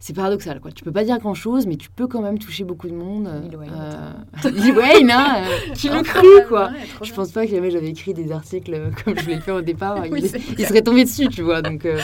c'est 0.03 0.13
paradoxal, 0.13 0.59
quoi. 0.59 0.71
Tu 0.71 0.83
peux 0.83 0.91
pas 0.91 1.03
dire 1.05 1.17
grand-chose, 1.19 1.65
mais 1.67 1.77
tu 1.77 1.89
peux 1.89 2.07
quand 2.07 2.21
même 2.21 2.37
toucher 2.39 2.63
beaucoup 2.65 2.89
de 2.89 2.93
monde. 2.95 3.29
Lil 3.43 3.55
Wayne, 3.55 3.71
Euh, 3.73 4.49
Lil 4.49 4.73
Wayne, 4.75 5.11
hein, 5.11 5.43
euh, 5.45 5.73
qui 5.75 5.87
le 5.89 6.01
cru, 6.01 6.27
quoi 6.49 6.71
Ouais, 6.71 7.05
je 7.05 7.13
pense 7.13 7.31
pas 7.31 7.45
que 7.45 7.51
jamais 7.51 7.71
j'avais 7.71 7.89
écrit 7.89 8.13
des 8.13 8.31
articles 8.31 8.73
euh, 8.73 8.89
comme 9.05 9.17
je 9.17 9.27
l'ai 9.29 9.39
fait 9.39 9.51
au 9.51 9.61
départ. 9.61 9.99
Oui, 10.11 10.19
il, 10.23 10.41
il 10.59 10.65
serait 10.65 10.81
tombé 10.81 11.03
dessus, 11.05 11.29
tu 11.29 11.43
vois. 11.43 11.61
Donc, 11.61 11.85
euh, 11.85 11.99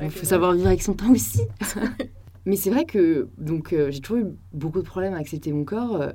il 0.00 0.10
faut 0.10 0.24
savoir 0.24 0.52
vivre 0.54 0.68
avec 0.68 0.82
son 0.82 0.94
temps 0.94 1.10
aussi. 1.10 1.40
Mais 2.44 2.54
c'est 2.54 2.70
vrai 2.70 2.84
que 2.84 3.28
donc 3.38 3.72
euh, 3.72 3.90
j'ai 3.90 3.98
toujours 4.00 4.22
eu 4.24 4.26
beaucoup 4.52 4.78
de 4.80 4.86
problèmes 4.86 5.14
à 5.14 5.18
accepter 5.18 5.50
mon 5.52 5.64
corps 5.64 6.00
euh, 6.00 6.10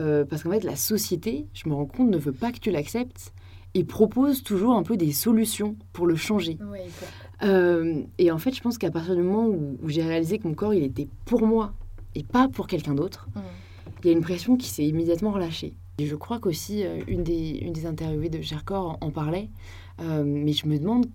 euh, 0.00 0.24
parce 0.24 0.42
qu'en 0.42 0.50
fait 0.50 0.64
la 0.64 0.74
société, 0.74 1.46
je 1.54 1.68
me 1.68 1.74
rends 1.74 1.86
compte, 1.86 2.10
ne 2.10 2.18
veut 2.18 2.32
pas 2.32 2.50
que 2.50 2.58
tu 2.58 2.72
l'acceptes 2.72 3.32
et 3.74 3.84
propose 3.84 4.42
toujours 4.42 4.74
un 4.74 4.82
peu 4.82 4.96
des 4.96 5.12
solutions 5.12 5.76
pour 5.92 6.06
le 6.08 6.16
changer. 6.16 6.56
Pour- 6.56 6.66
Euh, 7.42 8.02
et 8.18 8.30
en 8.30 8.38
fait, 8.38 8.54
je 8.54 8.60
pense 8.62 8.78
qu'à 8.78 8.90
partir 8.90 9.14
du 9.14 9.22
moment 9.22 9.46
où, 9.46 9.76
où 9.82 9.88
j'ai 9.88 10.02
réalisé 10.02 10.38
que 10.38 10.48
mon 10.48 10.54
corps 10.54 10.72
il 10.74 10.82
était 10.82 11.08
pour 11.26 11.46
moi 11.46 11.72
et 12.14 12.22
pas 12.24 12.48
pour 12.48 12.66
quelqu'un 12.66 12.94
d'autre, 12.94 13.28
Mm. 13.34 13.40
il 14.02 14.06
y 14.06 14.10
a 14.10 14.12
une 14.12 14.22
pression 14.22 14.56
qui 14.56 14.68
s'est 14.68 14.86
immédiatement 14.86 15.32
relâchée. 15.32 15.74
Et 15.98 16.06
je 16.06 16.14
crois 16.16 16.38
qu'aussi 16.40 16.84
euh, 16.84 17.00
une 17.08 17.22
des, 17.24 17.58
une 17.62 17.72
des 17.72 17.86
interviewées 17.86 18.28
de 18.30 18.40
Cherkor 18.42 18.98
en, 19.00 19.06
en 19.06 19.10
parlait, 19.10 19.48
Euh, 20.00 20.24
mais 20.26 20.52
je 20.52 20.66
me 20.66 20.78
demande 20.78 21.06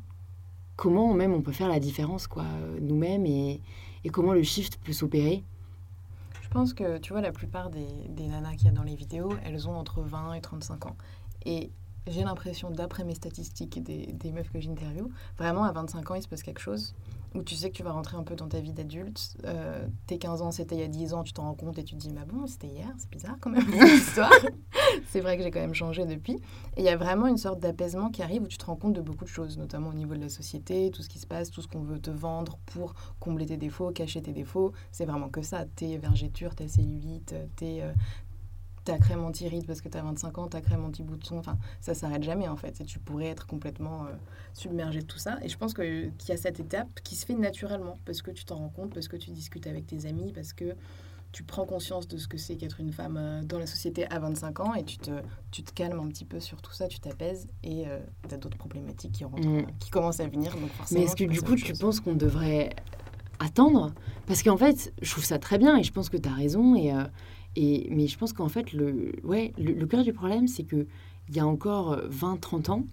comment 0.75 1.13
même 1.13 1.33
on 1.33 1.41
peut 1.43 1.51
faire 1.51 1.69
la 1.69 1.79
différence 1.79 2.25
quoi 2.25 2.45
nous-mêmes 2.81 3.27
et, 3.27 3.61
et 4.03 4.09
comment 4.09 4.33
le 4.33 4.41
shift 4.41 4.77
peut 4.83 4.91
s'opérer. 4.93 5.43
Je 6.41 6.49
pense 6.49 6.73
que, 6.73 6.97
tu 6.97 7.13
vois, 7.13 7.21
la 7.21 7.31
plupart 7.31 7.69
des, 7.69 7.85
des 8.09 8.25
nanas 8.27 8.55
qu'il 8.55 8.65
y 8.65 8.69
a 8.69 8.71
dans 8.73 8.83
les 8.83 8.95
vidéos, 8.95 9.29
elles 9.45 9.67
ont 9.69 9.75
entre 9.75 10.01
20 10.01 10.33
et 10.33 10.41
35 10.41 10.85
ans. 10.87 10.95
Et 11.45 11.69
j'ai 12.07 12.23
l'impression, 12.23 12.71
d'après 12.71 13.03
mes 13.03 13.15
statistiques 13.15 13.81
des, 13.83 14.07
des 14.07 14.31
meufs 14.31 14.51
que 14.51 14.59
j'interviewe, 14.59 15.09
vraiment 15.37 15.63
à 15.63 15.71
25 15.71 16.11
ans, 16.11 16.15
il 16.15 16.21
se 16.21 16.27
passe 16.27 16.43
quelque 16.43 16.61
chose 16.61 16.93
où 17.33 17.43
tu 17.43 17.55
sais 17.55 17.69
que 17.69 17.75
tu 17.75 17.83
vas 17.83 17.91
rentrer 17.91 18.17
un 18.17 18.23
peu 18.23 18.35
dans 18.35 18.47
ta 18.47 18.59
vie 18.59 18.73
d'adulte. 18.73 19.37
Euh, 19.45 19.87
tes 20.05 20.17
15 20.17 20.41
ans, 20.41 20.51
c'était 20.51 20.75
il 20.75 20.81
y 20.81 20.83
a 20.83 20.87
10 20.87 21.13
ans, 21.13 21.23
tu 21.23 21.31
t'en 21.31 21.43
rends 21.43 21.53
compte 21.53 21.77
et 21.77 21.83
tu 21.83 21.95
te 21.95 21.99
dis, 21.99 22.11
mais 22.11 22.25
bon, 22.25 22.45
c'était 22.45 22.67
hier, 22.67 22.89
c'est 22.97 23.09
bizarre 23.09 23.37
quand 23.39 23.49
même, 23.49 23.65
cette 23.71 23.89
histoire. 23.89 24.31
c'est 25.07 25.21
vrai 25.21 25.37
que 25.37 25.43
j'ai 25.43 25.51
quand 25.51 25.61
même 25.61 25.73
changé 25.73 26.05
depuis. 26.05 26.33
Et 26.75 26.81
il 26.81 26.83
y 26.83 26.89
a 26.89 26.97
vraiment 26.97 27.27
une 27.27 27.37
sorte 27.37 27.59
d'apaisement 27.59 28.09
qui 28.09 28.21
arrive 28.21 28.43
où 28.43 28.47
tu 28.47 28.57
te 28.57 28.65
rends 28.65 28.75
compte 28.75 28.93
de 28.93 29.01
beaucoup 29.01 29.23
de 29.23 29.29
choses, 29.29 29.57
notamment 29.57 29.89
au 29.89 29.93
niveau 29.93 30.15
de 30.15 30.21
la 30.21 30.29
société, 30.29 30.91
tout 30.91 31.03
ce 31.03 31.09
qui 31.09 31.19
se 31.19 31.27
passe, 31.27 31.51
tout 31.51 31.61
ce 31.61 31.67
qu'on 31.67 31.83
veut 31.83 31.99
te 31.99 32.11
vendre 32.11 32.57
pour 32.65 32.93
combler 33.19 33.45
tes 33.45 33.57
défauts, 33.57 33.91
cacher 33.91 34.21
tes 34.21 34.33
défauts. 34.33 34.73
C'est 34.91 35.05
vraiment 35.05 35.29
que 35.29 35.41
ça. 35.41 35.65
Tes 35.65 35.97
vergetures, 35.97 36.55
ta 36.55 36.67
cellulite, 36.67 37.33
tes, 37.55 37.83
euh, 38.89 38.93
ta 38.93 38.97
crème 38.97 39.23
anti-rides 39.23 39.65
parce 39.65 39.81
que 39.81 39.89
tu 39.89 39.97
as 39.97 40.01
25 40.01 40.37
ans, 40.37 40.47
ta 40.47 40.61
crème 40.61 40.83
anti-bouton. 40.85 41.37
Enfin, 41.39 41.57
ça 41.79 41.93
s'arrête 41.93 42.23
jamais 42.23 42.47
en 42.47 42.55
fait. 42.57 42.81
Et 42.81 42.85
tu 42.85 42.99
pourrais 42.99 43.27
être 43.27 43.47
complètement 43.47 44.03
euh, 44.05 44.09
submergé 44.53 44.99
de 45.01 45.05
tout 45.05 45.17
ça. 45.19 45.37
Et 45.43 45.49
je 45.49 45.57
pense 45.57 45.73
qu'il 45.73 46.11
y 46.27 46.31
a 46.31 46.37
cette 46.37 46.59
étape 46.59 46.87
qui 47.03 47.15
se 47.15 47.25
fait 47.25 47.35
naturellement 47.35 47.97
parce 48.05 48.21
que 48.21 48.31
tu 48.31 48.45
t'en 48.45 48.55
rends 48.57 48.69
compte, 48.69 48.93
parce 48.93 49.07
que 49.07 49.17
tu 49.17 49.31
discutes 49.31 49.67
avec 49.67 49.85
tes 49.87 50.05
amis, 50.05 50.31
parce 50.33 50.53
que 50.53 50.75
tu 51.31 51.43
prends 51.43 51.65
conscience 51.65 52.09
de 52.09 52.17
ce 52.17 52.27
que 52.27 52.37
c'est 52.37 52.57
qu'être 52.57 52.81
une 52.81 52.91
femme 52.91 53.15
euh, 53.17 53.41
dans 53.43 53.57
la 53.57 53.65
société 53.67 54.05
à 54.11 54.19
25 54.19 54.59
ans 54.59 54.73
et 54.73 54.83
tu 54.83 54.97
te, 54.97 55.11
tu 55.51 55.63
te 55.63 55.71
calmes 55.71 55.99
un 55.99 56.07
petit 56.09 56.25
peu 56.25 56.39
sur 56.41 56.61
tout 56.61 56.73
ça, 56.73 56.87
tu 56.89 56.99
t'apaises 56.99 57.47
et 57.63 57.85
tu 58.27 58.35
as 58.35 58.37
d'autres 58.37 58.57
problématiques 58.57 59.13
qui, 59.13 59.23
rentrent, 59.23 59.47
Mm. 59.47 59.59
euh, 59.59 59.63
qui 59.79 59.89
commencent 59.91 60.19
à 60.19 60.27
venir. 60.27 60.53
Donc 60.57 60.69
forcément, 60.71 60.99
Mais 60.99 61.05
est-ce 61.05 61.15
que 61.15 61.23
tu 61.23 61.29
du 61.29 61.41
coup 61.41 61.55
tu 61.55 61.71
penses 61.73 62.01
qu'on 62.01 62.15
devrait 62.15 62.71
attendre? 63.39 63.93
Parce 64.27 64.43
qu'en 64.43 64.57
fait, 64.57 64.93
je 65.01 65.09
trouve 65.11 65.23
ça 65.23 65.39
très 65.39 65.57
bien 65.57 65.77
et 65.77 65.83
je 65.83 65.91
pense 65.93 66.09
que 66.09 66.17
tu 66.17 66.27
as 66.27 66.33
raison. 66.33 66.75
Et, 66.75 66.93
euh, 66.93 67.03
et, 67.55 67.87
mais 67.91 68.07
je 68.07 68.17
pense 68.17 68.33
qu'en 68.33 68.47
fait, 68.49 68.73
le, 68.73 69.11
ouais, 69.23 69.53
le, 69.57 69.73
le 69.73 69.85
cœur 69.85 70.03
du 70.03 70.13
problème, 70.13 70.47
c'est 70.47 70.63
qu'il 70.63 70.85
y 71.33 71.39
a 71.39 71.45
encore 71.45 71.97
20-30 72.09 72.71
ans, 72.71 72.83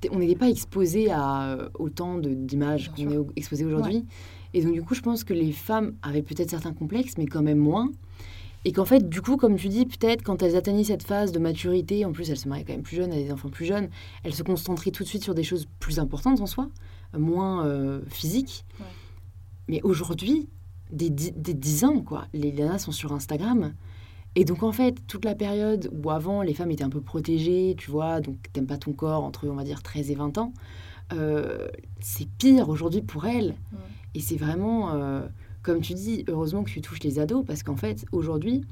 t- 0.00 0.10
on 0.12 0.18
n'était 0.18 0.36
pas 0.36 0.48
exposé 0.50 1.10
à 1.10 1.52
euh, 1.54 1.68
autant 1.78 2.18
d'images 2.18 2.90
qu'on 2.92 3.10
est 3.10 3.18
exposé 3.36 3.64
aujourd'hui. 3.64 4.04
Et 4.52 4.62
donc, 4.62 4.72
du 4.74 4.82
coup, 4.82 4.94
je 4.94 5.00
pense 5.00 5.24
que 5.24 5.32
les 5.32 5.52
femmes 5.52 5.94
avaient 6.02 6.22
peut-être 6.22 6.50
certains 6.50 6.72
complexes, 6.72 7.14
mais 7.18 7.26
quand 7.26 7.42
même 7.42 7.58
moins. 7.58 7.90
Et 8.66 8.72
qu'en 8.72 8.84
fait, 8.84 9.08
du 9.08 9.22
coup, 9.22 9.38
comme 9.38 9.56
tu 9.56 9.68
dis, 9.68 9.86
peut-être 9.86 10.22
quand 10.22 10.42
elles 10.42 10.54
atteignaient 10.54 10.84
cette 10.84 11.02
phase 11.04 11.32
de 11.32 11.38
maturité, 11.38 12.04
en 12.04 12.12
plus 12.12 12.28
elles 12.30 12.36
se 12.36 12.46
mariaient 12.46 12.64
quand 12.64 12.74
même 12.74 12.82
plus 12.82 12.96
jeunes, 12.96 13.10
elles 13.10 13.18
avaient 13.20 13.24
des 13.28 13.32
enfants 13.32 13.48
plus 13.48 13.64
jeunes, 13.64 13.88
elles 14.22 14.34
se 14.34 14.42
concentraient 14.42 14.90
tout 14.90 15.02
de 15.02 15.08
suite 15.08 15.22
sur 15.22 15.34
des 15.34 15.44
choses 15.44 15.66
plus 15.78 15.98
importantes 15.98 16.42
en 16.42 16.46
soi, 16.46 16.68
euh, 17.14 17.18
moins 17.18 17.64
euh, 17.64 18.02
physiques. 18.08 18.66
Ouais. 18.78 18.86
Mais 19.68 19.80
aujourd'hui, 19.82 20.46
des, 20.92 21.10
dix- 21.10 21.32
des 21.36 21.54
10 21.54 21.84
ans, 21.84 22.00
quoi, 22.02 22.26
les 22.32 22.52
nanas 22.52 22.78
sont 22.78 22.92
sur 22.92 23.12
Instagram. 23.12 23.72
Et 24.36 24.44
donc, 24.44 24.62
en 24.62 24.70
fait, 24.72 25.04
toute 25.08 25.24
la 25.24 25.34
période 25.34 25.90
où 25.92 26.10
avant 26.10 26.42
les 26.42 26.54
femmes 26.54 26.70
étaient 26.70 26.84
un 26.84 26.88
peu 26.90 27.00
protégées, 27.00 27.74
tu 27.76 27.90
vois, 27.90 28.20
donc 28.20 28.36
t'aimes 28.52 28.66
pas 28.66 28.78
ton 28.78 28.92
corps 28.92 29.24
entre, 29.24 29.48
on 29.48 29.54
va 29.54 29.64
dire, 29.64 29.82
13 29.82 30.10
et 30.10 30.14
20 30.14 30.38
ans, 30.38 30.52
euh, 31.12 31.68
c'est 32.00 32.28
pire 32.38 32.68
aujourd'hui 32.68 33.02
pour 33.02 33.26
elles. 33.26 33.54
Et 34.14 34.20
c'est 34.20 34.36
vraiment, 34.36 34.94
euh, 34.94 35.26
comme 35.62 35.80
tu 35.80 35.94
dis, 35.94 36.24
heureusement 36.28 36.62
que 36.62 36.70
tu 36.70 36.80
touches 36.80 37.02
les 37.02 37.18
ados, 37.18 37.44
parce 37.44 37.62
qu'en 37.62 37.76
fait, 37.76 38.04
aujourd'hui, 38.12 38.62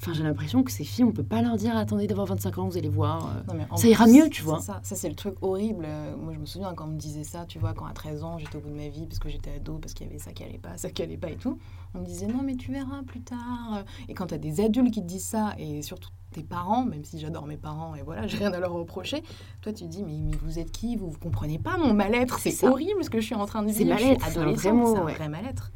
enfin, 0.00 0.12
j'ai 0.14 0.22
l'impression 0.22 0.62
que 0.62 0.70
ces 0.70 0.84
filles, 0.84 1.04
on 1.04 1.12
peut 1.12 1.22
pas 1.22 1.42
leur 1.42 1.56
dire 1.56 1.76
attendez 1.76 2.06
d'avoir 2.06 2.26
25 2.26 2.58
ans, 2.58 2.68
vous 2.68 2.78
allez 2.78 2.88
voir. 2.88 3.32
euh. 3.48 3.54
Non, 3.54 3.76
Ça 3.76 3.88
ira 3.88 4.06
mieux, 4.06 4.28
tu 4.28 4.42
c'est 4.42 4.46
vois. 4.48 4.60
Ça, 4.60 4.80
ça 4.82 4.94
c'est 4.96 5.08
le 5.08 5.14
truc 5.14 5.34
horrible. 5.42 5.84
Euh, 5.86 6.16
Moi, 6.16 6.32
je 6.34 6.38
me 6.38 6.46
souviens 6.46 6.72
quand 6.74 6.84
on 6.84 6.92
me 6.92 6.98
disait 6.98 7.24
ça, 7.24 7.44
tu 7.46 7.58
vois, 7.58 7.74
quand 7.74 7.86
à 7.86 7.92
13 7.92 8.24
ans, 8.24 8.38
j'étais 8.38 8.56
au 8.56 8.60
bout 8.60 8.70
de 8.70 8.74
ma 8.76 8.88
vie 8.88 9.06
parce 9.06 9.18
que 9.18 9.28
j'étais 9.28 9.52
ado, 9.56 9.78
parce 9.78 9.94
qu'il 9.94 10.06
y 10.06 10.10
avait 10.10 10.18
ça 10.18 10.32
qui 10.32 10.42
allait 10.44 10.58
pas, 10.58 10.76
ça 10.76 10.90
qui 10.90 11.02
allait 11.02 11.16
pas 11.16 11.30
et 11.30 11.36
tout. 11.36 11.58
On 11.94 12.00
me 12.00 12.04
disait 12.06 12.26
non, 12.26 12.42
mais 12.44 12.56
tu 12.56 12.72
verras 12.72 13.02
plus 13.06 13.20
tard. 13.22 13.84
Et 14.08 14.14
quand 14.14 14.26
tu 14.28 14.34
as 14.34 14.38
des 14.38 14.60
adultes 14.60 14.92
qui 14.92 15.00
te 15.02 15.06
disent 15.06 15.24
ça, 15.24 15.54
et 15.58 15.82
surtout 15.82 16.10
tes 16.30 16.42
parents, 16.42 16.84
même 16.84 17.04
si 17.04 17.18
j'adore 17.18 17.46
mes 17.46 17.56
parents 17.56 17.94
et 17.94 18.02
voilà, 18.02 18.26
j'ai 18.26 18.36
rien 18.36 18.52
à 18.52 18.60
leur 18.60 18.72
reprocher, 18.72 19.22
toi 19.62 19.72
tu 19.72 19.84
te 19.84 19.88
dis, 19.88 20.02
mais, 20.04 20.18
mais 20.22 20.36
vous 20.42 20.58
êtes 20.58 20.70
qui? 20.70 20.94
Vous, 20.96 21.10
vous 21.10 21.18
comprenez 21.18 21.58
pas 21.58 21.78
mon 21.78 21.94
mal-être 21.94 22.38
C'est 22.38 22.50
C'est 22.50 22.68
horrible 22.68 23.02
ce 23.02 23.08
que 23.10 23.18
je 23.20 23.24
suis 23.26 23.34
en 23.34 23.46
train 23.46 23.62
de 23.62 23.68
C'est 23.72 23.84
vivre. 23.84 23.96
Suis 23.98 24.04
mal-être, 24.06 24.26
c'est 24.30 24.38
un 24.38 24.56
c'est 24.56 25.00
vrai 25.00 25.28
mal-être. 25.28 25.72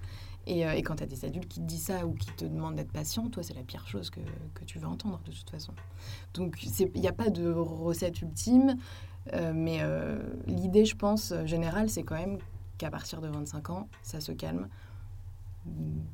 Et, 0.47 0.67
euh, 0.67 0.73
et 0.73 0.83
quand 0.83 0.97
tu 0.97 1.03
as 1.03 1.07
des 1.07 1.25
adultes 1.25 1.49
qui 1.49 1.61
te 1.61 1.67
disent 1.67 1.85
ça 1.85 2.07
ou 2.07 2.15
qui 2.15 2.31
te 2.33 2.45
demandent 2.45 2.75
d'être 2.75 2.93
patient, 2.93 3.29
toi, 3.29 3.43
c'est 3.43 3.55
la 3.55 3.63
pire 3.63 3.87
chose 3.87 4.11
que, 4.11 4.21
que 4.55 4.65
tu 4.65 4.79
veux 4.79 4.87
entendre 4.87 5.21
de 5.25 5.33
toute 5.33 5.51
façon. 5.51 5.73
Donc, 6.35 6.63
il 6.63 7.01
n'y 7.01 7.09
a 7.09 7.13
pas 7.13 7.31
de 7.31 7.51
recette 7.51 8.23
ultime, 8.23 8.77
euh, 9.33 9.53
mais 9.55 9.79
euh, 9.83 10.19
l'idée, 10.47 10.85
je 10.85 10.97
pense, 10.97 11.33
générale, 11.45 11.89
c'est 11.89 12.03
quand 12.03 12.17
même 12.17 12.39
qu'à 12.79 12.91
partir 12.91 13.21
de 13.21 13.29
25 13.29 13.71
ans, 13.71 13.89
ça 14.03 14.21
se 14.21 14.33
calme. 14.33 14.69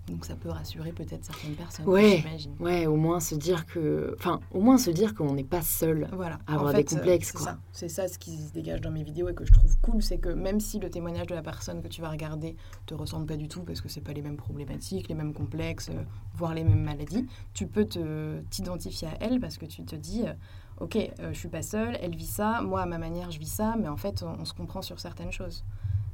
Donc 0.06 0.24
ça 0.26 0.37
peut 0.37 0.50
rassurer 0.50 0.92
peut-être 0.92 1.24
certaines 1.24 1.54
personnes. 1.54 1.87
Ouais, 1.87 2.18
j'imagine. 2.22 2.54
ouais, 2.61 2.87
au 2.87 2.96
moins 2.96 3.18
se 3.20 3.34
dire 3.34 3.64
que, 3.66 4.14
enfin, 4.18 4.40
au 4.50 4.61
moins 4.61 4.76
se 4.78 4.90
dire 4.90 5.14
qu'on 5.14 5.32
n'est 5.34 5.44
pas 5.44 5.62
seul 5.62 6.08
Voilà. 6.12 6.38
à 6.46 6.54
avoir 6.54 6.70
En 6.70 6.72
des 6.72 6.78
fait, 6.84 6.92
euh, 6.94 6.96
complexes, 6.98 7.32
c'est 7.34 7.42
ça. 7.44 7.58
C'est 7.72 7.88
ça 7.88 8.08
ce 8.08 8.18
qui 8.18 8.37
se 8.37 8.52
dégage 8.52 8.80
dans 8.82 8.90
mes 8.90 9.02
vidéos 9.02 9.28
et 9.28 9.34
que 9.34 9.44
je 9.46 9.52
trouve 9.52 9.74
cool, 9.80 10.02
c'est 10.02 10.18
que 10.18 10.28
même 10.28 10.61
si 10.61 10.78
le 10.78 10.90
témoignage 10.90 11.26
de 11.28 11.34
la 11.34 11.42
personne 11.42 11.82
que 11.82 11.88
tu 11.88 12.00
vas 12.02 12.11
regarder 12.11 12.56
te 12.87 12.94
ressemble 12.94 13.26
pas 13.26 13.37
du 13.37 13.48
tout 13.48 13.62
parce 13.62 13.80
que 13.80 13.88
c'est 13.88 14.00
pas 14.02 14.12
les 14.12 14.22
mêmes 14.22 14.37
problématiques, 14.37 15.08
les 15.08 15.14
mêmes 15.14 15.32
complexes, 15.32 15.88
euh, 15.90 16.02
voire 16.34 16.54
les 16.54 16.64
mêmes 16.64 16.82
maladies, 16.84 17.26
tu 17.54 17.66
peux 17.66 17.87
te 17.87 18.40
t'identifier 18.50 19.08
à 19.08 19.16
elle 19.20 19.40
parce 19.40 19.56
que 19.56 19.66
tu 19.66 19.82
te 19.84 19.96
dis 19.96 20.26
euh, 20.26 20.32
OK, 20.80 20.96
euh, 20.96 21.32
je 21.32 21.38
suis 21.38 21.48
pas 21.48 21.62
seule, 21.62 21.96
elle 22.02 22.14
vit 22.14 22.26
ça, 22.26 22.61
moi 22.62 22.82
à 22.82 22.87
ma 22.87 22.98
manière 22.98 23.30
je 23.30 23.38
vis 23.38 23.50
ça, 23.50 23.76
mais 23.80 23.88
en 23.88 23.96
fait 23.96 24.22
on, 24.22 24.40
on 24.40 24.44
se 24.44 24.52
comprend 24.54 24.82
sur 24.82 25.00
certaines 25.00 25.32
choses. 25.32 25.64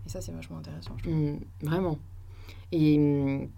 Et 0.07 0.09
ça 0.09 0.21
c'est 0.21 0.33
vachement 0.33 0.59
intéressant. 0.59 0.93
je 0.99 1.03
trouve. 1.05 1.15
Mm, 1.15 1.39
vraiment. 1.63 1.99
Et, 2.75 2.99
mm, 2.99 3.49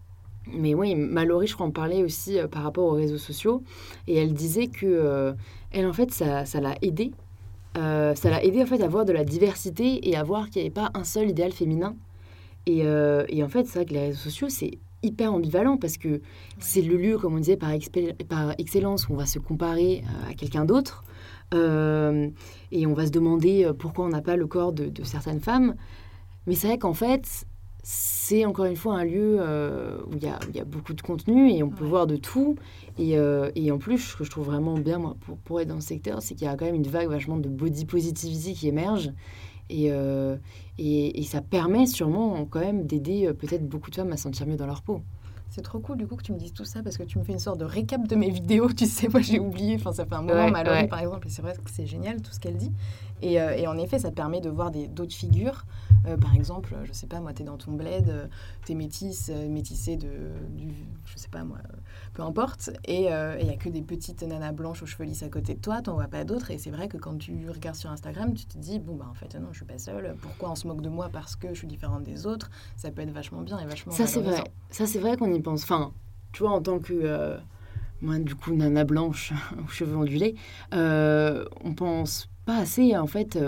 mais 0.52 0.74
oui, 0.74 0.94
Mallory, 0.94 1.46
je 1.48 1.55
crois, 1.55 1.66
en 1.66 1.70
parlait 1.70 2.02
aussi 2.05 2.38
euh, 2.38 2.46
par 2.46 2.62
rapport 2.62 2.85
aux 2.85 2.94
réseaux 2.94 3.18
sociaux. 3.18 3.62
Et 4.07 4.16
elle 4.16 4.33
disait 4.33 4.68
que, 4.68 4.87
euh, 4.87 5.33
elle, 5.72 5.87
en 5.87 5.92
fait, 5.92 6.12
ça 6.12 6.44
ça 6.44 6.61
l'a 6.61 6.76
aidée. 6.83 7.12
Euh, 7.79 8.14
ça 8.14 8.31
l'a 8.31 8.44
aidée, 8.44 8.62
en 8.62 8.66
fait, 8.66 8.83
à 8.83 8.88
voir 8.88 9.05
de 9.05 9.12
la 9.12 9.24
diversité 9.24 10.09
et 10.09 10.16
à 10.16 10.22
voir 10.22 10.48
qu'il 10.50 10.62
n'y 10.62 10.66
avait 10.66 10.74
pas 10.74 10.90
un 10.94 11.05
seul 11.05 11.31
idéal 11.31 11.52
féminin. 11.52 11.96
Et, 12.66 12.81
et 12.81 13.44
en 13.44 13.48
fait, 13.48 13.64
c'est 13.66 13.79
vrai 13.79 13.87
que 13.87 13.92
les 13.92 14.07
réseaux 14.07 14.18
sociaux, 14.18 14.48
c'est 14.48 14.72
hyper 15.05 15.33
ambivalent 15.33 15.76
parce 15.76 15.98
que 15.98 16.20
c'est 16.59 16.83
le 16.83 16.96
lieu, 16.96 17.16
comme 17.16 17.35
on 17.35 17.38
disait, 17.38 17.57
par, 17.57 17.70
par 18.29 18.55
excellence 18.59 19.09
où 19.09 19.12
on 19.12 19.16
va 19.16 19.26
se 19.26 19.38
comparer 19.38 20.02
à 20.29 20.35
quelqu'un 20.35 20.64
d'autre. 20.64 21.05
Euh, 21.55 22.29
et 22.72 22.87
on 22.88 22.92
va 22.92 23.07
se 23.07 23.12
demander 23.12 23.70
pourquoi 23.79 24.07
on 24.07 24.09
n'a 24.09 24.20
pas 24.20 24.35
le 24.35 24.48
corps 24.48 24.72
de, 24.72 24.88
de 24.88 25.05
certaines 25.05 25.38
femmes. 25.38 25.76
Mais 26.48 26.57
c'est 26.57 26.66
vrai 26.66 26.79
qu'en 26.79 26.94
fait, 26.94 27.46
c'est 27.88 28.44
encore 28.44 28.64
une 28.64 28.75
fois 28.75 28.94
un 28.96 29.05
lieu 29.05 29.37
euh, 29.38 29.99
où 30.09 30.16
il 30.16 30.25
y, 30.25 30.27
a- 30.27 30.40
y 30.53 30.61
beaucoup 30.64 30.92
de 30.92 31.01
contenu 31.03 31.53
et 31.53 31.62
on 31.62 31.68
peut 31.70 31.85
Ouais. 31.85 31.90
voir 31.90 32.09
de 32.09 32.16
tout. 32.16 32.57
Et, 32.99 33.16
euh, 33.16 33.49
et 33.55 33.70
en 33.70 33.79
plus, 33.79 33.99
ce 33.99 34.16
que 34.16 34.25
je 34.25 34.31
trouve 34.31 34.46
vraiment 34.46 34.75
bien 34.75 34.99
moi, 34.99 35.16
pour, 35.20 35.37
pour 35.38 35.61
être 35.61 35.68
dans 35.68 35.81
ce 35.81 35.87
secteur, 35.87 36.20
c'est 36.20 36.35
qu'il 36.35 36.49
y 36.49 36.51
a 36.51 36.57
quand 36.57 36.64
même 36.64 36.75
une 36.75 36.88
vague 36.88 37.09
vachement 37.09 37.37
de 37.37 37.49
body 37.49 37.85
positivity 37.85 38.55
qui 38.55 38.66
émerge. 38.66 39.12
Et, 39.70 39.92
euh, 39.92 40.37
et, 40.79 41.20
et 41.20 41.22
ça 41.22 41.40
permet 41.40 41.87
sûrement 41.87 42.44
quand 42.46 42.59
même 42.59 42.87
d'aider 42.88 43.33
peut-être 43.38 43.68
beaucoup 43.68 43.90
de 43.90 43.94
femmes 43.94 44.11
à 44.11 44.16
se 44.16 44.25
sentir 44.25 44.49
mieux 44.49 44.57
dans 44.57 44.66
leur 44.66 44.83
peau. 44.83 45.03
C'est 45.48 45.62
trop 45.62 45.78
cool 45.78 45.96
du 45.96 46.06
coup 46.06 46.16
que 46.16 46.22
tu 46.22 46.32
me 46.32 46.38
dises 46.38 46.52
tout 46.52 46.64
ça 46.66 46.82
parce 46.82 46.98
que 46.98 47.02
tu 47.02 47.18
me 47.18 47.24
fais 47.24 47.32
une 47.32 47.38
sorte 47.38 47.59
de 47.59 47.64
récap 47.64 48.06
de 48.06 48.14
mes 48.16 48.30
vidéos. 48.40 48.70
Tu 48.72 48.87
sais, 48.87 49.09
moi 49.09 49.20
j'ai 49.20 49.38
oublié, 49.38 49.76
enfin 49.76 49.92
ça 49.92 50.04
fait 50.04 50.14
un 50.14 50.22
moment, 50.22 50.44
Ouais, 50.44 50.50
Mallory 50.50 50.80
ouais. 50.82 50.88
par 50.88 50.98
exemple, 51.00 51.26
et 51.26 51.30
c'est 51.30 51.42
vrai 51.42 51.54
que 51.54 51.70
c'est 51.70 51.87
génial 51.87 52.20
tout 52.20 52.32
ce 52.32 52.40
qu'elle 52.40 52.56
dit. 52.56 52.72
Et, 53.22 53.40
euh, 53.40 53.56
et 53.56 53.66
en 53.66 53.78
effet, 53.78 53.98
ça 53.98 54.11
te 54.11 54.14
permet 54.14 54.40
de 54.42 54.50
voir 54.50 54.70
des- 54.70 54.88
d'autres 54.88 55.14
figures. 55.14 55.64
Euh, 56.06 56.18
par 56.18 56.35
exemple, 56.35 56.74
je 56.85 56.92
sais 56.92 57.06
pas, 57.06 57.20
moi, 57.20 57.32
t'es 57.32 57.44
dans 57.44 57.56
ton 57.56 57.72
bled, 57.72 58.09
euh, 58.11 58.26
t'es 58.66 58.74
métisse, 58.74 59.30
métissée 59.48 59.96
de, 59.96 60.09
du, 60.50 60.68
je 61.06 61.16
sais 61.16 61.28
pas 61.28 61.42
moi, 61.42 61.59
peu 62.16 62.22
importe. 62.22 62.70
Et 62.87 63.02
il 63.02 63.46
y 63.46 63.50
a 63.50 63.57
que 63.57 63.68
des 63.68 63.83
petites 63.83 64.22
nanas 64.22 64.52
blanches 64.52 64.83
aux 64.83 64.87
cheveux 64.87 65.05
lisses 65.05 65.22
à 65.22 65.29
côté 65.29 65.55
de 65.55 65.61
toi, 65.61 65.83
t'en 65.83 65.94
vois 65.94 66.09
pas 66.09 66.24
d'autres. 66.24 66.50
Et 66.50 66.57
c'est 66.59 66.70
vrai 66.70 66.88
que 66.88 66.96
quand 66.96 67.18
tu 67.18 67.48
regardes 67.50 67.76
sur 67.76 67.90
Instagram, 67.90 68.33
tu 68.35 68.46
te 68.46 68.57
dis, 68.57 68.79
bon 68.79 68.96
bah 68.96 69.07
en 69.11 69.14
fait 69.14 69.35
non, 69.38 69.48
je 69.52 69.59
suis 69.59 69.66
pas 69.66 69.79
seule. 69.79 70.16
Pourquoi 70.22 70.50
on 70.50 70.55
se 70.55 70.66
moque 70.66 70.81
de 70.81 70.88
moi 70.88 71.11
parce 71.12 71.37
que 71.37 71.48
je 71.48 71.55
suis 71.55 71.66
différente 71.66 72.05
des 72.05 72.26
autres? 72.26 72.50
Ça 72.76 72.90
peut 72.90 73.02
être 73.02 73.12
vachement 73.12 73.42
bien 73.42 73.59
et 73.59 73.66
vachement 73.66 73.92
Ça, 73.92 74.07
c'est 74.07 74.22
vrai. 74.22 74.42
Ça, 74.70 74.87
c'est 74.87 74.98
vrai 74.98 75.16
qu'on 75.18 75.33
y 75.33 75.40
pense. 75.40 75.62
Enfin, 75.64 75.92
tu 76.33 76.42
vois, 76.42 76.52
en 76.52 76.62
tant 76.62 76.79
que. 76.79 76.94
euh, 76.94 77.37
moi, 78.00 78.18
du 78.18 78.35
coup, 78.35 78.55
nana 78.55 78.85
blanche 78.85 79.33
aux 79.64 79.68
cheveux 79.68 79.96
ondulés, 79.96 80.37
euh, 80.74 81.44
on 81.64 81.74
pense 81.74 82.29
pas 82.44 82.59
assez, 82.59 82.96
en 82.96 83.07
fait, 83.07 83.38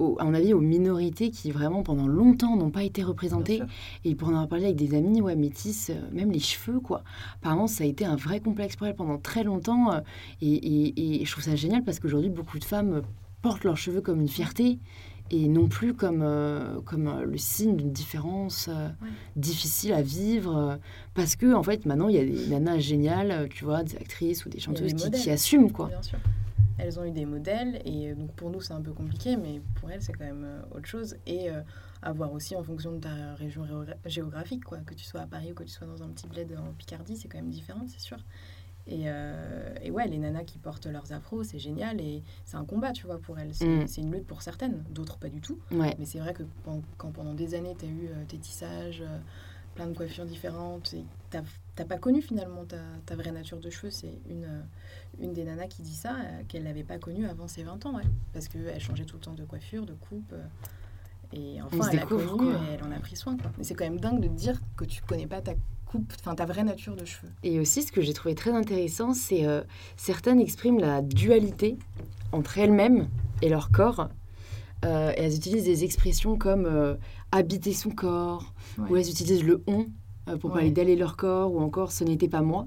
euh, 0.00 0.04
au- 0.04 0.16
à 0.18 0.24
mon 0.24 0.34
avis, 0.34 0.52
aux 0.52 0.60
minorités 0.60 1.30
qui, 1.30 1.50
vraiment, 1.50 1.82
pendant 1.82 2.06
longtemps, 2.06 2.56
n'ont 2.56 2.70
pas 2.70 2.82
été 2.84 3.02
représentées. 3.02 3.58
Et 4.04 4.14
pour 4.14 4.28
en 4.28 4.32
avoir 4.32 4.48
parlé 4.48 4.64
avec 4.66 4.76
des 4.76 4.94
amis, 4.96 5.20
ouais, 5.20 5.36
métis, 5.36 5.90
euh, 5.90 5.94
même 6.12 6.30
les 6.30 6.38
cheveux, 6.38 6.80
quoi. 6.80 7.02
Apparemment, 7.36 7.66
ça 7.66 7.84
a 7.84 7.86
été 7.86 8.04
un 8.04 8.16
vrai 8.16 8.40
complexe 8.40 8.76
pour 8.76 8.86
elles 8.86 8.94
pendant 8.96 9.18
très 9.18 9.44
longtemps. 9.44 9.92
euh, 9.92 10.00
et, 10.40 10.52
et- 10.54 11.22
et 11.22 11.24
je 11.24 11.30
trouve 11.32 11.44
ça 11.44 11.56
génial 11.56 11.82
parce 11.84 11.98
qu'aujourd'hui, 12.00 12.30
beaucoup 12.30 12.58
de 12.58 12.64
femmes 12.64 12.92
euh, 12.94 13.00
portent 13.42 13.64
leurs 13.64 13.76
cheveux 13.76 14.00
comme 14.00 14.20
une 14.20 14.28
fierté 14.28 14.78
et 15.30 15.48
non 15.48 15.68
plus 15.68 15.94
comme, 15.94 16.22
euh, 16.22 16.80
comme 16.82 17.08
euh, 17.08 17.24
le 17.24 17.36
signe 17.38 17.76
d'une 17.76 17.92
différence 17.92 18.68
euh, 18.68 18.88
Ouais. 19.02 19.08
difficile 19.36 19.92
à 19.92 20.02
vivre. 20.02 20.56
euh, 20.56 20.76
parce 21.14 21.36
que, 21.36 21.52
en 21.54 21.62
fait, 21.62 21.86
maintenant, 21.86 22.08
il 22.08 22.16
y 22.16 22.18
a 22.18 22.24
des 22.24 22.46
nanas 22.48 22.78
géniales, 22.78 23.48
tu 23.50 23.64
vois, 23.64 23.82
des 23.82 23.96
actrices 23.96 24.44
ou 24.46 24.48
des 24.48 24.58
chanteuses 24.60 24.94
des 24.94 25.10
qui, 25.10 25.22
qui 25.22 25.30
assument, 25.30 25.70
quoi. 25.72 25.88
Bien 25.88 26.02
sûr. 26.02 26.18
Elles 26.78 27.00
ont 27.00 27.04
eu 27.04 27.10
des 27.10 27.24
modèles 27.24 27.80
et 27.86 28.12
donc 28.14 28.32
pour 28.32 28.50
nous 28.50 28.60
c'est 28.60 28.74
un 28.74 28.82
peu 28.82 28.92
compliqué, 28.92 29.38
mais 29.38 29.62
pour 29.76 29.90
elles 29.90 30.02
c'est 30.02 30.12
quand 30.12 30.26
même 30.26 30.46
autre 30.74 30.84
chose. 30.86 31.16
Et 31.26 31.48
à 32.02 32.12
voir 32.12 32.30
aussi 32.34 32.54
en 32.54 32.62
fonction 32.62 32.92
de 32.92 32.98
ta 32.98 33.34
région 33.36 33.64
géogra- 33.64 33.96
géographique, 34.04 34.62
quoi. 34.62 34.76
Que 34.84 34.92
tu 34.92 35.02
sois 35.02 35.22
à 35.22 35.26
Paris 35.26 35.52
ou 35.52 35.54
que 35.54 35.62
tu 35.64 35.70
sois 35.70 35.86
dans 35.86 36.02
un 36.02 36.08
petit 36.08 36.26
bled 36.28 36.52
en 36.58 36.74
Picardie, 36.74 37.16
c'est 37.16 37.28
quand 37.28 37.38
même 37.38 37.48
différent, 37.48 37.80
c'est 37.88 37.98
sûr. 38.00 38.18
Et, 38.88 39.04
euh, 39.06 39.74
et 39.82 39.90
ouais, 39.90 40.06
les 40.06 40.18
nanas 40.18 40.44
qui 40.44 40.58
portent 40.58 40.86
leurs 40.86 41.12
afros, 41.12 41.42
c'est 41.42 41.58
génial 41.58 42.00
et 42.00 42.22
c'est 42.44 42.56
un 42.56 42.64
combat, 42.64 42.92
tu 42.92 43.06
vois, 43.06 43.18
pour 43.18 43.36
elles. 43.38 43.52
C'est 43.52 43.66
Mm. 43.66 43.86
une 44.04 44.12
lutte 44.12 44.26
pour 44.26 44.42
certaines, 44.42 44.84
d'autres 44.90 45.18
pas 45.18 45.28
du 45.28 45.40
tout. 45.40 45.58
Ouais. 45.72 45.94
Mais 45.98 46.04
c'est 46.04 46.20
vrai 46.20 46.32
que 46.34 46.44
quand 46.96 47.10
pendant 47.12 47.34
des 47.34 47.54
années, 47.54 47.74
tu 47.78 47.84
as 47.84 47.88
eu 47.88 48.06
euh, 48.08 48.24
tes 48.28 48.38
tissages, 48.38 49.00
euh, 49.02 49.18
plein 49.74 49.88
de 49.88 49.92
coiffures 49.96 50.24
différentes, 50.24 50.94
et 50.94 51.04
t'as 51.30 51.84
pas 51.84 51.98
connu 51.98 52.22
finalement 52.22 52.64
ta, 52.64 52.78
ta 53.06 53.16
vraie 53.16 53.32
nature 53.32 53.58
de 53.60 53.68
cheveux. 53.70 53.90
C'est 53.90 54.18
une, 54.30 54.44
euh, 54.44 54.60
une 55.20 55.32
des 55.32 55.44
nanas 55.44 55.66
qui 55.66 55.82
dit 55.82 55.94
ça, 55.94 56.16
qu'elle 56.48 56.62
n'avait 56.62 56.84
pas 56.84 56.98
connue 56.98 57.26
avant 57.26 57.48
ses 57.48 57.64
20 57.64 57.84
ans, 57.86 57.96
ouais. 57.96 58.04
Parce 58.32 58.46
qu'elle 58.48 58.80
changeait 58.80 59.04
tout 59.04 59.16
le 59.16 59.22
temps 59.22 59.34
de 59.34 59.44
coiffure, 59.44 59.84
de 59.84 59.94
coupe. 59.94 60.32
et 61.32 61.60
enfin, 61.60 61.88
elle 61.90 61.98
a 61.98 62.02
découvre, 62.02 62.36
connu 62.36 62.52
quoi. 62.52 62.60
et 62.70 62.74
elle 62.74 62.84
en 62.84 62.92
a 62.92 63.00
pris 63.00 63.16
soin. 63.16 63.36
Quoi. 63.36 63.50
Mais 63.58 63.64
c'est 63.64 63.74
quand 63.74 63.84
même 63.84 63.98
dingue 64.00 64.20
de 64.20 64.28
dire 64.28 64.60
que 64.76 64.84
tu 64.84 65.02
connais 65.02 65.26
pas 65.26 65.42
ta 65.42 65.52
coupe, 65.96 66.12
enfin 66.20 66.34
ta 66.34 66.44
vraie 66.46 66.64
nature 66.64 66.96
de 66.96 67.04
cheveux. 67.04 67.30
Et 67.42 67.58
aussi, 67.60 67.82
ce 67.82 67.92
que 67.92 68.00
j'ai 68.00 68.12
trouvé 68.12 68.34
très 68.34 68.50
intéressant, 68.52 69.12
c'est 69.14 69.46
euh, 69.46 69.62
certaines 69.96 70.40
expriment 70.40 70.78
la 70.80 71.02
dualité 71.02 71.76
entre 72.32 72.58
elles-mêmes 72.58 73.08
et 73.42 73.48
leur 73.48 73.70
corps. 73.70 74.08
Euh, 74.84 75.12
et 75.16 75.22
elles 75.22 75.34
utilisent 75.36 75.64
des 75.64 75.84
expressions 75.84 76.36
comme 76.36 76.66
euh, 76.66 76.94
habiter 77.32 77.72
son 77.72 77.90
corps, 77.90 78.52
Ouais. 78.78 78.90
ou 78.90 78.96
elles 78.96 79.08
utilisent 79.08 79.42
le 79.44 79.62
on 79.66 79.86
euh, 80.28 80.36
pour 80.36 80.52
parler 80.52 80.70
d'elle 80.70 80.90
et 80.90 80.96
leur 80.96 81.16
corps, 81.16 81.50
ou 81.52 81.60
encore 81.60 81.92
ce 81.92 82.04
n'était 82.04 82.28
pas 82.28 82.42
moi. 82.42 82.66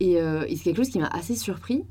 Et, 0.00 0.12
et 0.14 0.56
c'est 0.56 0.62
quelque 0.64 0.76
chose 0.76 0.90
qui 0.90 0.98
m'a 0.98 1.06
assez 1.08 1.34
surpris. 1.36 1.84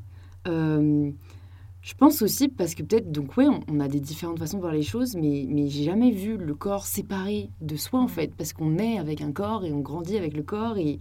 Je 1.86 1.94
pense 1.96 2.22
aussi 2.22 2.48
parce 2.48 2.76
que 2.76 2.82
peut-être, 2.82 3.12
donc 3.12 3.36
oui, 3.36 3.46
on, 3.50 3.60
on 3.70 3.80
a 3.82 3.90
des 3.90 4.00
différentes 4.00 4.40
façons 4.40 4.56
de 4.56 4.62
voir 4.62 4.72
les 4.74 4.84
choses, 4.84 5.18
mais, 5.18 5.46
mais 5.50 5.68
j'ai 5.68 5.84
jamais 5.84 6.12
vu 6.12 6.38
le 6.38 6.56
corps 6.56 6.86
séparé 6.86 7.50
de 7.60 7.76
soi 7.76 8.00
en 8.00 8.04
Ouais. 8.04 8.10
fait, 8.10 8.34
parce 8.36 8.54
qu'on 8.54 8.78
est 8.78 8.98
avec 8.98 9.20
un 9.20 9.34
corps 9.34 9.66
et 9.66 9.74
on 9.74 9.82
grandit 9.82 10.16
avec 10.18 10.34
le 10.34 10.44
corps, 10.44 10.78
et, 10.78 10.98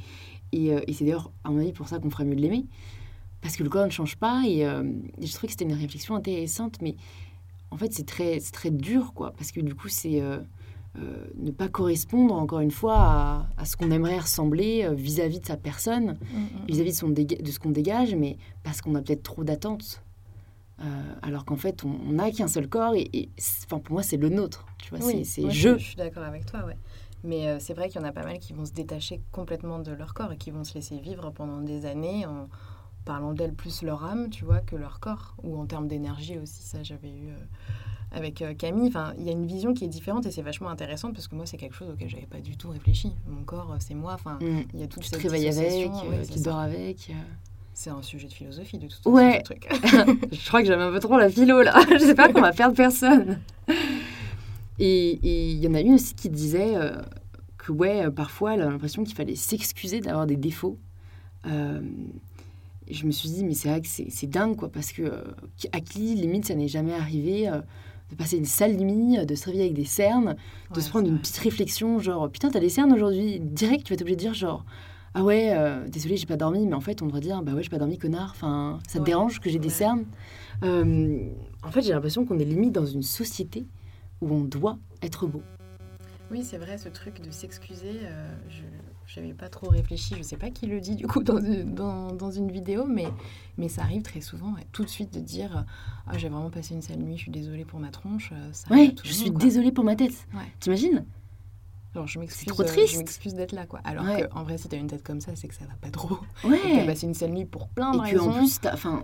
et, 0.50 0.72
euh, 0.74 0.80
et 0.88 0.92
c'est 0.92 1.04
d'ailleurs, 1.04 1.30
à 1.44 1.50
mon 1.50 1.60
avis, 1.60 1.72
pour 1.72 1.86
ça 1.86 2.00
qu'on 2.00 2.10
ferait 2.10 2.24
mieux 2.24 2.34
de 2.34 2.40
l'aimer, 2.40 2.64
parce 3.42 3.54
que 3.56 3.62
le 3.62 3.68
corps 3.68 3.84
ne 3.86 3.90
change 3.90 4.16
pas, 4.16 4.42
et, 4.44 4.66
euh, 4.66 4.82
et 5.20 5.26
je 5.26 5.32
trouvais 5.32 5.46
que 5.46 5.52
c'était 5.52 5.66
une 5.66 5.72
réflexion 5.78 6.16
intéressante, 6.16 6.78
mais 6.82 6.96
en 7.70 7.76
fait, 7.76 7.92
c'est 7.92 8.06
très, 8.06 8.40
très 8.40 8.72
dur, 8.72 9.12
quoi, 9.14 9.30
parce 9.38 9.52
que 9.52 9.60
du 9.60 9.76
coup, 9.76 9.86
c'est 9.88 10.20
euh, 10.20 10.38
euh, 10.98 11.24
ne 11.38 11.52
pas 11.52 11.68
correspondre, 11.68 12.34
encore 12.34 12.58
une 12.58 12.72
fois, 12.72 12.96
à, 12.98 13.46
à 13.56 13.64
ce 13.66 13.76
qu'on 13.76 13.92
aimerait 13.92 14.18
ressembler 14.18 14.88
vis-à-vis 14.92 15.38
de 15.38 15.46
sa 15.46 15.56
personne, 15.56 16.18
vis-à-vis 16.66 16.90
de, 16.90 16.96
son 16.96 17.08
déga- 17.10 17.40
de 17.40 17.50
ce 17.52 17.60
qu'on 17.60 17.70
dégage, 17.70 18.16
mais 18.16 18.36
parce 18.64 18.80
qu'on 18.80 18.96
a 18.96 19.00
peut-être 19.00 19.22
trop 19.22 19.44
d'attentes. 19.44 20.02
Euh, 20.82 20.86
alors 21.22 21.44
qu'en 21.44 21.56
fait, 21.56 21.84
on 21.84 22.12
n'a 22.12 22.30
qu'un 22.32 22.48
seul 22.48 22.68
corps, 22.68 22.94
et, 22.96 23.28
enfin, 23.66 23.78
pour 23.78 23.92
moi, 23.94 24.02
c'est 24.02 24.16
le 24.16 24.28
nôtre. 24.28 24.66
Tu 24.78 24.90
vois, 24.90 25.00
c'est- 25.00 25.48
je. 25.50 25.78
Je 25.78 25.84
suis 25.84 25.96
d'accord 25.96 26.24
avec 26.24 26.44
toi, 26.46 26.64
ouais. 26.64 26.76
Mais 27.24 27.46
euh, 27.46 27.58
c'est 27.60 27.72
vrai 27.74 27.88
qu'il 27.88 28.00
y 28.00 28.04
en 28.04 28.08
a 28.08 28.10
pas 28.12 28.24
mal 28.24 28.38
qui 28.40 28.52
vont 28.52 28.64
se 28.64 28.72
détacher 28.72 29.20
complètement 29.30 29.78
de 29.78 29.92
leur 29.92 30.12
corps 30.12 30.32
et 30.32 30.36
qui 30.36 30.50
vont 30.50 30.64
se 30.64 30.74
laisser 30.74 30.98
vivre 30.98 31.30
pendant 31.30 31.60
des 31.60 31.86
années 31.86 32.26
en 32.26 32.48
parlant 33.04 33.32
d'elles 33.32 33.54
plus 33.54 33.82
leur 33.82 34.04
âme, 34.04 34.28
tu 34.30 34.44
vois, 34.44 34.58
que 34.60 34.74
leur 34.74 34.98
corps. 34.98 35.36
Ou 35.44 35.56
en 35.56 35.66
termes 35.66 35.86
d'énergie 35.86 36.38
aussi, 36.38 36.64
ça 36.64 36.82
j'avais 36.82 37.10
eu 37.10 37.28
euh, 37.28 37.36
avec 38.10 38.42
euh, 38.42 38.54
Camille. 38.54 38.88
Enfin, 38.88 39.14
il 39.18 39.24
y 39.24 39.28
a 39.28 39.32
une 39.32 39.46
vision 39.46 39.72
qui 39.74 39.84
est 39.84 39.88
différente 39.88 40.26
et 40.26 40.32
c'est 40.32 40.42
vachement 40.42 40.68
intéressant 40.68 41.12
parce 41.12 41.28
que 41.28 41.36
moi, 41.36 41.46
c'est 41.46 41.58
quelque 41.58 41.76
chose 41.76 41.90
auquel 41.90 42.08
j'avais 42.08 42.26
pas 42.26 42.40
du 42.40 42.56
tout 42.56 42.70
réfléchi. 42.70 43.12
Mon 43.28 43.44
corps, 43.44 43.76
c'est 43.78 43.94
moi. 43.94 44.14
Enfin, 44.14 44.38
Mm. 44.40 44.62
il 44.74 44.80
y 44.80 44.82
a 44.82 44.88
toute 44.88 45.04
Tu 45.04 45.16
réveilles 45.16 45.46
avec, 45.46 45.92
ouais, 46.10 46.24
ça. 46.24 46.40
dors 46.40 46.58
avec. 46.58 47.12
C'est 47.74 47.90
un 47.90 48.02
sujet 48.02 48.28
de 48.28 48.32
philosophie 48.32 48.78
de 48.78 48.86
toute 48.86 49.04
Ouais. 49.06 49.38
ce 49.38 49.44
truc. 49.44 49.68
Je 50.32 50.46
crois 50.48 50.60
que 50.60 50.66
j'avais 50.68 50.82
un 50.82 50.92
peu 50.92 51.00
trop 51.00 51.18
la 51.18 51.30
philo 51.30 51.62
là. 51.62 51.74
Je 51.90 51.98
sais 51.98 52.14
pas 52.14 52.30
qu'on 52.32 52.40
va 52.40 52.52
perdre 52.52 52.74
personne. 52.76 53.38
Et 54.78 55.18
il 55.52 55.58
y 55.58 55.68
en 55.68 55.74
a 55.74 55.80
une 55.80 55.94
aussi 55.94 56.14
qui 56.14 56.28
disait 56.28 56.76
euh, 56.76 56.96
que 57.58 57.72
ouais, 57.72 58.06
euh, 58.06 58.10
parfois 58.10 58.54
elle 58.54 58.62
a 58.62 58.70
l'impression 58.70 59.04
qu'il 59.04 59.14
fallait 59.14 59.36
s'excuser 59.36 60.00
d'avoir 60.00 60.26
des 60.26 60.36
défauts. 60.36 60.78
Euh, 61.46 61.80
je 62.90 63.06
me 63.06 63.10
suis 63.10 63.30
dit, 63.30 63.44
mais 63.44 63.54
c'est 63.54 63.68
vrai 63.68 63.80
que 63.80 63.88
c'est 63.88 64.26
dingue 64.26 64.56
quoi, 64.56 64.68
parce 64.70 64.92
que 64.92 65.02
euh, 65.02 65.22
à 65.72 65.80
qui 65.80 66.14
limite 66.14 66.46
ça 66.46 66.54
n'est 66.54 66.68
jamais 66.68 66.94
arrivé 66.94 67.48
de 68.10 68.16
passer 68.16 68.36
une 68.36 68.44
sale 68.44 68.76
nuit, 68.76 69.24
de 69.24 69.34
se 69.34 69.46
réveiller 69.46 69.64
avec 69.64 69.74
des 69.74 69.84
cernes, 69.84 70.36
de 70.70 70.76
Ouais, 70.76 70.82
se 70.82 70.90
prendre 70.90 71.08
une 71.08 71.18
petite 71.18 71.38
réflexion, 71.38 71.98
genre 72.00 72.28
putain, 72.30 72.50
t'as 72.50 72.60
des 72.60 72.68
cernes 72.68 72.92
aujourd'hui? 72.92 73.40
Direct, 73.40 73.84
tu 73.86 73.92
vas 73.92 73.94
être 73.94 74.02
obligé 74.02 74.16
de 74.16 74.20
dire 74.20 74.34
genre. 74.34 74.64
Ah 75.14 75.22
ouais, 75.24 75.52
euh, 75.54 75.86
désolé, 75.88 76.16
j'ai 76.16 76.26
pas 76.26 76.36
dormi, 76.38 76.66
mais 76.66 76.74
en 76.74 76.80
fait, 76.80 77.02
on 77.02 77.06
devrait 77.06 77.20
dire, 77.20 77.42
bah 77.42 77.52
ouais, 77.52 77.62
j'ai 77.62 77.68
pas 77.68 77.78
dormi, 77.78 77.98
connard. 77.98 78.30
Enfin, 78.30 78.78
ça 78.88 78.98
te 78.98 79.04
dérange 79.04 79.40
que 79.40 79.50
j'ai 79.50 79.58
des 79.58 79.68
cernes 79.68 80.04
Euh, 80.64 81.28
En 81.62 81.70
fait, 81.70 81.82
j'ai 81.82 81.92
l'impression 81.92 82.24
qu'on 82.24 82.38
est 82.38 82.44
limite 82.44 82.72
dans 82.72 82.86
une 82.86 83.02
société 83.02 83.66
où 84.20 84.32
on 84.32 84.40
doit 84.42 84.78
être 85.02 85.26
beau. 85.26 85.42
Oui, 86.30 86.42
c'est 86.44 86.56
vrai, 86.56 86.78
ce 86.78 86.88
truc 86.88 87.20
de 87.20 87.30
s'excuser. 87.30 88.00
euh, 88.04 88.32
je... 88.48 88.62
j'avais 89.06 89.34
pas 89.34 89.50
trop 89.50 89.68
réfléchi. 89.68 90.14
Je 90.16 90.22
sais 90.22 90.38
pas 90.38 90.48
qui 90.48 90.66
le 90.66 90.80
dit 90.80 90.96
du 90.96 91.06
coup 91.06 91.22
dans, 91.22 91.38
dans, 91.66 92.12
dans 92.14 92.30
une 92.30 92.50
vidéo, 92.50 92.86
mais, 92.86 93.06
mais 93.58 93.68
ça 93.68 93.82
arrive 93.82 94.00
très 94.02 94.22
souvent, 94.22 94.54
ouais, 94.54 94.66
tout 94.72 94.82
de 94.84 94.88
suite 94.88 95.12
de 95.12 95.20
dire 95.20 95.66
Ah, 96.06 96.16
j'ai 96.16 96.30
vraiment 96.30 96.48
passé 96.48 96.72
une 96.74 96.80
sale 96.80 97.00
nuit, 97.00 97.16
je 97.18 97.22
suis 97.24 97.30
désolée 97.32 97.66
pour 97.66 97.80
ma 97.80 97.90
tronche. 97.90 98.30
euh, 98.32 98.48
Ça 98.52 98.72
Ouais, 98.72 98.92
tout 98.94 99.04
je 99.06 99.12
suis 99.12 99.30
quoi. 99.30 99.40
désolée 99.40 99.72
pour 99.72 99.84
ma 99.84 99.94
tête. 99.94 100.26
Ouais. 100.32 100.40
T'imagines? 100.58 101.04
Genre, 101.94 102.06
je 102.06 102.18
m'excuse, 102.18 102.46
trop 102.46 102.62
euh, 102.62 102.66
triste. 102.66 102.94
Je 102.94 102.98
m'excuse 102.98 103.34
d'être 103.34 103.52
là, 103.52 103.66
quoi. 103.66 103.80
Alors 103.84 104.04
Ouais. 104.04 104.26
qu'en 104.32 104.42
vrai, 104.44 104.56
si 104.56 104.66
t'as 104.68 104.78
une 104.78 104.86
tête 104.86 105.02
comme 105.02 105.20
ça, 105.20 105.32
c'est 105.36 105.46
que 105.48 105.54
ça 105.54 105.64
va 105.66 105.74
pas 105.80 105.90
trop. 105.90 106.18
T'as 106.42 106.48
Ouais. 106.48 106.86
passé 106.86 107.06
une 107.06 107.12
sale 107.14 107.32
nuit 107.32 107.44
pour 107.44 107.68
plein 107.68 107.92
de 107.92 107.98
Et 107.98 108.12
raisons. 108.12 108.30
en 108.30 108.32
plus, 108.38 108.60
t'as- 108.60 108.72
enfin, 108.72 109.02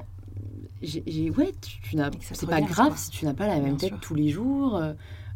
j'ai, 0.81 1.03
ouais, 1.31 1.53
tu, 1.61 1.81
tu 1.83 1.97
n'as, 1.97 2.09
Et 2.09 2.13
c'est 2.21 2.47
pas 2.49 2.61
grave 2.63 2.89
quoi. 2.89 2.97
si 2.97 3.11
tu 3.11 3.25
n'as 3.27 3.35
pas 3.35 3.47
la 3.47 3.57
même 3.57 3.65
Bien 3.65 3.77
tête 3.77 3.89
sûr. 3.91 4.01
tous 4.01 4.15
les 4.15 4.31
jours. 4.31 4.77
euh, 4.77 4.95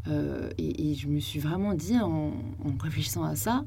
euh, 0.08 0.50
et, 0.58 0.90
et 0.90 0.94
je 0.94 1.06
me 1.08 1.20
suis 1.20 1.38
vraiment 1.40 1.74
dit 1.74 1.96
en, 1.98 2.32
en 2.64 2.76
réfléchissant 2.82 3.22
à 3.22 3.36
ça, 3.36 3.64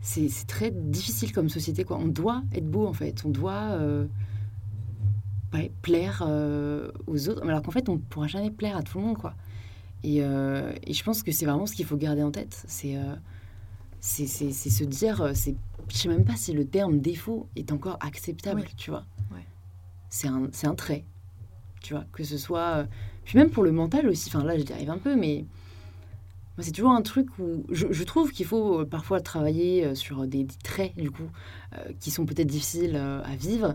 c'est, 0.00 0.28
c'est 0.28 0.46
très 0.46 0.70
difficile 0.70 1.32
comme 1.32 1.48
société, 1.48 1.84
quoi. 1.84 1.98
On 1.98 2.08
doit 2.08 2.42
être 2.52 2.68
beau 2.68 2.86
en 2.86 2.92
fait, 2.92 3.22
on 3.24 3.30
doit 3.30 3.52
euh, 3.70 4.06
ouais, 5.54 5.70
plaire 5.82 6.22
euh, 6.26 6.90
aux 7.06 7.28
autres, 7.28 7.42
alors 7.48 7.62
qu'en 7.62 7.70
fait, 7.70 7.88
on 7.88 7.94
ne 7.94 7.98
pourra 7.98 8.26
jamais 8.26 8.50
plaire 8.50 8.76
à 8.76 8.82
tout 8.82 8.98
le 8.98 9.04
monde, 9.04 9.16
quoi. 9.16 9.34
Et, 10.06 10.22
euh, 10.22 10.72
et 10.84 10.92
je 10.92 11.02
pense 11.02 11.24
que 11.24 11.32
c'est 11.32 11.46
vraiment 11.46 11.66
ce 11.66 11.74
qu'il 11.74 11.84
faut 11.84 11.96
garder 11.96 12.22
en 12.22 12.30
tête, 12.30 12.62
c'est 12.68 12.96
euh, 12.96 13.16
c'est, 13.98 14.28
se 14.28 14.84
dire, 14.84 15.20
euh, 15.20 15.32
je 15.88 15.96
sais 15.96 16.08
même 16.08 16.24
pas 16.24 16.36
si 16.36 16.52
le 16.52 16.64
terme 16.64 17.00
défaut 17.00 17.48
est 17.56 17.72
encore 17.72 17.98
acceptable, 18.00 18.62
tu 18.76 18.90
vois. 18.90 19.04
Ouais. 19.32 19.44
C'est 20.08 20.28
un, 20.28 20.48
un 20.62 20.74
trait, 20.76 21.04
tu 21.82 21.94
vois, 21.94 22.04
que 22.12 22.22
ce 22.22 22.38
soit... 22.38 22.76
euh, 22.76 22.84
Puis 23.24 23.36
même 23.36 23.50
pour 23.50 23.64
le 23.64 23.72
mental 23.72 24.08
aussi, 24.08 24.30
enfin 24.32 24.44
là 24.44 24.56
je 24.56 24.62
dérive 24.62 24.90
un 24.90 24.98
peu, 24.98 25.16
mais 25.16 25.44
moi 26.56 26.60
c'est 26.64 26.70
toujours 26.70 26.92
un 26.92 27.02
truc 27.02 27.26
où 27.40 27.64
je, 27.68 27.88
je 27.90 28.04
trouve 28.04 28.30
qu'il 28.30 28.46
faut 28.46 28.86
parfois 28.86 29.20
travailler 29.20 29.92
sur 29.96 30.24
des, 30.28 30.44
des 30.44 30.58
traits, 30.62 30.94
du 30.96 31.10
coup, 31.10 31.28
qui 31.98 32.12
sont 32.12 32.26
peut-être 32.26 32.46
difficiles 32.46 32.94
à 32.94 33.34
vivre, 33.34 33.74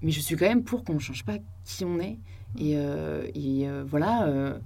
mais 0.00 0.12
je 0.12 0.20
suis 0.20 0.34
quand 0.34 0.48
même 0.48 0.64
pour 0.64 0.82
qu'on 0.82 0.94
ne 0.94 0.98
change 0.98 1.26
pas 1.26 1.36
qui 1.64 1.84
on 1.84 2.00
est. 2.00 2.16
Et, 2.58 2.72
et, 3.34 3.68
voilà, 3.86 4.56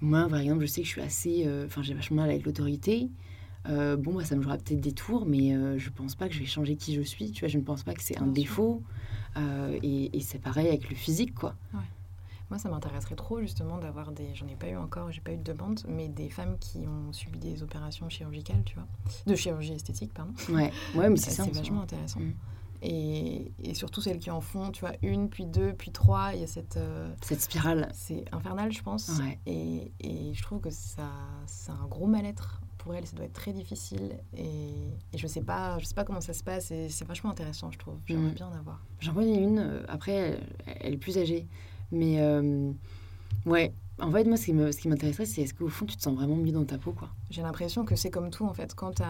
moi 0.00 0.28
par 0.28 0.38
exemple, 0.40 0.60
je 0.62 0.66
sais 0.66 0.80
que 0.82 0.86
je 0.86 0.92
suis 0.92 1.00
assez... 1.00 1.44
euh, 1.46 1.66
Enfin 1.66 1.82
j'ai 1.82 1.94
vachement 1.94 2.22
mal 2.22 2.30
avec 2.30 2.44
l'autorité. 2.44 3.10
Euh, 3.68 3.96
bon, 3.96 4.14
bah, 4.14 4.24
ça 4.24 4.34
me 4.36 4.42
jouera 4.42 4.56
peut-être 4.56 4.80
des 4.80 4.92
tours, 4.92 5.26
mais 5.26 5.52
euh, 5.54 5.78
je 5.78 5.90
pense 5.90 6.14
pas 6.14 6.28
que 6.28 6.34
je 6.34 6.38
vais 6.40 6.46
changer 6.46 6.76
qui 6.76 6.94
je 6.94 7.02
suis. 7.02 7.32
Tu 7.32 7.40
vois, 7.40 7.48
je 7.48 7.58
ne 7.58 7.62
pense 7.62 7.82
pas 7.82 7.92
que 7.92 8.02
c'est 8.02 8.16
un 8.18 8.26
défaut. 8.26 8.82
Euh, 9.36 9.78
et 9.82 10.16
et 10.16 10.20
c'est 10.20 10.38
pareil 10.38 10.68
avec 10.68 10.88
le 10.88 10.96
physique, 10.96 11.34
quoi. 11.34 11.54
Moi, 12.50 12.58
ça 12.58 12.70
m'intéresserait 12.70 13.14
trop 13.14 13.40
justement 13.40 13.76
d'avoir 13.76 14.10
des. 14.10 14.34
J'en 14.34 14.46
ai 14.46 14.56
pas 14.56 14.68
eu 14.68 14.76
encore, 14.76 15.10
j'ai 15.12 15.20
pas 15.20 15.32
eu 15.32 15.36
de 15.36 15.42
demande, 15.42 15.80
mais 15.86 16.08
des 16.08 16.30
femmes 16.30 16.56
qui 16.58 16.78
ont 16.86 17.12
subi 17.12 17.38
des 17.38 17.62
opérations 17.62 18.08
chirurgicales, 18.08 18.62
tu 18.64 18.74
vois, 18.74 18.86
de 19.26 19.34
chirurgie 19.34 19.74
esthétique, 19.74 20.14
pardon. 20.14 20.32
Ouais, 20.48 20.72
ouais 20.94 21.10
mais 21.10 21.16
c'est 21.18 21.30
ça. 21.30 21.44
C'est 21.44 21.54
vachement 21.54 21.82
intéressant. 21.82 22.20
Mm. 22.20 22.32
Et, 22.82 23.52
et 23.62 23.74
surtout 23.74 24.00
celles 24.00 24.18
qui 24.18 24.30
en 24.30 24.40
font, 24.40 24.70
tu 24.70 24.80
vois, 24.80 24.92
une, 25.02 25.28
puis 25.28 25.46
deux, 25.46 25.72
puis 25.72 25.90
trois. 25.90 26.30
Il 26.34 26.40
y 26.40 26.44
a 26.44 26.46
cette. 26.46 26.76
euh, 26.76 27.12
Cette 27.22 27.40
spirale. 27.40 27.88
c'est 27.92 28.24
infernal, 28.32 28.72
je 28.72 28.82
pense. 28.82 29.08
Ouais. 29.20 29.38
Et, 29.46 29.92
et 30.00 30.32
je 30.34 30.42
trouve 30.42 30.60
que 30.60 30.70
ça, 30.70 31.10
c'est 31.46 31.70
un 31.72 31.86
gros 31.88 32.06
mal-être 32.06 32.60
pour 32.78 32.94
elles. 32.94 33.06
Ça 33.06 33.16
doit 33.16 33.24
être 33.26 33.32
très 33.32 33.52
difficile. 33.52 34.18
Et, 34.36 34.70
et 35.12 35.18
je 35.18 35.26
sais 35.26 35.42
pas, 35.42 35.78
je 35.78 35.86
sais 35.86 35.94
pas 35.94 36.04
comment 36.04 36.20
ça 36.20 36.32
se 36.32 36.44
passe. 36.44 36.70
Et 36.70 36.88
c'est 36.88 37.06
vachement 37.06 37.30
intéressant, 37.30 37.70
je 37.72 37.78
trouve. 37.78 37.96
J'aimerais 38.06 38.30
Mm. 38.30 38.34
bien 38.34 38.46
en 38.48 38.52
avoir. 38.52 38.80
J'en 39.00 39.14
connais 39.14 39.36
une, 39.42 39.58
euh, 39.58 39.82
après, 39.88 40.12
elle, 40.12 40.40
elle 40.80 40.94
est 40.94 40.98
plus 40.98 41.18
âgée. 41.18 41.46
Mais 41.90 42.20
euh, 42.20 42.70
ouais, 43.46 43.72
en 44.00 44.12
fait, 44.12 44.24
moi, 44.24 44.36
ce 44.36 44.44
qui 44.46 44.52
me- 44.52 44.70
ce 44.72 44.78
qui 44.78 44.88
m'intéresserait, 44.88 45.26
c'est 45.26 45.42
est-ce 45.42 45.54
qu'au 45.54 45.68
fond, 45.68 45.86
tu 45.86 45.96
te 45.96 46.02
sens 46.02 46.14
vraiment 46.14 46.36
mieux 46.36 46.52
dans 46.52 46.64
ta 46.64 46.78
peau, 46.78 46.92
quoi? 46.92 47.10
J'ai 47.30 47.42
l'impression 47.42 47.84
que 47.84 47.94
c'est 47.96 48.10
comme 48.10 48.30
tout 48.30 48.46
en 48.46 48.54
fait. 48.54 48.74
Quand 48.74 49.02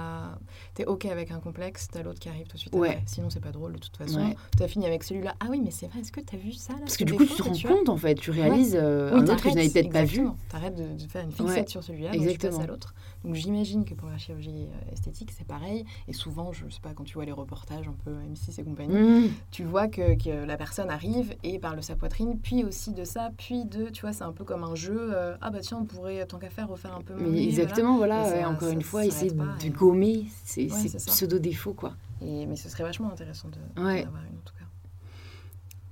t'es 0.75 0.85
ok 0.87 1.05
avec 1.07 1.31
un 1.31 1.41
complexe, 1.41 1.89
t'as 1.91 2.03
l'autre 2.03 2.19
qui 2.19 2.29
arrive 2.29 2.47
tout 2.47 2.55
de 2.57 2.61
suite 2.61 2.75
Ouais. 2.75 2.89
après. 2.91 3.03
Sinon 3.07 3.31
c'est 3.31 3.41
pas 3.41 3.51
drôle 3.53 3.75
de 3.75 3.79
toute 3.79 3.97
façon. 3.97 4.19
Ouais. 4.21 4.37
t'as 4.57 4.69
fini 4.69 4.87
avec 4.87 5.05
celui-là. 5.05 5.35
Ah 5.41 5.47
oui 5.51 5.61
mais 5.65 5.71
c'est 5.71 5.87
vrai. 5.87 6.01
Est-ce 6.01 6.13
que 6.13 6.21
t'as 6.21 6.37
vu 6.37 6.53
ça 6.53 6.73
là 6.75 6.81
Parce 6.81 6.95
ce 6.95 6.99
que 6.99 7.05
du 7.05 7.15
coup, 7.15 7.25
tu 7.25 7.35
te 7.35 7.43
rends 7.43 7.77
compte, 7.77 7.89
en 7.89 7.97
fait, 7.97 8.15
tu 8.17 8.31
réalises 8.31 8.77
euh, 8.81 9.13
Oui, 9.15 9.21
un 9.21 9.23
autre 9.25 9.43
que 9.43 9.51
je 9.51 9.55
n'avais 9.55 9.69
peut-être 9.69 9.91
pas 9.93 10.01
vu. 10.05 10.07
exactement. 10.21 10.37
T'arrêtes 10.49 10.75
de, 10.77 10.95
de 11.05 11.09
faire 11.11 11.25
une 11.25 11.33
fixette 11.33 11.57
Ouais, 11.57 11.67
sur 11.69 11.83
celui-là, 11.83 12.11
donc 12.13 12.21
tu 12.23 12.29
exactement. 12.29 12.61
à 12.63 12.67
l'autre. 12.67 12.95
Donc 13.25 13.35
j'imagine 13.35 13.85
que 13.85 13.95
pour 13.95 14.09
la 14.09 14.19
chirurgie 14.19 14.51
euh, 14.69 14.93
esthétique 14.93 15.33
c'est 15.37 15.47
pareil. 15.47 15.85
Et 16.07 16.13
souvent, 16.13 16.53
je 16.53 16.69
sais 16.69 16.81
pas, 16.81 16.91
quand 16.95 17.05
tu 17.05 17.15
vois 17.15 17.25
les 17.25 17.33
reportages 17.33 17.89
un 17.89 17.95
peu 18.05 18.13
M6 18.13 18.61
et 18.61 18.65
compagnie, 18.65 18.89
Mmh. 18.99 19.31
tu 19.51 19.65
vois 19.65 19.87
que, 19.89 20.17
que 20.23 20.45
la 20.45 20.57
personne 20.57 20.91
arrive 20.91 21.35
et 21.45 21.59
parle 21.59 21.77
de 21.77 21.83
sa 21.83 21.95
poitrine, 21.97 22.39
puis 22.41 22.65
aussi 22.65 22.93
de 22.93 23.05
ça, 23.05 23.31
puis 23.37 23.65
de, 23.65 23.91
tu 23.91 24.03
vois, 24.03 24.13
c'est 24.13 24.25
un 24.25 24.33
peu 24.33 24.45
comme 24.45 24.65
un 24.65 24.75
jeu. 24.75 25.11
euh, 25.15 25.37
ah 25.41 25.51
bah 25.51 25.59
tiens, 25.61 25.79
on 25.81 25.85
pourrait 25.85 26.25
tant 26.27 26.39
qu'à 26.39 26.51
faire 26.51 26.69
refaire 26.69 26.95
un 26.95 27.01
peu. 27.03 27.15
Mais 27.17 27.29
nez, 27.29 27.51
voilà. 27.51 27.75
Voilà, 28.09 28.29
ça- 28.29 28.35
ouais, 28.37 28.45
encore 28.45 28.69
ça 28.69 28.75
une 28.75 28.83
fois, 28.83 29.05
essayer 29.07 29.31
pas, 29.33 29.45
de 29.61 29.67
et- 29.67 29.71
gommer 29.71 30.27
ces, 30.45 30.71
Ouais, 30.71 30.89
pseudo-défauts, 31.07 31.75
quoi. 31.75 31.95
Et, 32.21 32.47
mais 32.47 32.57
ce 32.57 32.69
serait 32.69 32.83
vachement 32.85 33.11
intéressant 33.13 33.49
de, 33.49 33.83
Ouais. 33.83 34.05
d'avoir 34.05 34.23
une 34.23 34.39
en 34.39 34.43
tout 34.45 34.55
cas. 34.59 34.65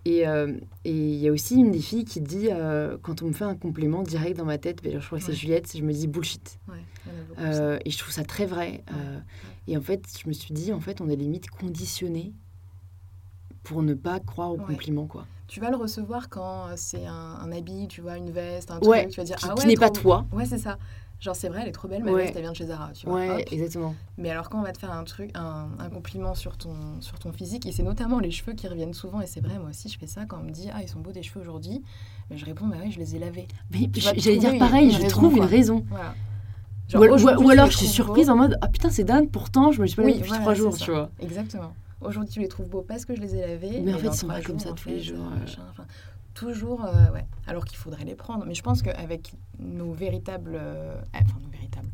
Et 0.04 0.26
euh, 0.26 0.54
et 0.84 0.92
il 0.92 1.16
y 1.16 1.28
a 1.28 1.32
aussi 1.32 1.56
une 1.56 1.72
des 1.72 1.80
filles 1.80 2.04
qui 2.04 2.20
dit, 2.20 2.48
euh, 2.50 2.96
quand 3.02 3.22
on 3.22 3.26
me 3.28 3.32
fait 3.32 3.44
un 3.44 3.56
compliment 3.56 4.02
direct 4.04 4.36
dans 4.36 4.44
ma 4.44 4.56
tête, 4.58 4.80
ben, 4.82 5.00
je 5.00 5.04
crois 5.06 5.18
que 5.18 5.24
c'est 5.24 5.32
Ouais. 5.32 5.36
Juliette, 5.36 5.76
je 5.76 5.82
me 5.82 5.92
dis 5.92 6.06
bullshit. 6.06 6.58
Ouais. 6.68 6.74
Euh, 7.40 7.78
et 7.84 7.90
je 7.90 7.98
trouve 7.98 8.12
ça 8.12 8.22
très 8.24 8.46
vrai. 8.46 8.84
Euh, 8.92 9.18
et 9.66 9.76
en 9.76 9.80
fait, 9.80 10.02
je 10.22 10.28
me 10.28 10.32
suis 10.32 10.54
dit, 10.54 10.72
en 10.72 10.80
fait, 10.80 11.00
on 11.00 11.08
est 11.08 11.16
limite 11.16 11.50
conditionné 11.50 12.32
pour 13.64 13.82
ne 13.82 13.94
pas 13.94 14.20
croire 14.20 14.52
aux 14.52 14.58
compliments, 14.58 15.06
quoi. 15.06 15.26
Tu 15.48 15.60
vas 15.60 15.70
le 15.70 15.76
recevoir 15.76 16.28
quand 16.28 16.68
euh, 16.68 16.72
c'est 16.76 17.06
un, 17.06 17.12
un 17.40 17.52
habit, 17.52 17.86
tu 17.88 18.00
vois, 18.00 18.16
une 18.16 18.30
veste, 18.30 18.70
un 18.70 18.80
truc, 18.80 19.08
tu 19.10 19.16
vas 19.20 19.24
dire 19.24 19.36
Qui, 19.36 19.46
ah 19.48 19.54
qui 19.54 19.60
ouais, 19.62 19.66
n'est 19.66 19.76
pas 19.76 19.90
toi. 19.90 20.24
Ouais, 20.32 20.44
c'est 20.44 20.58
ça. 20.58 20.78
Genre 21.18 21.34
c'est 21.34 21.48
vrai, 21.48 21.60
elle 21.62 21.68
est 21.68 21.72
trop 21.72 21.88
belle, 21.88 22.04
ma 22.04 22.12
veste, 22.14 22.34
elle 22.36 22.42
vient 22.42 22.52
de 22.52 22.56
chez 22.56 22.66
Zara, 22.66 22.90
tu 22.92 23.06
vois. 23.06 23.16
Ouais, 23.16 23.30
hop. 23.42 23.48
exactement. 23.50 23.94
Mais 24.18 24.30
alors 24.30 24.50
quand 24.50 24.58
on 24.58 24.62
va 24.62 24.72
te 24.72 24.78
faire 24.78 24.92
un 24.92 25.02
truc, 25.04 25.30
un, 25.34 25.68
un 25.78 25.88
compliment 25.88 26.34
sur 26.34 26.58
ton, 26.58 26.74
sur 27.00 27.18
ton 27.18 27.32
physique, 27.32 27.64
et 27.66 27.72
c'est 27.72 27.82
notamment 27.82 28.18
les 28.20 28.30
cheveux 28.30 28.52
qui 28.52 28.68
reviennent 28.68 28.92
souvent, 28.92 29.22
et 29.22 29.26
c'est 29.26 29.40
vrai, 29.40 29.58
moi 29.58 29.70
aussi 29.70 29.88
je 29.88 29.98
fais 29.98 30.06
ça 30.06 30.26
quand 30.26 30.38
on 30.40 30.44
me 30.44 30.50
dit 30.50 30.68
ah 30.74 30.82
ils 30.82 30.88
sont 30.88 31.00
beaux 31.00 31.12
tes 31.12 31.22
cheveux 31.22 31.40
aujourd'hui, 31.40 31.82
mais 32.30 32.36
je 32.36 32.44
réponds 32.44 32.66
bah 32.66 32.76
oui 32.84 32.92
je 32.92 32.98
les 32.98 33.16
ai 33.16 33.18
lavés. 33.18 33.48
Mais 33.72 33.88
j'allais 33.94 34.36
dire 34.36 34.58
pareil, 34.58 34.90
je 34.90 34.96
raison, 34.98 35.08
trouve 35.08 35.36
une 35.38 35.44
raison. 35.44 35.84
Voilà. 35.88 36.14
Ou, 36.88 36.90
Genre, 36.92 37.02
ou- 37.02 37.14
aujourd'hui, 37.14 37.46
ou 37.46 37.48
tu 37.48 37.52
alors 37.52 37.70
je 37.70 37.76
suis 37.78 37.86
surprise 37.86 38.28
en 38.30 38.36
mode 38.36 38.58
ah 38.60 38.68
putain 38.68 38.90
c'est 38.90 39.02
dingue 39.04 39.30
pourtant 39.30 39.72
je 39.72 39.80
me 39.80 39.86
suis 39.86 39.96
pas 39.96 40.02
Oui, 40.02 40.08
lavée 40.08 40.18
depuis 40.20 40.28
voilà, 40.28 40.42
trois 40.42 40.54
jours 40.54 40.76
tu 40.76 40.90
vois 40.90 41.10
Exactement. 41.18 41.72
Aujourd'hui, 42.02 42.30
tu 42.30 42.40
les 42.40 42.48
trouves 42.48 42.68
beaux 42.68 42.82
parce 42.82 43.06
que 43.06 43.16
je 43.16 43.22
les 43.22 43.36
ai 43.36 43.40
lavés. 43.40 43.80
Mais 43.80 43.94
en 43.94 43.98
fait, 43.98 44.08
ils 44.08 44.12
sont 44.12 44.26
pas 44.26 44.42
comme 44.42 44.58
ça 44.58 44.72
tous 44.72 44.90
les 44.90 45.00
jours, 45.02 45.16
euh, 45.32 45.46
enfin, 45.70 45.86
toujours, 46.37 46.84
euh, 46.84 47.11
ouais. 47.12 47.26
Alors 47.47 47.64
qu'il 47.64 47.78
faudrait 47.78 48.05
les 48.05 48.14
prendre. 48.14 48.45
Mais 48.47 48.55
je 48.55 48.62
pense 48.62 48.82
qu'avec 48.82 49.34
nos 49.59 49.93
véritables. 49.93 50.55
euh, 50.55 50.95
enfin, 51.14 51.39
nos 51.43 51.51
véritables. 51.51 51.91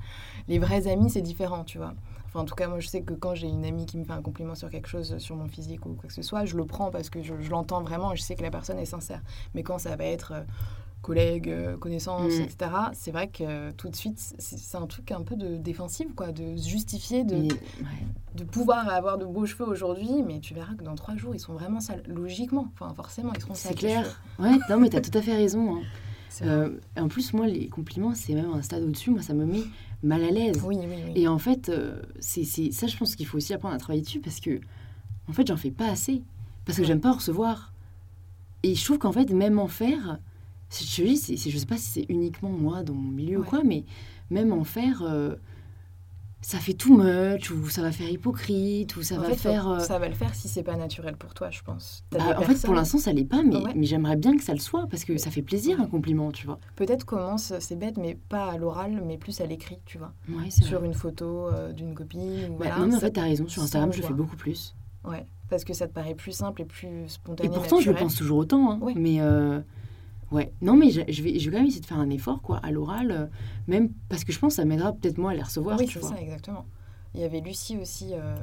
Les 0.49 0.59
vrais 0.59 0.87
amis, 0.89 1.09
c'est 1.11 1.23
différent, 1.23 1.65
tu 1.65 1.79
vois. 1.79 1.95
Enfin, 2.27 2.41
en 2.41 2.45
tout 2.45 2.55
cas, 2.55 2.67
moi, 2.69 2.81
je 2.81 2.89
sais 2.89 3.03
que 3.03 3.15
quand 3.15 3.35
j'ai 3.35 3.49
une 3.49 3.65
amie 3.65 3.87
qui 3.87 3.97
me 3.99 4.05
fait 4.05 4.13
un 4.13 4.23
compliment 4.23 4.55
sur 4.55 4.71
quelque 4.71 4.89
chose, 4.89 5.17
sur 5.19 5.37
mon 5.37 5.47
physique 5.49 5.87
ou 5.87 5.95
quoi 5.95 6.09
que 6.09 6.15
ce 6.15 6.23
soit, 6.23 6.45
je 6.45 6.57
le 6.57 6.65
prends 6.65 6.91
parce 6.91 7.11
que 7.11 7.23
je, 7.23 7.35
je 7.41 7.51
l'entends 7.51 7.83
vraiment 7.83 8.13
et 8.13 8.17
je 8.17 8.23
sais 8.23 8.35
que 8.35 8.43
la 8.43 8.51
personne 8.51 8.79
est 8.79 8.87
sincère. 8.87 9.23
Mais 9.55 9.63
quand 9.63 9.79
ça 9.79 9.97
va 9.97 10.05
être. 10.05 10.33
euh, 10.33 10.43
collègues, 11.03 11.49
euh, 11.51 11.77
connaissances, 11.77 12.33
Mm. 12.39 12.43
etc. 12.43 12.71
C'est 12.93 13.11
vrai 13.11 13.29
que 13.29 13.43
euh, 13.43 13.73
tout 13.77 13.89
de 13.89 13.97
suite, 13.97 14.19
c'est 14.39 14.57
c'est 14.59 14.77
un 14.77 14.87
truc 14.87 15.11
un 15.13 15.23
peu 15.23 15.37
de 15.37 15.57
défensif, 15.57 16.07
quoi, 16.15 16.33
de 16.33 16.57
se 16.57 16.69
justifier, 16.69 17.25
de, 17.25 17.35
Mais, 17.35 17.49
ouais. 17.53 18.07
de 18.37 18.45
pouvoir 18.45 18.89
avoir 18.89 19.19
de 19.19 19.25
beaux 19.25 19.45
cheveux 19.45 19.67
aujourd'hui, 19.69 20.23
mais 20.25 20.39
tu 20.41 20.55
verras 20.55 20.75
que 20.75 20.85
dans 20.85 20.95
trois 20.95 21.17
jours, 21.17 21.35
ils 21.35 21.41
sont 21.41 21.55
vraiment 21.55 21.81
sales. 21.81 22.03
Logiquement, 22.07 22.69
enfin 22.79 22.95
forcément, 22.95 23.33
ils 23.35 23.41
seront 23.41 23.55
c'est 23.55 23.69
sales. 23.69 23.75
tes 23.75 23.81
clair 23.81 24.21
ouais 24.39 24.59
non 24.71 24.79
mais 24.79 24.89
t'as 24.89 25.01
tout 25.01 25.17
à 25.19 25.23
fait 25.23 25.35
raison 25.35 25.77
hein. 25.77 25.83
C'est. 26.29 26.47
Euh, 26.47 26.71
en 26.99 27.09
plus 27.09 27.35
moi 27.35 27.47
les 27.47 27.69
compliments 27.69 28.15
c'est 28.15 28.33
même 28.33 28.51
un 28.55 28.63
stade 28.63 28.83
au-dessus 28.85 29.11
moi 29.11 29.21
ça 29.21 29.35
me 29.35 29.45
met 29.45 29.65
mal 30.03 30.25
à 30.25 30.31
l'aise 30.31 30.63
oui, 30.65 30.79
oui, 30.81 30.87
oui. 31.05 31.13
et 31.15 31.29
en 31.29 31.37
fait 31.37 31.69
euh, 31.69 32.01
c'est 32.21 32.45
c'est- 32.45 32.73
ça 32.73 32.87
je 32.87 32.97
pense 32.97 33.17
qu'il 33.17 33.27
faut 33.27 33.37
aussi 33.37 33.53
apprendre 33.53 33.75
à 33.75 33.79
travailler 33.79 34.01
dessus 34.01 34.19
parce 34.21 34.41
que 34.41 34.59
en 35.29 35.33
fait 35.35 35.47
j'en 35.47 35.59
fais 35.59 35.71
pas 35.71 35.89
assez 35.91 36.23
parce 36.65 36.77
que 36.79 36.83
Ouais. 36.83 36.89
j'aime 36.89 37.03
pas 37.03 37.11
en 37.11 37.17
recevoir 37.17 37.75
et 38.63 38.75
je 38.75 38.83
trouve 38.83 38.97
qu'en 38.99 39.13
fait 39.13 39.31
même 39.31 39.59
en 39.59 39.69
faire 39.69 40.05
c'est- 40.15 40.21
je 40.73 41.03
dis 41.05 41.17
c'est 41.17 41.37
je 41.37 41.59
sais 41.59 41.67
pas 41.67 41.77
si 41.77 41.87
c'est 41.91 42.07
uniquement 42.09 42.51
moi 42.51 42.83
dans 42.83 42.95
mon 42.95 43.11
milieu 43.11 43.41
ou 43.41 43.45
quoi 43.45 43.63
mais 43.65 43.85
même 44.31 44.53
en 44.53 44.65
faire 44.65 45.03
euh, 45.03 45.35
ça 46.45 46.59
fait 46.59 46.73
too 46.73 46.97
much 46.97 47.51
ou 47.53 47.69
ça 47.69 47.83
va 47.83 47.93
faire 47.93 48.11
hypocrite 48.11 48.97
ou 48.97 49.03
ça 49.03 49.15
En 49.17 49.21
va 49.21 49.29
fait, 49.29 49.37
faire 49.37 49.69
euh, 49.69 49.79
ça 49.79 49.99
va 50.01 50.09
le 50.09 50.15
faire 50.15 50.35
si 50.35 50.49
c'est 50.49 50.65
pas 50.65 50.75
naturel 50.75 51.17
pour 51.17 51.35
toi, 51.35 51.51
je 51.51 51.63
pense. 51.63 52.03
Bah, 52.11 52.37
en 52.37 52.43
fait, 52.43 52.61
pour 52.67 52.75
l'instant, 52.75 52.99
ça 52.99 53.13
l'est 53.13 53.23
pas, 53.25 53.45
mais, 53.45 53.59
Ouais. 53.59 53.73
mais 53.77 53.87
j'aimerais 53.87 54.17
bien 54.17 54.37
que 54.37 54.43
ça 54.43 54.53
le 54.53 54.59
soit 54.59 54.89
parce 54.89 55.05
que 55.05 55.17
ça 55.19 55.31
fait 55.31 55.43
plaisir 55.43 55.81
un 55.81 55.87
compliment, 55.87 56.33
tu 56.33 56.47
vois. 56.47 56.59
Peut-être 56.75 57.05
commence, 57.07 57.53
c'est 57.61 57.77
bête, 57.77 57.97
mais 57.97 58.19
pas 58.29 58.47
à 58.51 58.57
l'oral, 58.59 59.05
mais 59.07 59.19
plus 59.19 59.41
à 59.41 59.47
l'écrit, 59.47 59.79
tu 59.87 59.99
vois. 59.99 60.13
Ouais, 60.29 60.51
Sur 60.51 60.79
vrai. 60.81 60.89
une 60.89 60.95
photo 60.95 61.47
euh, 61.47 61.71
d'une 61.73 61.95
copine. 61.95 62.47
ou 62.51 62.57
Bah, 62.57 62.67
voilà, 62.67 62.79
non, 62.81 62.87
mais 62.89 62.97
en 62.97 62.99
fait, 63.01 63.13
t'as 63.13 63.23
raison. 63.23 63.47
Sur 63.47 63.63
Instagram, 63.63 63.93
je 63.93 64.03
fais 64.03 64.13
beaucoup 64.13 64.35
plus. 64.37 64.75
Ouais, 65.05 65.25
parce 65.49 65.63
que 65.63 65.75
ça 65.75 65.87
te 65.87 65.93
paraît 65.93 66.17
plus 66.17 66.33
simple 66.33 66.63
et 66.63 66.65
plus 66.65 67.09
spontané. 67.09 67.49
Et 67.49 67.53
pourtant, 67.53 67.79
je 67.79 67.89
le 67.89 67.97
pense 67.97 68.17
toujours 68.17 68.39
autant. 68.39 68.69
hein. 68.73 68.79
Ouais. 68.81 68.95
Mais 68.97 69.21
ouais, 70.33 70.53
non, 70.61 70.77
mais 70.77 70.91
je, 70.91 71.03
je 71.09 71.23
vais, 71.23 71.39
je 71.39 71.47
vais 71.47 71.53
quand 71.53 71.59
même 71.59 71.67
essayer 71.67 71.81
de 71.81 71.87
faire 71.87 71.99
un 71.99 72.11
effort, 72.11 72.43
quoi, 72.43 72.59
à 72.63 72.71
l'oral, 72.71 73.11
euh, 73.11 73.27
même 73.67 73.91
parce 74.09 74.25
que 74.25 74.33
je 74.33 74.39
pense 74.39 74.55
que 74.55 74.57
ça 74.57 74.65
m'aidera 74.65 74.93
peut-être 74.93 75.19
moi 75.19 75.31
à 75.33 75.35
les 75.35 75.43
recevoir, 75.43 75.79
Oui, 75.79 75.89
c'est 75.93 76.03
ça, 76.03 76.21
exactement. 76.21 76.67
Il 77.15 77.21
y 77.21 77.25
avait 77.25 77.41
Lucie 77.41 77.77
aussi 77.77 78.15
euh, 78.15 78.35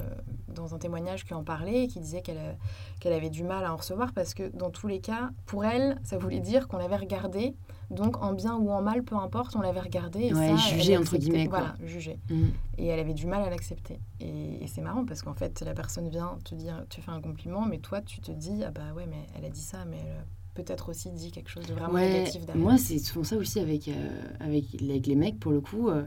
dans 0.48 0.76
un 0.76 0.78
témoignage 0.78 1.26
qui 1.26 1.34
en 1.34 1.44
parlait 1.44 1.88
qui 1.88 2.00
disait 2.00 2.22
qu'elle 2.22 2.38
euh, 2.38 2.54
qu'elle 3.00 3.14
avait 3.14 3.32
du 3.32 3.44
mal 3.44 3.66
à 3.66 3.74
en 3.74 3.78
recevoir 3.78 4.14
parce 4.14 4.36
que 4.36 4.56
dans 4.56 4.70
tous 4.70 4.88
les 4.88 5.00
cas, 5.00 5.32
pour 5.48 5.66
elle, 5.66 6.00
ça 6.04 6.20
voulait 6.20 6.40
dire 6.40 6.68
qu'on 6.68 6.78
l'avait 6.78 6.98
regardé. 6.98 7.56
Donc 7.90 8.22
en 8.22 8.34
bien 8.34 8.56
ou 8.56 8.70
en 8.70 8.84
mal, 8.84 9.02
peu 9.02 9.16
importe, 9.16 9.56
on 9.56 9.62
l'avait 9.62 9.80
regardé. 9.80 10.26
Et 10.26 10.34
Ouais, 10.36 10.56
ça, 10.56 10.68
elle 10.70 10.78
jugé, 10.78 10.98
entre 10.98 11.18
guillemets, 11.18 11.48
quoi. 11.48 11.60
Voilà, 11.60 11.76
jugé. 11.84 12.20
Mm. 12.30 12.50
Et 12.78 12.86
elle 12.86 13.00
avait 13.00 13.16
du 13.16 13.26
mal 13.26 13.42
à 13.42 13.50
l'accepter. 13.50 14.00
Et, 14.20 14.64
et 14.64 14.68
c'est 14.68 14.82
marrant 14.82 15.04
parce 15.04 15.24
qu'en 15.24 15.34
fait, 15.34 15.62
la 15.62 15.74
personne 15.74 16.08
vient 16.08 16.38
te 16.44 16.54
dire, 16.54 16.86
tu 16.90 17.02
fais 17.02 17.10
un 17.10 17.22
compliment, 17.22 17.66
mais 17.66 17.80
toi, 17.80 18.02
tu 18.02 18.20
te 18.20 18.32
dis, 18.32 18.64
ah 18.64 18.70
bah 18.70 18.94
ouais, 18.96 19.08
mais 19.08 19.26
elle 19.36 19.46
a 19.46 19.50
dit 19.50 19.62
ça, 19.62 19.86
mais 19.86 19.98
elle 19.98 20.26
peut-être 20.64 20.90
aussi 20.90 21.10
dit 21.12 21.32
quelque 21.32 21.50
chose 21.50 21.66
de 21.68 21.74
vraiment 21.74 21.94
Ouais, 21.94 22.12
négatif 22.20 22.46
derrière. 22.46 22.64
moi, 22.64 22.78
c'est 22.78 23.00
souvent 23.00 23.24
ça 23.24 23.38
aussi 23.38 23.60
avec, 23.60 23.88
euh, 23.88 24.22
avec, 24.40 24.66
avec 24.82 25.08
les 25.08 25.16
mecs, 25.16 25.40
pour 25.40 25.52
le 25.52 25.62
coup. 25.62 25.90
euh, 25.90 26.06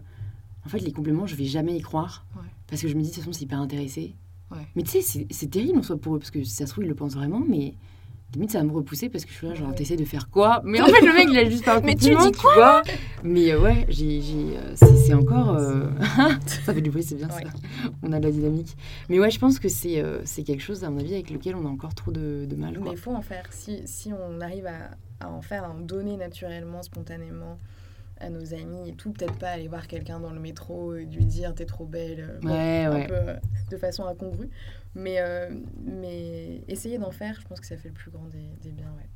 en 0.64 0.68
fait, 0.68 0.78
les 0.78 0.92
compliments, 0.92 1.26
je 1.26 1.34
vais 1.34 1.44
jamais 1.46 1.76
y 1.76 1.80
croire. 1.80 2.24
Ouais. 2.36 2.42
Parce 2.68 2.80
que 2.82 2.88
je 2.88 2.94
me 2.94 3.00
dis, 3.02 3.08
de 3.08 3.14
toute 3.14 3.22
façon, 3.24 3.32
c'est 3.32 3.42
hyper 3.44 3.60
intéressé. 3.60 4.14
Ouais. 4.50 4.66
Mais 4.76 4.82
tu 4.82 5.00
sais, 5.00 5.26
c'est- 5.30 5.46
terrible 5.50 5.78
en 5.78 5.82
soi 5.82 5.96
pour 5.96 6.14
eux, 6.16 6.18
parce 6.18 6.30
que 6.30 6.44
ça 6.44 6.66
se 6.66 6.72
trouve, 6.72 6.84
ils 6.84 6.88
le 6.88 6.94
pensent 6.94 7.14
vraiment, 7.14 7.40
mais 7.46 7.74
limite, 8.34 8.50
ça 8.50 8.58
va 8.58 8.64
me 8.64 8.72
repousser 8.72 9.08
parce 9.08 9.24
que 9.24 9.30
je 9.32 9.36
suis 9.36 9.46
là, 9.46 9.54
genre, 9.54 9.74
t'essaies 9.74 9.96
de 9.96 10.04
faire 10.04 10.28
quoi? 10.30 10.60
Mais 10.64 10.80
en 10.80 10.86
fait, 10.88 11.00
le 11.04 11.12
mec, 11.12 11.28
il 11.30 11.38
a 11.38 11.48
juste 11.48 11.64
pas 11.64 11.76
un 11.78 11.80
Mais 11.80 11.94
tu 11.94 12.10
dis 12.14 12.32
tu 12.32 12.40
vois. 12.54 12.82
Mais 13.22 13.52
euh, 13.52 13.60
ouais, 13.60 13.84
j'ai, 13.88 14.20
euh, 14.56 14.74
c'est 14.76 15.14
encore. 15.14 15.56
euh, 15.56 15.84
ça 16.64 16.72
fait 16.74 16.80
du 16.80 16.90
bruit, 16.90 17.02
c'est 17.02 17.14
bien 17.16 17.28
Ouais. 17.28 17.44
ça. 17.44 17.50
On 18.02 18.12
a 18.12 18.18
de 18.20 18.24
la 18.24 18.30
dynamique. 18.32 18.76
Mais 19.08 19.18
ouais, 19.20 19.30
je 19.30 19.38
pense 19.38 19.58
que 19.58 19.68
c'est 19.68 20.00
euh, 20.02 20.20
c'est 20.24 20.42
quelque 20.42 20.62
chose, 20.62 20.84
à 20.84 20.90
mon 20.90 20.98
avis, 21.00 21.14
avec 21.14 21.30
lequel 21.30 21.54
on 21.56 21.66
a 21.66 21.68
encore 21.68 21.94
trop 21.94 22.10
de, 22.10 22.46
de 22.48 22.56
mal. 22.56 22.72
Mais 22.76 22.80
Quoi. 22.80 22.92
il 22.92 22.98
faut 22.98 23.14
en 23.14 23.22
faire. 23.22 23.44
Si, 23.50 23.82
si 23.86 24.12
on 24.12 24.40
arrive 24.40 24.66
à, 24.66 25.24
à 25.24 25.28
en 25.30 25.42
faire, 25.42 25.64
à 25.64 25.70
en 25.70 25.78
donner 25.80 26.16
naturellement, 26.16 26.82
spontanément 26.82 27.58
à 28.20 28.30
nos 28.30 28.54
amis 28.54 28.88
et 28.88 28.92
tout, 28.92 29.10
peut-être 29.10 29.34
pas 29.34 29.48
aller 29.48 29.66
voir 29.66 29.88
quelqu'un 29.88 30.20
dans 30.20 30.30
le 30.30 30.38
métro 30.38 30.94
et 30.94 31.04
lui 31.06 31.24
dire 31.24 31.54
t'es 31.56 31.64
trop 31.64 31.84
belle, 31.86 32.20
euh, 32.30 32.38
bon, 32.40 32.50
Ouais, 32.50 32.84
un 32.84 32.92
ouais. 32.94 33.06
peu 33.08 33.74
de 33.74 33.76
façon 33.76 34.04
incongrue. 34.06 34.48
Mais, 34.94 35.16
euh, 35.20 35.48
mais 35.84 36.62
essayer 36.68 36.98
d'en 36.98 37.10
faire, 37.10 37.38
je 37.40 37.46
pense 37.46 37.60
que 37.60 37.66
ça 37.66 37.76
fait 37.76 37.88
le 37.88 37.94
plus 37.94 38.10
grand 38.10 38.26
des, 38.28 38.50
des 38.62 38.70
biens. 38.70 38.92
Ouais. 38.96 39.08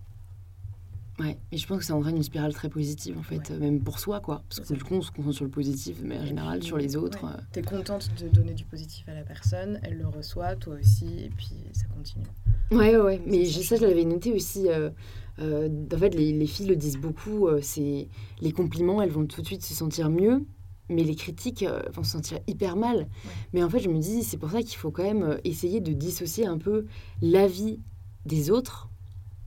Ouais, 1.19 1.39
et 1.51 1.57
je 1.57 1.67
pense 1.67 1.79
que 1.79 1.85
ça 1.87 1.97
entraîne 1.97 2.17
une 2.17 2.23
spirale 2.23 2.53
très 2.53 2.69
positive 2.69 3.17
en 3.19 3.23
fait, 3.23 3.49
Ouais. 3.49 3.57
même 3.59 3.83
pour 3.83 3.99
soi 3.99 4.21
quoi. 4.21 4.43
Parce 4.51 4.69
que 4.69 4.75
du 4.75 4.83
coup, 4.85 4.95
on 4.97 5.01
se 5.01 5.11
concentre 5.11 5.35
sur 5.35 5.45
le 5.47 5.51
positif, 5.51 6.01
mais 6.05 6.19
en 6.19 6.27
général 6.27 6.63
sur 6.63 6.77
les 6.77 6.95
autres. 6.95 7.25
ouais. 7.25 7.31
euh, 7.35 7.43
T'es 7.53 7.63
contente 7.63 8.11
de 8.21 8.29
donner 8.29 8.53
du 8.53 8.65
positif 8.67 9.09
à 9.09 9.15
la 9.15 9.23
personne, 9.23 9.81
elle 9.83 9.97
le 9.97 10.07
reçoit, 10.07 10.57
toi 10.57 10.75
aussi, 10.75 11.07
et 11.25 11.31
puis 11.31 11.55
ça 11.73 11.87
continue. 11.95 12.27
Ouais, 12.71 12.95
ouais, 12.97 13.03
ouais. 13.03 13.23
Mais 13.27 13.47
ça, 13.47 13.63
ça, 13.63 13.77
je 13.77 13.87
l'avais 13.87 14.05
noté 14.05 14.33
aussi. 14.35 14.69
euh, 14.69 14.91
euh, 15.39 15.71
en 15.91 15.97
fait, 15.97 16.15
les, 16.15 16.33
les 16.33 16.47
filles 16.47 16.67
le 16.67 16.77
disent 16.77 16.99
beaucoup. 16.99 17.49
c'est 17.63 18.09
les 18.43 18.53
compliments, 18.53 19.01
elles 19.01 19.11
vont 19.11 19.25
tout 19.27 19.41
de 19.41 19.47
suite 19.47 19.63
se 19.65 19.73
sentir 19.73 20.11
mieux, 20.11 20.45
mais 20.89 21.03
les 21.03 21.15
critiques 21.17 21.63
euh, 21.63 21.83
vont 21.93 22.03
se 22.05 22.13
sentir 22.13 22.39
hyper 22.47 22.77
mal. 22.77 23.09
Mais 23.53 23.63
en 23.63 23.69
fait, 23.71 23.81
je 23.81 23.89
me 23.89 23.99
dis, 23.99 24.23
c'est 24.23 24.37
pour 24.39 24.51
ça 24.51 24.63
qu'il 24.63 24.77
faut 24.77 24.91
quand 24.91 25.03
même 25.03 25.23
euh, 25.23 25.39
essayer 25.45 25.81
de 25.81 25.93
dissocier 25.93 26.47
un 26.47 26.59
peu 26.59 26.87
l'avis 27.23 27.81
des 28.25 28.51
autres 28.51 28.89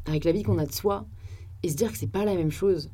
avec 0.06 0.24
l'avis 0.24 0.44
qu'on 0.44 0.58
a 0.58 0.66
de 0.66 0.72
soi 0.72 1.06
et 1.64 1.70
se 1.70 1.76
dire 1.76 1.92
que 1.92 1.98
c'est 1.98 2.08
pas 2.08 2.26
la 2.26 2.36
même 2.36 2.52
chose. 2.52 2.90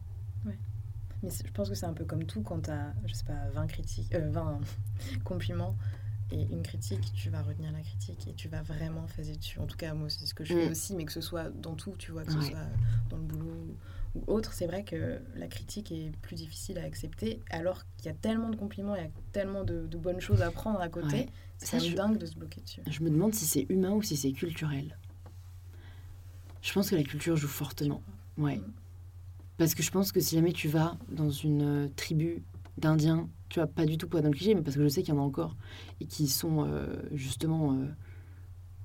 Mais 1.24 1.30
je 1.32 1.52
pense 1.54 1.70
que 1.70 1.76
c'est 1.76 1.86
un 1.88 1.94
peu 1.94 2.06
comme 2.06 2.26
tout 2.26 2.42
quand 2.42 2.60
t'as, 2.62 2.92
je 3.08 3.14
sais 3.14 3.24
pas, 3.26 3.50
20 3.54 3.68
critiques, 3.68 4.14
euh, 4.14 4.30
20 4.32 4.60
compliments 5.24 5.76
et 6.32 6.42
une 6.42 6.62
critique, 6.64 7.12
tu 7.16 7.30
vas 7.30 7.42
retenir 7.42 7.72
la 7.72 7.82
critique 7.82 8.28
et 8.28 8.34
tu 8.34 8.48
vas 8.48 8.62
vraiment 8.64 9.06
phaser 9.08 9.36
dessus. 9.36 9.60
En 9.60 9.66
tout 9.68 9.78
cas, 9.78 9.94
moi, 9.94 10.10
c'est 10.10 10.26
ce 10.26 10.34
que 10.34 10.44
je 10.44 10.54
fais 10.54 10.68
Mm. 10.68 10.72
aussi, 10.72 10.96
mais 10.96 11.06
que 11.06 11.12
ce 11.12 11.22
soit 11.22 11.50
dans 11.50 11.76
tout, 11.76 11.94
tu 11.98 12.12
vois, 12.12 12.24
que 12.24 12.32
ce 12.32 12.42
soit 12.42 12.58
dans 13.10 13.18
le 13.18 13.24
boulot 13.24 13.76
ou 14.16 14.24
autre, 14.28 14.54
c'est 14.54 14.66
vrai 14.66 14.84
que 14.84 15.20
la 15.36 15.48
critique 15.48 15.92
est 15.92 16.12
plus 16.22 16.36
difficile 16.36 16.78
à 16.80 16.84
accepter 16.84 17.42
alors 17.50 17.84
qu'il 17.98 18.06
y 18.08 18.10
a 18.10 18.14
tellement 18.14 18.50
de 18.50 18.56
compliments, 18.56 18.96
il 18.96 19.04
y 19.04 19.06
a 19.06 19.10
tellement 19.34 19.64
de, 19.64 19.86
de 19.88 19.98
bonnes 19.98 20.22
choses 20.22 20.42
à 20.42 20.52
prendre 20.52 20.80
à 20.80 20.90
côté. 20.90 21.16
Ouais. 21.16 21.30
C'est 21.58 21.80
je- 21.80 21.96
dingue 21.96 22.18
de 22.18 22.26
se 22.26 22.36
bloquer 22.36 22.62
dessus. 22.62 22.82
Je 22.90 23.02
me 23.04 23.10
demande 23.10 23.34
si 23.34 23.46
c'est 23.46 23.66
humain 23.70 23.92
ou 23.92 24.02
si 24.02 24.16
c'est 24.18 24.32
culturel. 24.32 24.98
Je 26.62 26.74
pense 26.74 26.90
que 26.90 26.96
la 26.96 27.04
culture 27.04 27.36
joue 27.36 27.48
fortement. 27.48 28.02
Ouais. 28.38 28.58
Mm. 28.58 28.74
Parce 29.58 29.76
que 29.76 29.84
je 29.84 29.92
pense 29.92 30.12
que 30.12 30.20
si 30.20 30.36
jamais 30.36 30.52
tu 30.52 30.68
vas 30.68 30.98
dans 31.10 31.30
une 31.30 31.62
euh, 31.86 31.88
tribu 31.96 32.44
d'Indiens, 32.78 33.30
tu 33.50 33.60
vois, 33.60 33.68
pas 33.68 33.86
du 33.86 33.98
tout 33.98 34.08
pour 34.08 34.22
dans 34.22 34.28
le 34.30 34.34
cliché, 34.34 34.54
mais 34.56 34.62
parce 34.62 34.76
que 34.76 34.84
je 34.84 34.88
sais 34.90 35.02
qu'il 35.04 35.14
y 35.14 35.18
en 35.18 35.22
a 35.22 35.24
encore, 35.26 35.56
et 36.02 36.06
qui 36.06 36.28
sont 36.28 36.66
euh, 36.66 36.88
justement 37.14 37.74
euh, 37.74 37.86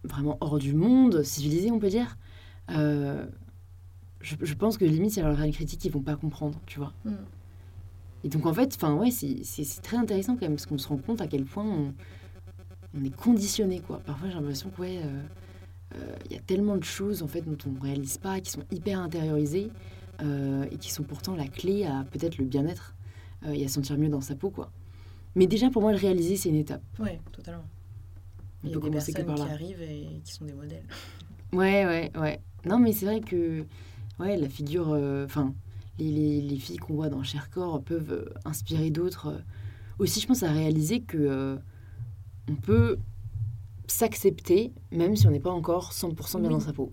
vraiment 0.04 0.38
hors 0.40 0.58
du 0.58 0.74
monde, 0.74 1.22
civilisés, 1.24 1.72
on 1.72 1.80
peut 1.80 1.88
dire, 1.88 2.16
euh, 2.70 3.26
je, 4.20 4.36
je 4.40 4.54
pense 4.54 4.78
que 4.78 4.84
limite, 4.84 5.16
il 5.16 5.20
y 5.20 5.22
a 5.22 5.46
une 5.46 5.52
critique 5.52 5.80
qu'ils 5.80 5.92
vont 5.92 6.02
pas 6.02 6.16
comprendre, 6.16 6.58
tu 6.66 6.78
vois. 6.78 6.92
Mm. 7.04 7.14
Et 8.24 8.28
donc, 8.28 8.46
en 8.46 8.52
fait, 8.52 8.74
enfin, 8.74 8.94
ouais, 8.94 9.10
c'est 9.10 9.82
très 9.82 9.96
intéressant 9.96 10.34
quand 10.34 10.42
même, 10.42 10.52
parce 10.52 10.66
qu'on 10.66 10.78
se 10.78 10.88
rend 10.88 10.98
compte 10.98 11.20
à 11.20 11.26
quel 11.26 11.44
point 11.44 11.64
on, 11.64 11.94
on 12.94 13.04
est 13.04 13.14
conditionné, 13.14 13.80
quoi. 13.80 14.00
Parfois, 14.00 14.28
j'ai 14.28 14.34
l'impression 14.34 14.70
que, 14.70 14.80
ouais, 14.80 14.98
euh, 14.98 15.22
euh, 15.96 16.16
il 16.26 16.32
y 16.32 16.38
a 16.38 16.42
tellement 16.42 16.76
de 16.76 16.84
choses, 16.84 17.22
en 17.22 17.28
fait, 17.28 17.40
dont 17.40 17.56
on 17.66 17.70
ne 17.70 17.80
réalise 17.80 18.18
pas, 18.18 18.40
qui 18.40 18.50
sont 18.50 18.62
hyper 18.70 19.00
intériorisées, 19.00 19.70
euh, 20.22 20.66
et 20.70 20.76
qui 20.76 20.92
sont 20.92 21.02
pourtant 21.02 21.34
la 21.34 21.48
clé 21.48 21.86
à 21.86 22.04
peut-être 22.10 22.36
le 22.36 22.44
bien-être 22.44 22.94
et 23.50 23.64
à 23.64 23.68
se 23.68 23.74
sentir 23.74 23.96
mieux 23.96 24.10
dans 24.10 24.20
sa 24.20 24.34
peau, 24.34 24.50
quoi. 24.50 24.70
Mais 25.34 25.46
déjà, 25.46 25.70
pour 25.70 25.80
moi, 25.80 25.92
le 25.92 25.98
réaliser, 25.98 26.36
c'est 26.36 26.50
une 26.50 26.56
étape. 26.56 26.82
Oui, 26.98 27.12
totalement. 27.32 27.64
On 28.62 28.66
Il 28.66 28.70
y 28.70 28.74
a 28.74 28.76
des 28.76 28.82
que 28.82 28.92
personnes 28.92 29.34
qui 29.34 29.42
arrivent 29.42 29.80
et 29.80 30.20
qui 30.22 30.32
sont 30.34 30.44
des 30.44 30.52
modèles. 30.52 30.84
Ouais, 31.52 31.86
ouais, 31.86 32.12
ouais. 32.20 32.40
Non, 32.66 32.78
mais 32.78 32.92
c'est 32.92 33.06
vrai 33.06 33.20
que 33.20 33.64
ouais, 34.20 34.36
la 34.36 34.48
figure. 34.48 34.90
euh, 34.92 35.24
Enfin, 35.24 35.54
les, 35.98 36.10
les, 36.12 36.40
les 36.42 36.56
filles 36.56 36.76
qu'on 36.78 36.94
voit 36.94 37.08
dans 37.08 37.22
Chercorps 37.22 37.82
peuvent 37.82 38.12
euh, 38.12 38.32
inspirer 38.44 38.90
d'autres. 38.90 39.26
euh. 39.28 39.38
Aussi, 39.98 40.20
je 40.20 40.26
pense 40.26 40.42
à 40.42 40.50
réaliser 40.52 41.00
que 41.02 41.58
on 42.48 42.54
peut 42.54 42.98
s'accepter, 43.86 44.72
même 44.92 45.16
si 45.16 45.26
on 45.26 45.30
n'est 45.30 45.40
pas 45.40 45.50
encore 45.50 45.92
100% 45.92 46.38
bien 46.40 46.48
Oui. 46.48 46.54
dans 46.54 46.60
sa 46.60 46.72
peau. 46.72 46.92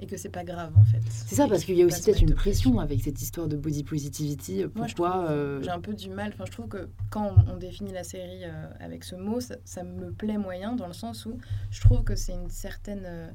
Et 0.00 0.06
que 0.06 0.16
c'est 0.16 0.28
pas 0.28 0.44
grave 0.44 0.72
en 0.76 0.84
fait. 0.84 1.00
C'est 1.10 1.34
ça, 1.34 1.46
Et 1.46 1.48
parce 1.48 1.64
qu'il 1.64 1.76
y 1.76 1.82
a 1.82 1.86
aussi 1.86 2.02
peut-être 2.04 2.22
une 2.22 2.32
pression 2.34 2.78
avec 2.78 3.02
cette 3.02 3.20
histoire 3.20 3.48
de 3.48 3.56
body 3.56 3.82
positivity. 3.82 4.64
Pourquoi 4.72 5.28
euh, 5.28 5.60
J'ai 5.60 5.70
un 5.70 5.80
peu 5.80 5.92
du 5.92 6.08
mal. 6.08 6.30
Enfin, 6.34 6.44
je 6.46 6.52
trouve 6.52 6.68
que 6.68 6.88
quand 7.10 7.32
on, 7.48 7.52
on 7.54 7.56
définit 7.56 7.92
la 7.92 8.04
série 8.04 8.44
euh, 8.44 8.68
avec 8.78 9.02
ce 9.02 9.16
mot, 9.16 9.40
ça, 9.40 9.56
ça 9.64 9.82
me 9.82 10.12
plaît 10.12 10.38
moyen 10.38 10.76
dans 10.76 10.86
le 10.86 10.92
sens 10.92 11.26
où 11.26 11.36
je 11.72 11.80
trouve 11.80 12.04
que 12.04 12.14
c'est 12.14 12.32
une 12.34 12.48
certaine 12.48 13.02
euh, 13.06 13.28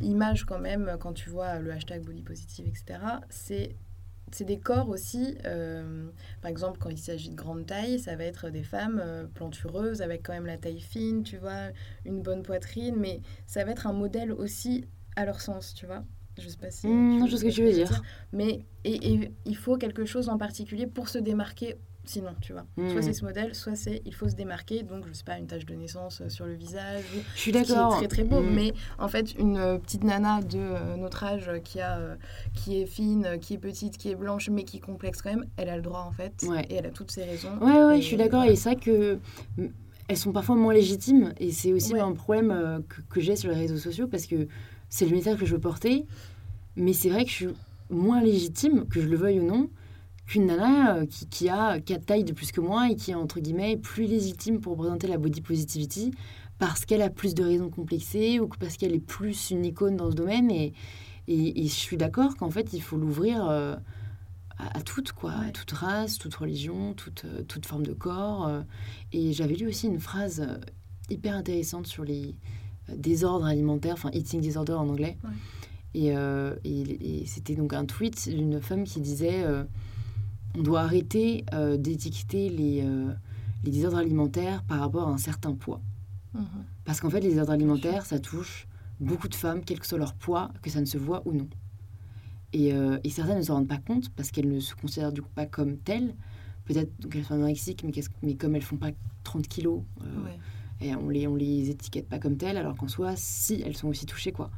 image 0.00 0.44
quand 0.44 0.58
même 0.58 0.96
quand 1.00 1.12
tu 1.12 1.30
vois 1.30 1.58
le 1.60 1.72
hashtag 1.72 2.04
body 2.04 2.22
positive, 2.22 2.66
etc. 2.66 3.00
C'est 3.30 3.76
c'est 4.32 4.44
des 4.44 4.58
corps 4.58 4.88
aussi. 4.88 5.36
euh, 5.44 6.08
par 6.42 6.50
exemple, 6.50 6.78
quand 6.80 6.90
il 6.90 6.98
s'agit 6.98 7.30
de 7.30 7.36
grande 7.36 7.66
taille, 7.66 7.98
ça 8.00 8.16
va 8.16 8.24
être 8.24 8.50
des 8.50 8.64
femmes 8.64 9.00
euh, 9.02 9.26
plantureuses 9.26 10.02
avec 10.02 10.22
quand 10.24 10.32
même 10.32 10.46
la 10.46 10.58
taille 10.58 10.80
fine, 10.80 11.22
tu 11.22 11.36
vois, 11.36 11.68
une 12.04 12.22
bonne 12.22 12.42
poitrine, 12.42 12.96
mais 12.96 13.20
ça 13.46 13.64
va 13.64 13.70
être 13.72 13.86
un 13.86 13.92
modèle 13.92 14.32
aussi 14.32 14.84
à 15.14 15.24
leur 15.24 15.40
sens, 15.40 15.74
tu 15.74 15.86
vois. 15.86 16.04
Je 16.38 16.48
sais 16.48 16.56
pas 16.58 16.70
si. 16.70 16.82
Tu 16.82 17.24
je 17.24 17.30
vois 17.30 17.38
ce 17.38 17.44
que 17.44 17.50
tu 17.50 17.62
veux 17.62 17.72
dire. 17.72 18.02
mais 18.32 18.66
et, 18.84 19.14
et 19.14 19.32
il 19.46 19.56
faut 19.56 19.78
quelque 19.78 20.04
chose 20.04 20.28
en 20.28 20.38
particulier 20.38 20.86
pour 20.86 21.08
se 21.08 21.18
démarquer. 21.18 21.76
Sinon, 22.06 22.30
tu 22.40 22.52
vois. 22.52 22.64
Soit 22.76 22.84
Mhm. 22.94 23.02
c'est 23.02 23.12
ce 23.12 23.24
modèle, 23.24 23.54
soit 23.54 23.74
c'est 23.74 24.00
il 24.06 24.14
faut 24.14 24.28
se 24.28 24.36
démarquer. 24.36 24.82
Donc, 24.84 25.04
je 25.08 25.12
sais 25.12 25.24
pas, 25.24 25.38
une 25.38 25.46
tache 25.48 25.66
de 25.66 25.74
naissance 25.74 26.20
euh, 26.20 26.28
sur 26.28 26.46
le 26.46 26.54
visage. 26.54 27.02
ou- 27.16 27.20
Je 27.34 27.40
suis 27.40 27.50
d'accord. 27.52 27.96
très 27.96 28.06
très 28.08 28.22
beau. 28.24 28.40
Mm. 28.40 28.54
Mais 28.54 28.72
en 28.98 29.08
fait, 29.08 29.34
une 29.34 29.56
euh, 29.58 29.78
petite 29.78 30.04
nana 30.04 30.40
de 30.40 30.56
euh, 30.58 30.96
notre 30.96 31.24
âge 31.24 31.50
qui, 31.64 31.80
a, 31.80 32.16
qui 32.54 32.80
est 32.80 32.86
fine, 32.86 33.38
qui 33.40 33.54
est 33.54 33.58
petite, 33.58 33.98
qui 33.98 34.08
est 34.10 34.14
blanche, 34.14 34.48
mais 34.50 34.62
qui 34.64 34.76
est 34.76 34.80
complexe 34.80 35.20
quand 35.20 35.30
même, 35.30 35.46
elle 35.56 35.68
a 35.68 35.76
le 35.76 35.82
droit 35.82 36.06
en 36.08 36.12
fait. 36.12 36.44
Ouais. 36.48 36.64
Et 36.70 36.74
elle 36.76 36.86
a 36.86 36.90
toutes 36.90 37.10
ses 37.10 37.24
raisons. 37.24 37.58
Ouais, 37.60 37.84
ouais, 37.84 37.98
Et 37.98 38.02
je 38.02 38.06
suis 38.06 38.16
d'accord. 38.16 38.44
Et 38.44 38.54
c'est 38.56 38.70
vrai 38.74 38.80
que 38.80 39.18
elles 40.08 40.16
sont 40.16 40.30
parfois 40.32 40.54
moins 40.54 40.74
légitimes. 40.74 41.34
Et 41.40 41.50
c'est 41.50 41.72
aussi 41.72 41.92
Ouais. 41.94 42.00
un 42.00 42.12
problème 42.12 42.82
que, 42.88 43.00
que 43.10 43.20
j'ai 43.20 43.34
sur 43.34 43.50
les 43.50 43.56
réseaux 43.56 43.78
sociaux 43.78 44.06
parce 44.06 44.26
que 44.26 44.46
c'est 44.88 45.06
le 45.06 45.10
message 45.16 45.38
que 45.38 45.44
je 45.46 45.54
veux 45.54 45.60
porter. 45.60 46.06
Mais 46.76 46.92
c'est 46.92 47.08
vrai 47.10 47.24
que 47.24 47.30
je 47.30 47.34
suis 47.34 47.48
moins 47.90 48.20
légitime, 48.22 48.86
que 48.86 49.00
je 49.00 49.08
le 49.08 49.16
veuille 49.16 49.40
ou 49.40 49.44
non, 49.46 49.68
qu'une 50.26 50.46
nana 50.46 50.96
euh, 50.96 51.06
qui, 51.06 51.26
qui 51.28 51.48
a 51.48 51.80
quatre 51.80 52.06
tailles 52.06 52.24
de 52.24 52.32
plus 52.32 52.52
que 52.52 52.60
moi 52.60 52.90
et 52.90 52.96
qui 52.96 53.12
est 53.12 53.14
entre 53.14 53.40
guillemets 53.40 53.76
plus 53.76 54.06
légitime 54.06 54.60
pour 54.60 54.72
représenter 54.72 55.06
la 55.06 55.18
body 55.18 55.40
positivity 55.40 56.12
parce 56.58 56.84
qu'elle 56.84 57.02
a 57.02 57.10
plus 57.10 57.34
de 57.34 57.44
raisons 57.44 57.66
de 57.66 57.70
complexer 57.74 58.40
ou 58.40 58.48
parce 58.48 58.76
qu'elle 58.76 58.94
est 58.94 58.98
plus 59.00 59.50
une 59.50 59.64
icône 59.64 59.96
dans 59.96 60.10
ce 60.10 60.16
domaine. 60.16 60.50
Et, 60.50 60.72
et, 61.28 61.64
et 61.64 61.68
je 61.68 61.74
suis 61.74 61.96
d'accord 61.96 62.36
qu'en 62.36 62.50
fait, 62.50 62.72
il 62.72 62.80
faut 62.82 62.96
l'ouvrir. 62.96 63.46
euh, 63.48 63.76
à, 64.58 64.78
à 64.78 64.80
toutes, 64.80 65.12
quoi, 65.12 65.32
à 65.32 65.50
toute 65.50 65.70
race, 65.72 66.16
toute 66.16 66.34
religion, 66.34 66.94
toute, 66.94 67.26
euh, 67.26 67.42
toute 67.42 67.66
forme 67.66 67.84
de 67.84 67.92
corps. 67.92 68.46
euh. 68.48 68.62
et 69.12 69.34
j'avais 69.34 69.54
lu 69.54 69.68
aussi 69.68 69.86
une 69.86 70.00
phrase 70.00 70.46
hyper 71.10 71.34
intéressante 71.36 71.86
sur 71.86 72.04
les 72.04 72.34
désordres 72.88 73.44
alimentaires, 73.44 73.92
enfin 73.92 74.10
eating 74.14 74.40
disorder 74.40 74.72
en 74.72 74.88
anglais. 74.88 75.18
Ouais. 75.24 75.30
Et, 75.94 76.06
et- 76.64 77.26
c'était 77.26 77.54
donc 77.54 77.74
un 77.74 77.84
tweet 77.84 78.28
d'une 78.30 78.60
femme 78.62 78.84
qui 78.84 79.00
disait 79.00 79.44
on 80.56 80.62
doit 80.62 80.80
arrêter 80.80 81.44
euh, 81.52 81.76
d'étiqueter 81.76 82.48
les, 82.48 82.82
euh, 82.82 83.12
les 83.64 83.70
désordres 83.70 83.98
alimentaires 83.98 84.62
par 84.64 84.80
rapport 84.80 85.08
à 85.08 85.12
un 85.12 85.18
certain 85.18 85.54
poids. 85.54 85.80
Mhm. 86.34 86.44
Parce 86.84 87.00
qu'en 87.00 87.10
fait, 87.10 87.20
les 87.20 87.30
désordres 87.30 87.52
alimentaires, 87.52 88.06
ça 88.06 88.18
touche 88.18 88.66
beaucoup 89.00 89.28
de 89.28 89.34
femmes, 89.34 89.62
quel 89.64 89.78
que 89.80 89.86
soit 89.86 89.98
leur 89.98 90.14
poids, 90.14 90.50
que 90.62 90.70
ça 90.70 90.80
ne 90.80 90.86
se 90.86 90.98
voit 90.98 91.22
ou 91.26 91.32
non. 91.32 91.48
Et, 92.52 92.72
euh, 92.72 92.98
et 93.04 93.10
certaines 93.10 93.38
ne 93.38 93.42
se 93.42 93.52
rendent 93.52 93.68
pas 93.68 93.78
compte 93.78 94.08
parce 94.10 94.30
qu'elles 94.30 94.48
ne 94.48 94.60
se 94.60 94.74
considèrent 94.74 95.12
du 95.12 95.20
coup 95.20 95.30
pas 95.34 95.46
comme 95.46 95.76
telles. 95.76 96.14
Peut-être 96.64 97.08
qu'elles 97.08 97.24
sont 97.24 97.34
anorexiques, 97.34 97.84
mais, 97.84 97.92
mais 98.22 98.34
comme 98.34 98.56
elles 98.56 98.62
font 98.62 98.76
pas 98.76 98.90
30 99.24 99.46
kilos, 99.46 99.82
Ouais. 100.00 100.38
Et 100.80 100.94
on 100.94 101.08
les, 101.08 101.26
on 101.26 101.34
les 101.34 101.70
étiquette 101.70 102.06
pas 102.06 102.18
comme 102.18 102.36
telles, 102.36 102.58
alors 102.58 102.76
qu'en 102.76 102.88
soi, 102.88 103.14
si, 103.16 103.62
elles 103.64 103.76
sont 103.76 103.88
aussi 103.88 104.04
touchées, 104.04 104.32
quoi. 104.32 104.50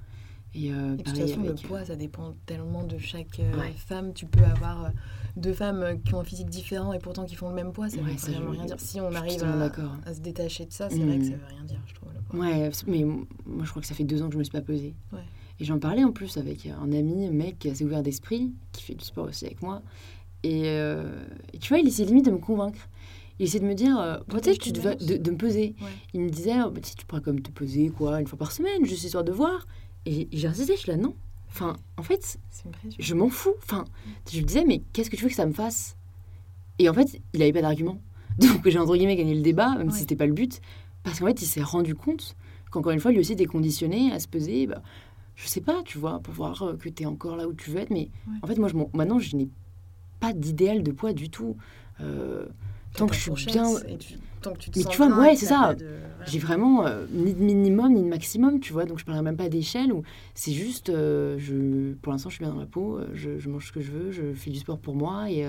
Et, 0.54 0.72
euh, 0.72 0.96
de 0.96 1.02
toute 1.02 1.16
façon, 1.16 1.42
le 1.42 1.54
poids, 1.54 1.84
ça 1.84 1.96
dépend 1.96 2.34
tellement 2.46 2.82
de 2.84 2.98
chaque 2.98 3.40
euh, 3.40 3.52
femme. 3.76 4.14
Tu 4.14 4.26
peux 4.26 4.44
avoir 4.44 4.86
euh, 4.86 4.88
deux 5.36 5.52
femmes 5.52 6.00
qui 6.04 6.14
ont 6.14 6.20
un 6.20 6.24
physique 6.24 6.48
différent 6.48 6.92
et 6.92 6.98
pourtant 6.98 7.26
qui 7.26 7.34
font 7.34 7.48
le 7.48 7.54
même 7.54 7.72
poids, 7.72 7.88
ça 7.88 7.98
ne 7.98 8.02
veut 8.02 8.12
vraiment 8.12 8.50
rien 8.50 8.64
dire. 8.64 8.80
Si 8.80 9.00
on 9.00 9.12
arrive 9.14 9.44
à, 9.44 10.14
se 10.14 10.20
détacher 10.20 10.66
de 10.66 10.72
ça, 10.72 10.88
c'est 10.88 10.98
vrai 10.98 11.18
que 11.18 11.24
ça 11.24 11.30
mm. 11.30 11.34
veut 11.34 11.46
rien 11.48 11.64
dire, 11.64 11.80
je 11.86 11.94
trouve. 11.94 12.08
Ouais, 12.34 12.70
mais 12.86 13.04
moi, 13.04 13.64
je 13.64 13.70
crois 13.70 13.82
que 13.82 13.88
ça 13.88 13.94
fait 13.94 14.04
deux 14.04 14.22
ans 14.22 14.28
que 14.28 14.34
je 14.34 14.38
me 14.38 14.44
suis 14.44 14.52
pas 14.52 14.62
pesée. 14.62 14.94
Et 15.60 15.64
j'en 15.64 15.78
parlais 15.78 16.04
en 16.04 16.12
plus 16.12 16.36
avec 16.36 16.66
un 16.66 16.92
ami, 16.92 17.26
un 17.26 17.32
mec 17.32 17.66
assez 17.66 17.84
ouvert 17.84 18.02
d'esprit, 18.02 18.52
qui 18.72 18.82
fait 18.84 18.94
du 18.94 19.04
sport 19.04 19.26
aussi 19.26 19.44
avec 19.44 19.60
moi. 19.60 19.82
Et, 20.44 20.78
tu 21.60 21.68
vois, 21.68 21.78
il 21.78 21.88
essaie 21.88 22.04
limite 22.04 22.26
de 22.26 22.30
me 22.30 22.38
convaincre. 22.38 22.88
Il 23.40 23.44
essaie 23.44 23.60
de 23.60 23.66
me 23.66 23.74
dire, 23.74 24.22
peut-être 24.28 24.58
tu 24.58 24.72
devais 24.72 24.96
de, 24.96 25.16
de, 25.16 25.30
me 25.30 25.36
peser. 25.36 25.74
Il 26.14 26.22
me 26.22 26.30
disait, 26.30 26.54
oh, 26.64 26.70
bah, 26.70 26.80
si 26.82 26.96
tu 26.96 27.06
pourrais 27.06 27.22
comme 27.22 27.40
te 27.40 27.50
peser 27.50 27.90
quoi, 27.90 28.20
une 28.20 28.26
fois 28.26 28.38
par 28.38 28.52
semaine, 28.52 28.84
juste 28.84 29.04
histoire 29.04 29.24
de 29.24 29.32
voir. 29.32 29.66
Et 30.08 30.26
j'ai 30.32 30.48
insisté, 30.48 30.74
je 30.74 30.80
suis 30.80 30.90
là, 30.90 30.96
non. 30.96 31.14
Enfin, 31.50 31.76
en 31.98 32.02
fait, 32.02 32.38
je 32.98 33.14
m'en 33.14 33.28
fous. 33.28 33.54
Enfin, 33.58 33.84
je 34.30 34.38
lui 34.38 34.44
disais, 34.44 34.64
mais 34.64 34.80
qu'est-ce 34.94 35.10
que 35.10 35.16
tu 35.16 35.22
veux 35.22 35.28
que 35.28 35.34
ça 35.34 35.44
me 35.44 35.52
fasse? 35.52 35.98
Et 36.78 36.88
en 36.88 36.94
fait, 36.94 37.20
il 37.34 37.40
n'avait 37.40 37.52
pas 37.52 37.60
d'argument. 37.60 38.00
Donc 38.38 38.66
j'ai 38.66 38.78
entre 38.78 38.96
guillemets 38.96 39.16
gagné 39.16 39.34
le 39.34 39.42
débat, 39.42 39.76
même 39.76 39.90
si 39.90 40.00
c'était 40.00 40.16
pas 40.16 40.24
le 40.24 40.32
but. 40.32 40.62
Parce 41.02 41.20
qu'en 41.20 41.26
fait, 41.26 41.42
il 41.42 41.46
s'est 41.46 41.62
rendu 41.62 41.94
compte 41.94 42.36
qu'encore 42.70 42.92
une 42.92 43.00
fois, 43.00 43.10
lui 43.10 43.18
aussi 43.18 43.32
était 43.32 43.44
conditionné 43.44 44.10
à 44.12 44.18
se 44.18 44.28
peser. 44.28 44.66
Bah, 44.66 44.82
je 45.34 45.46
sais 45.46 45.60
pas, 45.60 45.82
tu 45.84 45.98
vois, 45.98 46.20
pour 46.20 46.32
voir 46.32 46.62
euh, 46.62 46.76
que 46.76 46.88
tu 46.88 47.02
es 47.02 47.06
encore 47.06 47.36
là 47.36 47.46
où 47.46 47.52
tu 47.52 47.70
veux 47.70 47.80
être. 47.80 47.90
Mais 47.90 48.10
en 48.40 48.46
fait, 48.46 48.56
moi, 48.56 48.68
je 48.68 48.76
maintenant, 48.94 49.18
je 49.18 49.36
n'ai 49.36 49.48
pas 50.20 50.32
d'idéal 50.32 50.82
de 50.82 50.90
poids 50.90 51.12
du 51.12 51.28
tout. 51.28 51.56
Euh, 52.00 52.46
tant 52.94 53.06
que 53.06 53.14
je 53.14 53.30
suis 53.32 53.46
bien. 53.46 53.68
Tant 54.40 54.52
que 54.52 54.58
tu 54.58 54.70
te 54.70 54.78
mais 54.78 54.84
tu 54.84 54.96
vois, 54.96 55.08
ouais, 55.18 55.36
c'est 55.36 55.46
ça. 55.46 55.74
J'ai 56.26 56.38
vraiment 56.38 56.86
euh, 56.86 57.06
ni 57.12 57.32
de 57.32 57.42
minimum 57.42 57.94
ni 57.94 58.02
de 58.02 58.08
maximum, 58.08 58.60
tu 58.60 58.72
vois. 58.72 58.84
Donc 58.84 58.98
je 58.98 59.04
parlerai 59.04 59.22
même 59.22 59.36
pas 59.36 59.48
d'échelle. 59.48 59.92
Ou 59.92 60.02
c'est 60.34 60.52
juste, 60.52 60.90
je, 60.90 61.94
pour 61.94 62.12
l'instant, 62.12 62.28
je 62.28 62.36
suis 62.36 62.44
bien 62.44 62.52
dans 62.52 62.60
ma 62.60 62.66
peau. 62.66 63.00
Je, 63.14 63.38
je, 63.38 63.48
mange 63.48 63.66
ce 63.66 63.72
que 63.72 63.80
je 63.80 63.90
veux. 63.90 64.10
Je 64.10 64.32
fais 64.34 64.50
du 64.50 64.58
sport 64.58 64.78
pour 64.78 64.94
moi 64.94 65.30
et 65.30 65.46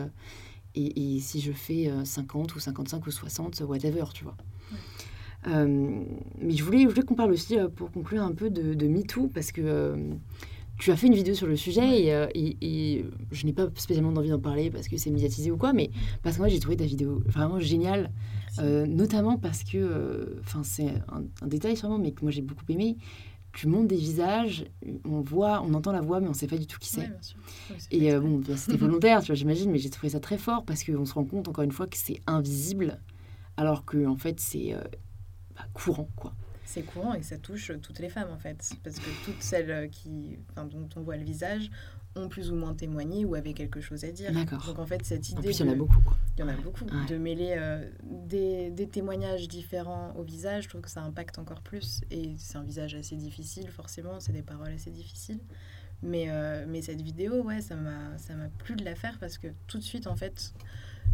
et, 0.76 1.16
et, 1.16 1.20
si 1.20 1.42
je 1.42 1.52
fais 1.52 1.92
50 2.04 2.56
ou 2.56 2.60
55 2.60 3.08
ou 3.08 3.12
60, 3.12 3.62
whatever, 3.62 4.04
tu 4.14 4.24
vois. 4.24 4.36
Euh, 5.48 6.04
mais 6.42 6.56
je 6.56 6.64
voulais, 6.64 6.84
je 6.84 6.88
voulais 6.88 7.02
qu'on 7.04 7.16
parle 7.16 7.32
aussi, 7.32 7.58
euh, 7.58 7.70
pour 7.70 7.92
conclure 7.92 8.24
un 8.24 8.34
peu 8.34 8.50
de, 8.50 8.74
de 8.74 8.88
MeToo, 8.88 9.30
parce 9.34 9.52
que 9.52 9.62
euh, 9.64 10.14
tu 10.78 10.92
as 10.92 10.98
fait 10.98 11.08
une 11.08 11.16
vidéo 11.16 11.34
sur 11.34 11.48
le 11.48 11.56
sujet 11.56 12.02
et, 12.02 12.58
et, 12.62 13.06
je 13.32 13.46
n'ai 13.46 13.54
pas 13.54 13.68
spécialement 13.76 14.12
envie 14.18 14.30
d'en 14.30 14.40
parler 14.40 14.70
parce 14.70 14.88
que 14.88 14.98
c'est 14.98 15.10
médiatisé 15.10 15.52
ou 15.52 15.58
quoi, 15.58 15.74
mais 15.74 15.92
parce 16.24 16.38
que 16.38 16.42
moi 16.42 16.48
j'ai 16.48 16.60
trouvé 16.60 16.78
ta 16.78 16.86
vidéo 16.86 17.22
vraiment 17.26 17.60
géniale, 17.60 18.12
notamment 18.60 19.38
parce 19.38 19.64
que, 19.64 20.38
enfin 20.42 20.64
c'est 20.64 20.94
un, 21.42 21.48
détail 21.48 21.78
sûrement, 21.78 21.98
mais 21.98 22.12
que 22.12 22.22
moi 22.22 22.32
j'ai 22.32 22.42
beaucoup 22.42 22.66
aimé. 22.70 22.98
Tu 23.52 23.68
montes 23.68 23.88
des 23.88 23.96
visages, 23.96 24.66
on 25.06 25.22
voit, 25.22 25.64
on 25.64 25.74
entend 25.74 25.92
la 25.92 26.02
voix, 26.02 26.20
mais 26.20 26.28
on 26.28 26.32
ne 26.32 26.36
sait 26.36 26.46
pas 26.46 26.58
du 26.58 26.68
tout 26.68 26.78
qui 26.78 26.90
c'est. 26.90 27.10
et 27.90 28.16
bon, 28.16 28.42
c'était 28.56 28.78
volontaire, 28.78 29.22
tu 29.22 29.28
vois, 29.28 29.36
j'imagine, 29.36 29.72
mais 29.72 29.80
j'ai 29.80 29.90
trouvé 29.90 30.10
ça 30.10 30.20
très 30.20 30.38
fort 30.38 30.64
parce 30.66 30.84
qu'on 30.84 31.06
se 31.06 31.14
rend 31.14 31.26
compte 31.26 31.48
encore 31.48 31.64
une 31.64 31.72
fois 31.72 31.88
que 31.88 31.98
c'est 31.98 32.22
invisible, 32.28 33.00
alors 33.58 33.86
que 33.86 34.06
en 34.06 34.18
fait 34.18 34.40
c'est 34.40 34.76
courant, 35.74 36.10
quoi. 36.16 36.34
C'est 36.64 36.84
courant 36.84 37.16
et 37.16 37.24
ça 37.24 37.40
touche 37.40 37.72
toutes 37.82 37.98
les 37.98 38.10
femmes 38.10 38.30
en 38.32 38.38
fait, 38.38 38.72
parce 38.84 39.00
que 39.00 39.26
toutes 39.26 39.42
celles 39.42 39.90
qui, 39.90 40.38
dont 40.56 40.88
on 40.96 41.02
voit 41.02 41.18
le 41.18 41.24
visage 41.24 41.72
ont 42.20 42.30
plus 42.30 42.52
ou 42.52 42.56
moins 42.56 42.74
témoigné 42.74 43.26
ou 43.26 43.36
avaient 43.36 43.54
quelque 43.54 43.82
chose 43.82 44.04
à 44.04 44.12
dire. 44.12 44.32
Donc 44.32 44.80
en 44.80 44.86
fait 44.86 45.04
cette 45.04 45.30
idée, 45.30 45.52
il 45.52 45.60
y 45.60 45.64
en 45.64 45.72
a 45.72 45.76
beaucoup. 45.76 46.14
Il 46.38 46.42
y 46.42 46.44
en 46.44 46.48
a 46.48 46.56
beaucoup. 46.56 46.86
De 47.08 47.18
mêler 47.18 47.56
euh, 47.58 47.90
des, 48.04 48.70
des, 48.70 48.88
témoignages 48.88 49.48
différents 49.48 50.14
au 50.16 50.24
visage, 50.24 50.64
je 50.66 50.70
trouve 50.70 50.82
que 50.82 50.90
ça 50.90 51.02
impacte 51.02 51.40
encore 51.40 51.62
plus. 51.62 52.02
Et 52.12 52.36
c'est 52.38 52.58
un 52.58 52.64
visage 52.64 52.96
assez 52.96 53.16
difficile 53.16 53.70
forcément, 53.70 54.20
c'est 54.20 54.34
des 54.34 54.44
paroles 54.44 54.74
assez 54.74 54.92
difficiles. 54.92 55.40
Mais, 56.02 56.28
euh, 56.30 56.66
mais 56.68 56.82
cette 56.82 57.02
vidéo, 57.02 57.44
ouais, 57.44 57.62
ça 57.62 57.76
m'a 57.76 58.48
plu 58.60 58.76
de 58.76 58.86
la 58.86 58.96
faire 58.96 59.18
parce 59.20 59.38
que 59.38 59.48
tout 59.68 59.78
de 59.78 59.84
suite 59.84 60.08
en 60.08 60.16
fait 60.16 60.54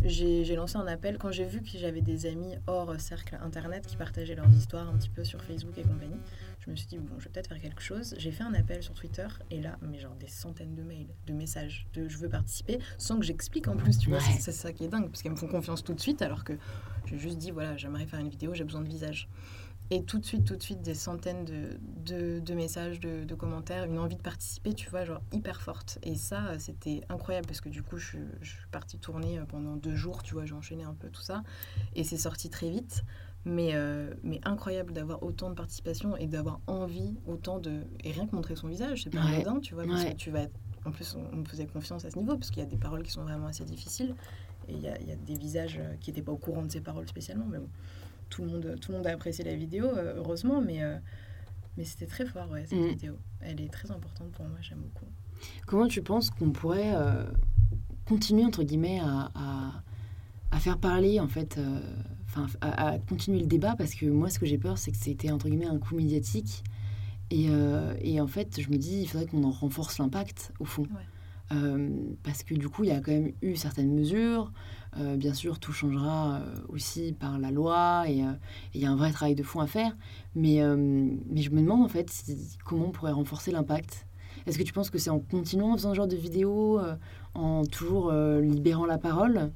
j'ai 0.04 0.56
lancé 0.56 0.78
un 0.78 0.88
appel 0.88 1.18
quand 1.18 1.32
j'ai 1.32 1.46
vu 1.46 1.62
que 1.62 1.78
j'avais 1.78 2.02
des 2.02 2.26
amis 2.26 2.56
hors 2.68 3.00
cercle 3.00 3.38
internet 3.42 3.86
qui 3.88 3.96
partageaient 3.96 4.36
leurs 4.36 4.52
histoires 4.52 4.90
un 4.90 4.98
petit 4.98 5.10
peu 5.10 5.24
sur 5.24 5.42
Facebook 5.42 5.78
et 5.78 5.84
compagnie. 5.84 6.20
Je 6.66 6.72
me 6.72 6.76
suis 6.76 6.88
dit, 6.88 6.98
bon, 6.98 7.14
je 7.20 7.26
vais 7.26 7.30
peut-être 7.30 7.48
faire 7.48 7.62
quelque 7.62 7.82
chose. 7.82 8.16
J'ai 8.18 8.32
fait 8.32 8.44
un 8.44 8.54
appel 8.56 8.82
sur 8.82 8.94
Twitter 8.96 9.28
et 9.52 9.62
là, 9.62 9.78
mais 9.82 10.00
genre 10.00 10.16
des 10.16 10.28
centaines 10.28 10.74
de 10.74 10.82
mails, 10.82 11.08
de 11.28 11.34
messages, 11.34 11.86
de 11.94 12.08
je 12.08 12.18
veux 12.18 12.30
participer, 12.30 12.80
sans 12.98 13.20
que 13.20 13.26
j'explique 13.26 13.68
en 13.68 13.78
plus, 13.78 14.00
tu 14.00 14.10
vois. 14.10 14.20
C'est 14.20 14.52
ça 14.52 14.74
qui 14.74 14.84
est 14.84 14.88
dingue, 14.88 15.08
parce 15.10 15.22
qu'elles 15.22 15.34
me 15.34 15.38
font 15.38 15.48
confiance 15.48 15.84
tout 15.84 15.94
de 15.94 16.00
suite, 16.00 16.22
alors 16.24 16.44
que 16.44 16.54
j'ai 17.06 17.20
juste 17.20 17.38
dit, 17.38 17.52
voilà, 17.52 17.78
j'aimerais 17.78 18.08
faire 18.08 18.20
une 18.20 18.30
vidéo, 18.30 18.54
j'ai 18.54 18.64
besoin 18.64 18.82
de 18.82 18.88
visage. 18.88 19.30
Et 19.92 20.04
tout 20.04 20.18
de 20.18 20.26
suite, 20.26 20.46
tout 20.46 20.56
de 20.56 20.64
suite, 20.64 20.82
des 20.82 20.96
centaines 20.96 21.46
de, 21.46 21.78
de, 22.04 22.40
de 22.40 22.54
messages, 22.56 23.00
de, 23.00 23.24
de, 23.24 23.36
commentaires, 23.36 23.84
une 23.84 24.00
envie 24.00 24.16
de 24.16 24.22
participer, 24.22 24.74
tu 24.74 24.90
vois, 24.90 25.06
genre 25.06 25.22
hyper 25.32 25.62
forte. 25.62 26.00
Et 26.02 26.16
ça, 26.16 26.58
c'était 26.58 27.02
incroyable 27.10 27.46
parce 27.46 27.62
que 27.62 27.70
du 27.70 27.84
coup, 27.84 27.98
je, 27.98 28.18
je, 28.42 28.50
suis 28.50 28.68
partie 28.72 28.98
tourner 28.98 29.40
pendant 29.48 29.76
deux 29.76 29.96
jours, 29.96 30.24
tu 30.24 30.34
vois, 30.34 30.46
j'ai 30.46 30.56
enchaîné 30.56 30.84
un 30.84 30.96
peu 30.96 31.10
tout 31.10 31.22
ça. 31.22 31.44
Et 31.94 32.04
c'est 32.04 32.18
sorti 32.18 32.50
très 32.50 32.72
vite. 32.72 33.04
Mais, 33.48 33.76
euh, 33.76 34.12
mais 34.24 34.42
incroyable 34.44 34.92
d'avoir 34.92 35.22
autant 35.22 35.52
de 35.52 35.56
participation 35.56 36.18
et 36.18 36.26
d'avoir 36.26 36.62
envie 36.66 37.16
autant 37.28 37.60
de. 37.60 37.82
Et 38.04 38.12
rien 38.12 38.26
que 38.26 38.36
montrer 38.36 38.56
son 38.56 38.68
visage, 38.68 39.04
c'est 39.04 39.12
pas 39.12 39.24
ouais. 39.24 39.44
tu 39.62 39.76
vois, 39.76 39.86
parce 39.86 40.06
que 40.06 40.14
tu 40.14 40.32
vas. 40.32 40.48
En 40.84 40.92
plus, 40.92 41.16
on, 41.16 41.38
me 41.38 41.46
faisait 41.46 41.66
confiance 41.66 42.06
à 42.06 42.12
ce 42.12 42.18
niveau 42.18 42.36
parce 42.38 42.52
qu'il 42.52 42.62
y 42.62 42.66
a 42.66 42.70
des 42.70 42.78
paroles 42.78 43.04
qui 43.04 43.12
sont 43.12 43.24
vraiment 43.24 43.48
assez 43.48 43.64
difficiles. 43.64 44.16
Et 44.68 44.74
il 44.74 44.82
y 44.82 44.88
a, 44.88 45.00
y 45.02 45.12
a, 45.12 45.16
des 45.16 45.36
visages 45.36 45.78
euh, 45.80 45.96
qui 46.00 46.10
n'étaient 46.10 46.24
pas 46.24 46.32
au 46.32 46.38
courant 46.38 46.64
de 46.64 46.72
ces 46.72 46.82
paroles 46.82 47.08
spécialement, 47.08 47.46
mais 47.46 47.60
bon 47.60 47.70
tout 48.30 48.44
le 48.44 48.50
monde, 48.50 48.76
tout 48.82 48.92
le 48.92 48.98
monde 48.98 49.08
a 49.08 49.12
apprécié 49.12 49.44
la 49.44 49.56
vidéo, 49.56 49.86
euh, 49.86 50.16
heureusement, 50.18 50.62
mais, 50.62 50.84
euh, 50.84 50.98
mais 51.78 51.84
c'était 51.84 52.06
très 52.06 52.26
fort, 52.26 52.50
ouais, 52.52 52.66
cette 52.66 52.80
mm. 52.80 52.88
vidéo. 52.88 53.18
Elle 53.42 53.62
est 53.62 53.72
très 53.72 53.92
importante 53.92 54.32
pour 54.32 54.46
moi, 54.46 54.58
j'aime 54.62 54.80
beaucoup. 54.80 55.06
Comment 55.66 55.88
tu 55.88 56.02
penses 56.02 56.30
qu'on 56.30 56.52
pourrait 56.52 56.94
euh, 56.96 57.26
continuer, 58.06 58.46
entre 58.46 58.64
guillemets, 58.64 59.00
à, 59.00 59.32
à, 59.36 59.84
à, 60.56 60.60
faire 60.60 60.78
parler, 60.78 61.20
en 61.20 61.28
fait, 61.28 61.60
enfin, 62.28 62.48
à, 62.62 62.90
à, 62.90 63.00
continuer 63.00 63.40
le 63.40 63.48
débat 63.48 63.76
Parce 63.78 63.94
que 63.96 64.06
moi, 64.06 64.30
ce 64.30 64.40
que 64.40 64.46
j'ai 64.46 64.58
peur, 64.58 64.78
c'est 64.78 64.92
que 64.92 64.98
c'était, 64.98 65.32
entre 65.32 65.50
guillemets, 65.50 65.68
un 65.68 65.80
coup 65.80 65.96
médiatique. 65.96 66.64
Et, 67.32 67.48
et, 68.02 68.22
en 68.22 68.28
fait, 68.28 68.62
je 68.62 68.70
me 68.70 68.78
dis, 68.78 69.02
il 69.02 69.08
faudrait 69.08 69.28
qu'on 69.28 69.44
en 69.44 69.52
renforce 69.52 69.98
l'impact, 69.98 70.54
au 70.60 70.66
fond. 70.66 70.88
parce 72.24 72.44
que 72.44 72.56
du 72.56 72.70
coup, 72.70 72.84
il 72.84 72.90
y 72.90 72.94
a 72.94 73.00
quand 73.00 73.12
même 73.12 73.32
eu 73.42 73.56
certaines 73.56 73.94
mesures. 73.94 74.52
Euh, 74.98 75.18
bien 75.18 75.34
sûr, 75.34 75.60
tout 75.60 75.74
changera 75.74 76.36
euh, 76.36 76.56
aussi 76.70 77.12
par 77.12 77.38
la 77.38 77.52
loi 77.52 78.06
et 78.08 78.24
euh, 78.24 78.32
il 78.74 78.82
y 78.82 78.86
a 78.86 78.92
un 78.92 78.96
vrai 78.96 79.12
travail 79.12 79.36
de 79.36 79.44
fond 79.44 79.60
à 79.60 79.68
faire. 79.68 79.96
Mais, 80.36 80.62
mais 81.30 81.42
je 81.42 81.50
me 81.52 81.62
demande 81.62 81.84
en 81.84 81.88
fait 81.88 82.12
comment 82.66 82.88
on 82.88 82.92
pourrait 82.92 83.12
renforcer 83.12 83.52
l'impact. 83.52 84.06
Est-ce 84.46 84.58
que 84.58 84.64
tu 84.64 84.74
penses 84.74 84.90
que 84.90 84.98
c'est 84.98 85.10
en 85.10 85.20
continuant 85.20 85.72
en 85.72 85.78
faisant 85.78 85.92
ce 85.92 85.96
genre 85.96 86.08
de 86.08 86.16
vidéos, 86.16 86.80
en 87.34 87.66
toujours 87.66 88.12
libérant 88.12 88.86
la 88.86 88.98
parole 88.98 89.52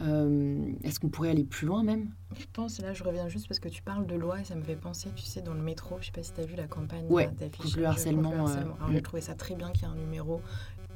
Est-ce 0.00 1.00
qu'on 1.00 1.08
pourrait 1.08 1.30
aller 1.30 1.44
plus 1.44 1.66
loin 1.66 1.82
même? 1.82 2.10
Je 2.38 2.46
pense, 2.52 2.80
là 2.80 2.92
je 2.92 3.04
reviens 3.04 3.28
juste 3.28 3.48
parce 3.48 3.60
que 3.60 3.68
tu 3.68 3.82
parles 3.82 4.06
de 4.06 4.14
loi 4.14 4.40
et 4.40 4.44
ça 4.44 4.54
me 4.54 4.62
fait 4.62 4.76
penser, 4.76 5.10
tu 5.14 5.22
sais, 5.24 5.42
dans 5.42 5.54
le 5.54 5.62
métro, 5.62 5.98
je 6.00 6.06
sais 6.06 6.12
pas 6.12 6.22
si 6.22 6.32
tu 6.32 6.40
as 6.40 6.46
vu 6.46 6.56
la 6.56 6.66
campagne 6.66 7.06
ouais, 7.08 7.30
d'afficher 7.38 7.80
le 7.80 7.86
harcèlement. 7.86 8.32
harcèlement. 8.46 8.76
Alors, 8.80 8.92
j'ai 8.92 9.02
trouvé 9.02 9.22
ça 9.22 9.34
très 9.34 9.54
bien 9.54 9.70
qu'il 9.70 9.82
y 9.82 9.84
ait 9.84 9.92
un 9.92 9.96
numéro 9.96 10.40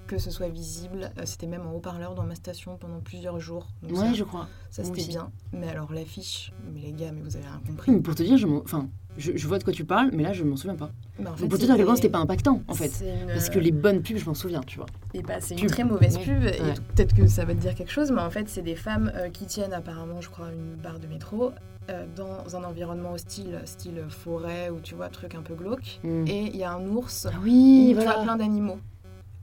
que 0.07 0.19
ce 0.19 0.31
soit 0.31 0.49
visible. 0.49 1.11
Euh, 1.19 1.23
c'était 1.25 1.47
même 1.47 1.67
en 1.67 1.73
haut-parleur 1.73 2.15
dans 2.15 2.25
ma 2.25 2.35
station 2.35 2.77
pendant 2.77 3.01
plusieurs 3.01 3.41
jours. 3.41 3.69
Donc 3.83 3.99
ouais, 3.99 4.15
je 4.15 4.25
crois. 4.25 4.49
Ça, 4.71 4.85
c'était 4.85 5.05
bien. 5.05 5.31
Mais 5.53 5.69
alors, 5.69 5.93
l'affiche, 5.93 6.53
mais 6.73 6.81
les 6.81 6.93
gars, 6.93 7.13
mais 7.13 7.23
vous 7.23 7.37
avez 7.37 7.47
rien 7.47 7.61
compris. 7.67 8.01
pour 8.01 8.15
te 8.15 8.23
dire, 8.23 8.37
je, 8.37 8.47
enfin, 8.47 8.89
je, 9.17 9.33
je, 9.37 9.49
vois 9.49 9.59
de 9.59 9.65
quoi 9.65 9.73
tu 9.73 9.85
parles, 9.85 10.11
mais 10.13 10.23
là, 10.23 10.33
je 10.33 10.45
m'en 10.45 10.57
souviens 10.57 10.77
pas. 10.77 10.91
Bah, 11.19 11.31
en 11.33 11.37
fait, 11.37 11.49
pour 11.49 11.59
te 11.59 11.65
dire 11.65 11.75
à 11.75 11.77
quel 11.77 11.87
point 11.87 11.97
c'était 11.97 12.09
pas 12.09 12.19
impactant, 12.19 12.63
en 12.69 12.75
fait. 12.75 13.05
Parce 13.29 13.51
que 13.51 13.59
les 13.59 13.73
bonnes 13.73 14.03
pubs, 14.03 14.19
je 14.19 14.27
m'en 14.27 14.35
souviens, 14.35 14.61
tu 14.61 14.79
vois. 14.79 14.87
Et 15.15 15.23
bah, 15.23 15.41
c'est 15.41 15.57
une 15.57 15.69
très 15.69 15.85
mauvaise 15.85 16.19
pub, 16.19 16.45
et 16.45 16.59
peut-être 16.95 17.15
que 17.15 17.27
ça 17.27 17.45
va 17.45 17.55
te 17.55 17.61
dire 17.61 17.75
quelque 17.75 17.93
chose, 17.93 18.11
mais 18.11 18.21
en 18.21 18.31
fait, 18.31 18.49
c'est 18.49 18.63
des 18.63 18.77
femmes 18.77 19.11
euh, 19.15 19.29
qui 19.31 19.47
tiennent 19.47 19.73
apparemment, 19.73 20.21
je 20.21 20.29
crois, 20.29 20.51
une 20.53 20.75
barre 20.75 20.99
de 20.99 21.07
métro. 21.07 21.53
Euh, 21.89 22.05
dans 22.17 22.57
un 22.57 22.65
environnement 22.65 23.13
hostile, 23.13 23.61
style 23.65 24.03
forêt 24.09 24.71
ou 24.71 24.81
tu 24.81 24.97
vois, 24.97 25.09
truc 25.09 25.37
un 25.37 25.43
peu 25.43 25.55
glauque. 25.55 26.01
Mm. 26.03 26.27
Et 26.27 26.47
il 26.47 26.57
y 26.57 26.65
a 26.65 26.73
un 26.73 26.85
ours 26.89 27.29
ah 27.31 27.37
oui, 27.45 27.93
voilà. 27.95 28.15
plein 28.25 28.37
d'animaux. 28.37 28.81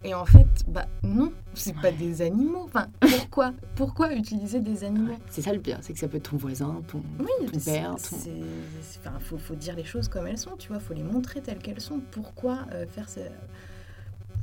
Et 0.05 0.13
en 0.13 0.25
fait, 0.25 0.47
bah 0.67 0.85
non, 1.03 1.31
c'est 1.53 1.75
pas 1.75 1.91
des 1.91 2.21
animaux. 2.21 2.63
Enfin, 2.65 2.87
pourquoi 2.99 3.53
Pourquoi 3.75 4.13
utiliser 4.13 4.59
des 4.59 4.83
animaux 4.83 5.15
C'est 5.29 5.41
ça 5.41 5.53
le 5.53 5.59
pire, 5.59 5.77
c'est 5.81 5.93
que 5.93 5.99
ça 5.99 6.07
peut 6.07 6.17
être 6.17 6.29
ton 6.29 6.37
voisin, 6.37 6.81
ton, 6.87 7.01
oui, 7.19 7.47
ton 7.51 7.59
père. 7.59 7.95
Ton... 7.95 8.17
Enfin, 8.99 9.17
faut, 9.19 9.37
faut, 9.37 9.55
dire 9.55 9.75
les 9.75 9.85
choses 9.85 10.09
comme 10.09 10.27
elles 10.27 10.37
sont, 10.37 10.57
tu 10.57 10.67
vois. 10.69 10.79
Faut 10.79 10.93
les 10.93 11.03
montrer 11.03 11.41
telles 11.41 11.59
qu'elles 11.59 11.81
sont. 11.81 12.01
Pourquoi 12.11 12.65
euh, 12.73 12.85
faire 12.85 13.07
ça 13.07 13.21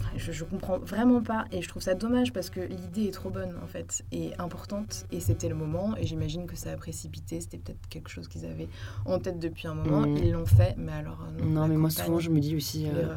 enfin, 0.00 0.11
je, 0.16 0.32
je 0.32 0.44
comprends 0.44 0.78
vraiment 0.78 1.22
pas 1.22 1.44
et 1.52 1.61
je 1.61 1.68
trouve 1.68 1.82
ça 1.82 1.94
dommage 1.94 2.32
parce 2.32 2.48
que 2.48 2.61
l'idée 2.61 3.04
est 3.04 3.12
trop 3.12 3.28
bonne 3.28 3.54
en 3.62 3.66
fait 3.66 4.02
et 4.12 4.32
importante 4.38 5.06
et 5.12 5.20
c'était 5.20 5.48
le 5.48 5.54
moment 5.54 5.94
et 5.96 6.06
j'imagine 6.06 6.46
que 6.46 6.56
ça 6.56 6.72
a 6.72 6.76
précipité 6.76 7.40
c'était 7.40 7.58
peut-être 7.58 7.86
quelque 7.88 8.08
chose 8.08 8.28
qu'ils 8.28 8.46
avaient 8.46 8.68
en 9.04 9.18
tête 9.18 9.38
depuis 9.38 9.68
un 9.68 9.74
moment 9.74 10.06
mmh. 10.06 10.16
ils 10.18 10.32
l'ont 10.32 10.46
fait 10.46 10.74
mais 10.78 10.92
alors 10.92 11.22
euh, 11.22 11.42
non, 11.44 11.62
non 11.62 11.68
mais 11.68 11.76
moi 11.76 11.90
souvent 11.90 12.18
je 12.18 12.30
me 12.30 12.40
dis 12.40 12.56
aussi 12.56 12.86
euh, 12.88 13.14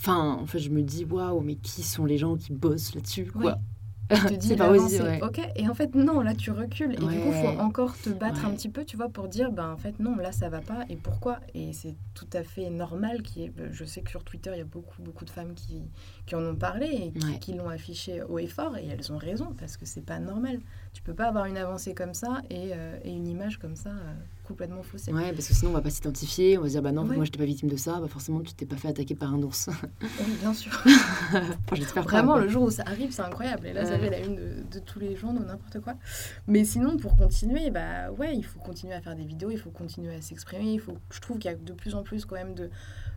Enfin, 0.00 0.38
en 0.40 0.46
fait, 0.46 0.60
je 0.60 0.70
me 0.70 0.80
dis, 0.80 1.04
waouh, 1.04 1.42
mais 1.42 1.56
qui 1.56 1.82
sont 1.82 2.06
les 2.06 2.16
gens 2.16 2.34
qui 2.34 2.54
bossent 2.54 2.94
là-dessus, 2.94 3.26
quoi? 3.26 3.58
Il 4.10 4.38
te 4.38 4.54
pas 4.56 4.72
ouais. 4.72 5.22
ok. 5.22 5.40
Et 5.56 5.68
en 5.68 5.74
fait, 5.74 5.94
non, 5.94 6.22
là, 6.22 6.34
tu 6.34 6.50
recules. 6.50 6.94
Et 6.94 6.96
du 6.96 7.04
coup, 7.04 7.32
faut 7.32 7.60
encore 7.60 7.96
te 7.98 8.08
battre 8.08 8.46
un 8.46 8.52
petit 8.52 8.70
peu, 8.70 8.84
tu 8.86 8.96
vois, 8.96 9.10
pour 9.10 9.28
dire, 9.28 9.52
ben, 9.52 9.70
en 9.70 9.76
fait, 9.76 10.00
non, 10.00 10.16
là, 10.16 10.32
ça 10.32 10.48
va 10.48 10.60
pas. 10.60 10.84
Et 10.88 10.96
pourquoi? 10.96 11.40
Et 11.52 11.74
c'est 11.74 11.94
tout 12.14 12.28
à 12.32 12.42
fait 12.42 12.70
normal. 12.70 13.22
Qui. 13.22 13.52
Je 13.70 13.84
sais 13.84 14.00
que 14.00 14.10
sur 14.10 14.24
Twitter, 14.24 14.50
il 14.54 14.58
y 14.58 14.62
a 14.62 14.64
beaucoup, 14.64 15.02
beaucoup 15.02 15.26
de 15.26 15.30
femmes 15.30 15.52
qui, 15.54 15.82
qui 16.24 16.34
en 16.34 16.44
ont 16.44 16.56
parlé 16.56 16.86
et 16.86 17.12
qui, 17.12 17.38
qui 17.38 17.52
l'ont 17.52 17.68
affiché 17.68 18.22
haut 18.22 18.38
et 18.38 18.46
fort. 18.46 18.78
Et 18.78 18.86
elles 18.86 19.12
ont 19.12 19.18
raison, 19.18 19.54
parce 19.58 19.76
que 19.76 19.84
c'est 19.84 20.04
pas 20.04 20.18
normal. 20.18 20.60
Tu 20.92 21.02
peux 21.02 21.14
pas 21.14 21.28
avoir 21.28 21.46
une 21.46 21.56
avancée 21.56 21.94
comme 21.94 22.14
ça 22.14 22.42
et, 22.50 22.70
euh, 22.72 22.98
et 23.04 23.10
une 23.12 23.28
image 23.28 23.58
comme 23.58 23.76
ça 23.76 23.90
euh, 23.90 24.12
complètement 24.44 24.82
faussée. 24.82 25.12
Ouais, 25.12 25.32
parce 25.32 25.46
que 25.46 25.54
sinon 25.54 25.70
on 25.70 25.74
va 25.74 25.80
pas 25.82 25.90
s'identifier, 25.90 26.58
on 26.58 26.62
va 26.62 26.66
se 26.66 26.72
dire 26.72 26.82
bah 26.82 26.90
non, 26.90 27.04
Ouais. 27.06 27.14
moi 27.14 27.24
j'étais 27.24 27.38
pas 27.38 27.44
victime 27.44 27.68
de 27.68 27.76
ça, 27.76 28.00
bah 28.00 28.08
forcément 28.08 28.40
tu 28.40 28.52
t'es 28.54 28.66
pas 28.66 28.74
fait 28.76 28.88
attaquer 28.88 29.14
par 29.14 29.32
un 29.32 29.40
ours. 29.42 29.70
Oui, 30.02 30.08
bien 30.40 30.52
sûr. 30.52 30.72
Enfin, 31.32 31.46
J'espère 31.74 32.02
pas, 32.04 32.10
Vraiment, 32.10 32.36
le 32.38 32.48
jour 32.48 32.64
où 32.64 32.70
ça 32.70 32.82
arrive, 32.86 33.12
c'est 33.12 33.22
incroyable. 33.22 33.68
Et 33.68 33.72
là, 33.72 33.84
ça 33.86 33.96
fait 34.00 34.10
la 34.10 34.18
une 34.18 34.34
de, 34.34 34.54
de 34.72 34.78
tous 34.80 34.98
les 34.98 35.14
journaux, 35.14 35.44
n'importe 35.44 35.78
quoi. 35.80 35.94
Mais 36.48 36.64
sinon, 36.64 36.96
pour 36.96 37.16
continuer, 37.16 37.70
bah 37.70 38.10
ouais, 38.18 38.36
il 38.36 38.42
faut 38.44 38.58
continuer 38.58 38.94
à 38.94 39.00
faire 39.00 39.14
des 39.14 39.24
vidéos, 39.24 39.50
il 39.52 39.58
faut 39.58 39.70
continuer 39.70 40.12
à 40.16 40.20
s'exprimer. 40.20 40.72
Il 40.72 40.80
faut, 40.80 40.96
je 41.12 41.20
trouve 41.20 41.38
qu'il 41.38 41.48
y 41.50 41.54
a 41.54 41.56
de 41.56 41.72
plus 41.72 41.94
en 41.94 42.02
plus 42.02 42.24
quand 42.24 42.34
même 42.34 42.54
de, 42.56 42.68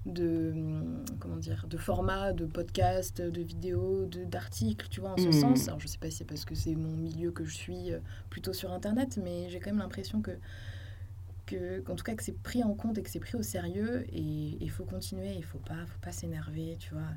de 0.05 0.51
hum, 0.53 1.03
comment 1.19 1.38
dire, 1.38 1.65
de 1.67 1.78
formats, 1.78 2.34
de 2.34 2.45
podcasts, 2.45 3.21
de 3.21 3.41
vidéos, 3.41 4.05
d'articles, 4.05 4.88
tu 4.91 4.99
vois, 5.01 5.13
en 5.13 5.17
ce 5.17 5.30
Mm. 5.30 5.32
sens. 5.32 5.67
Alors, 5.67 5.80
je 5.80 5.88
sais 5.88 5.97
pas 5.97 6.11
si 6.11 6.17
c'est 6.17 6.26
parce 6.26 6.45
que 6.45 6.53
c'est 6.53 6.76
mon 6.76 6.95
milieu 6.95 7.32
que 7.32 7.43
je 7.45 7.53
suis 7.55 7.62
euh, 7.72 7.99
plutôt 8.30 8.53
sur 8.53 8.72
Internet, 8.72 9.20
mais 9.24 9.49
j'ai 9.49 9.59
quand 9.59 9.72
même 9.72 9.80
l'impression 9.80 10.22
que 10.22 10.32
que 11.45 11.82
qu'en 11.82 11.95
tout 11.95 12.03
cas 12.03 12.16
que 12.16 12.24
c'est 12.24 12.41
pris 12.41 12.64
en 12.64 12.74
compte 12.74 12.97
et 12.97 13.03
que 13.03 13.09
c'est 13.09 13.20
pris 13.20 13.36
au 13.36 13.43
sérieux 13.43 14.05
et 14.14 14.57
il 14.61 14.72
faut 14.72 14.86
continuer 14.86 15.34
il 15.34 15.43
faut 15.43 15.59
pas 15.59 15.86
faut 15.86 15.99
pas 16.01 16.11
s'énerver 16.11 16.78
tu 16.80 16.93
vois. 16.93 17.09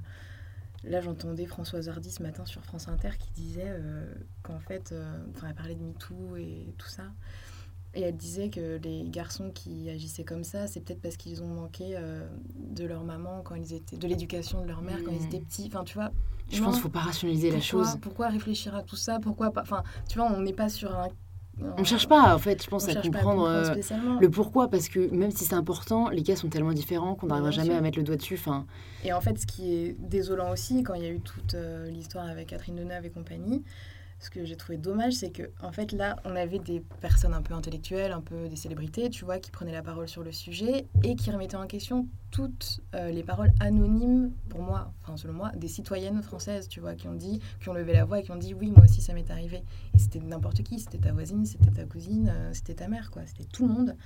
Là 0.84 1.01
j'entendais 1.01 1.47
Françoise 1.47 1.88
Hardy 1.88 2.11
ce 2.11 2.22
matin 2.22 2.44
sur 2.44 2.62
France 2.64 2.88
Inter 2.88 3.11
qui 3.18 3.30
disait 3.30 3.68
euh, 3.68 4.12
qu'en 4.42 4.59
fait 4.59 4.92
euh, 4.92 5.24
enfin 5.34 5.49
elle 5.49 5.55
parlait 5.55 5.74
de 5.74 5.82
MeToo 5.82 6.36
et 6.36 6.74
tout 6.78 6.88
ça 6.88 7.05
et 7.97 8.03
elle 8.03 8.16
disait 8.16 8.51
que 8.51 8.78
les 8.84 9.05
garçons 9.09 9.51
qui 9.53 9.90
agissaient 9.90 10.22
comme 10.24 10.44
ça 10.44 10.66
c'est 10.66 10.80
peut-être 10.80 11.01
parce 11.01 11.16
qu'ils 11.16 11.42
ont 11.42 11.49
manqué 11.49 11.94
euh, 11.97 12.28
de 12.59 12.84
leur 12.84 13.03
maman 13.05 13.40
quand 13.42 13.55
ils 13.57 13.72
étaient 13.72 13.97
de 13.97 14.07
l'éducation 14.07 14.61
de 14.62 14.66
leur 14.68 14.82
mère 14.82 14.99
quand 15.05 15.12
ils 15.12 15.24
étaient 15.24 15.40
petits 15.40 15.66
enfin 15.68 15.82
tu 15.84 15.94
vois 15.94 16.11
Je 16.51 16.59
non, 16.61 16.66
pense 16.66 16.74
qu'il 16.74 16.82
faut 16.82 16.88
pas 16.90 17.01
rationaliser 17.01 17.51
la 17.51 17.61
chose. 17.61 17.97
pourquoi 18.03 18.28
réfléchir 18.28 18.74
à 18.76 18.82
tout 18.82 18.97
ça? 18.97 19.18
Pourquoi 19.20 19.51
pas 19.51 19.62
enfin 19.62 19.82
tu 20.09 20.18
vois 20.18 20.30
on 20.30 20.40
n'est 20.42 20.53
pas 20.53 20.68
sur 20.68 20.94
un 20.94 21.09
On 21.78 21.84
cherche 21.84 22.07
pas 22.07 22.34
en 22.34 22.38
fait, 22.38 22.62
je 22.62 22.68
pense 22.68 22.86
à 22.86 22.92
cherche 22.92 23.11
pas 23.11 23.18
comprendre 23.18 23.47
euh, 23.49 23.64
spécialement. 23.72 24.20
le 24.20 24.30
pourquoi 24.30 24.68
parce 24.68 24.88
que 24.90 25.11
même 25.11 25.30
si 25.30 25.44
c'est 25.47 25.55
important, 25.55 26.11
les 26.11 26.22
cas 26.22 26.36
sont 26.36 26.49
tellement 26.49 26.72
différents 26.74 27.14
qu'on 27.14 27.28
n'arrivera 27.28 27.51
jamais 27.51 27.68
sûr. 27.68 27.76
à 27.76 27.80
mettre 27.80 27.97
le 27.99 28.05
doigt 28.05 28.16
dessus. 28.16 28.34
Enfin, 28.34 28.66
Et 29.05 29.12
en 29.14 29.22
fait, 29.22 29.38
ce 29.38 29.47
qui 29.47 29.72
est 29.74 29.97
désolant 29.99 30.51
aussi, 30.53 30.82
quand 30.82 30.92
il 30.94 31.03
y 31.03 31.07
a 31.07 31.11
eu 31.11 31.20
toute 31.20 31.55
euh, 31.55 31.88
l'histoire 31.90 32.26
avec 32.26 32.49
Catherine 32.49 32.76
Deneuve 32.76 33.07
et 33.07 33.11
compagnie, 33.11 33.62
ce 34.18 34.30
que 34.30 34.44
j'ai 34.44 34.56
trouvé 34.56 34.78
dommage, 34.78 35.12
c'est 35.12 35.30
que 35.30 35.50
en 35.60 35.72
fait 35.72 35.92
là, 35.92 36.16
on 36.24 36.34
avait 36.36 36.58
des 36.58 36.80
personnes 37.00 37.34
un 37.34 37.42
peu 37.42 37.52
intellectuelles, 37.54 38.12
un 38.12 38.22
peu 38.22 38.48
des 38.48 38.56
célébrités, 38.56 39.10
tu 39.10 39.24
vois, 39.24 39.38
qui 39.38 39.50
prenaient 39.50 39.72
la 39.72 39.82
parole 39.82 40.08
sur 40.08 40.22
le 40.22 40.32
sujet 40.32 40.86
et 41.04 41.16
qui 41.16 41.30
remettaient 41.30 41.56
en 41.56 41.66
question 41.66 42.08
toutes 42.30 42.80
euh, 42.94 43.10
les 43.10 43.22
paroles 43.22 43.52
anonymes, 43.60 44.32
pour 44.48 44.60
moi, 44.60 44.92
enfin 45.02 45.16
selon 45.16 45.34
moi, 45.34 45.52
des 45.54 45.68
citoyennes 45.68 46.22
françaises, 46.22 46.68
tu 46.68 46.80
vois, 46.80 46.94
qui 46.94 47.08
ont 47.08 47.14
dit, 47.14 47.40
qui 47.60 47.68
ont 47.68 47.74
levé 47.74 47.92
la 47.92 48.04
voix 48.04 48.20
et 48.20 48.22
qui 48.22 48.30
ont 48.30 48.36
dit 48.36 48.54
oui, 48.54 48.70
moi 48.70 48.84
aussi 48.84 49.02
ça 49.02 49.12
m'est 49.12 49.30
arrivé. 49.30 49.62
Et 49.94 49.98
c'était 49.98 50.20
n'importe 50.20 50.62
qui, 50.62 50.80
c'était 50.80 50.98
ta 50.98 51.12
voisine, 51.12 51.44
c'était 51.44 51.70
ta 51.70 51.84
cousine, 51.84 52.32
euh, 52.34 52.50
c'était 52.54 52.74
ta 52.74 52.88
mère, 52.88 53.10
quoi, 53.10 53.22
c'était 53.26 53.44
tout 53.44 53.68
le 53.68 53.74
monde. 53.74 53.96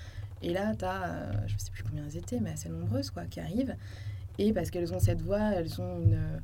Et 0.43 0.53
là, 0.53 0.75
t'as, 0.75 1.09
euh, 1.09 1.33
je 1.47 1.57
sais 1.59 1.71
plus 1.71 1.85
combien 1.85 2.05
elles 2.05 2.17
étaient, 2.17 2.41
mais 2.41 2.51
assez 2.51 2.69
nombreuses, 2.69 3.11
quoi, 3.11 3.27
qui 3.27 3.41
arrivent. 3.41 3.77
Et 4.39 4.53
parce 4.53 4.71
qu'elles 4.71 4.93
ont 4.93 4.99
cette 4.99 5.23
voix, 5.23 5.53
elles 5.55 5.81
ont 5.81 6.01
une, 6.01 6.41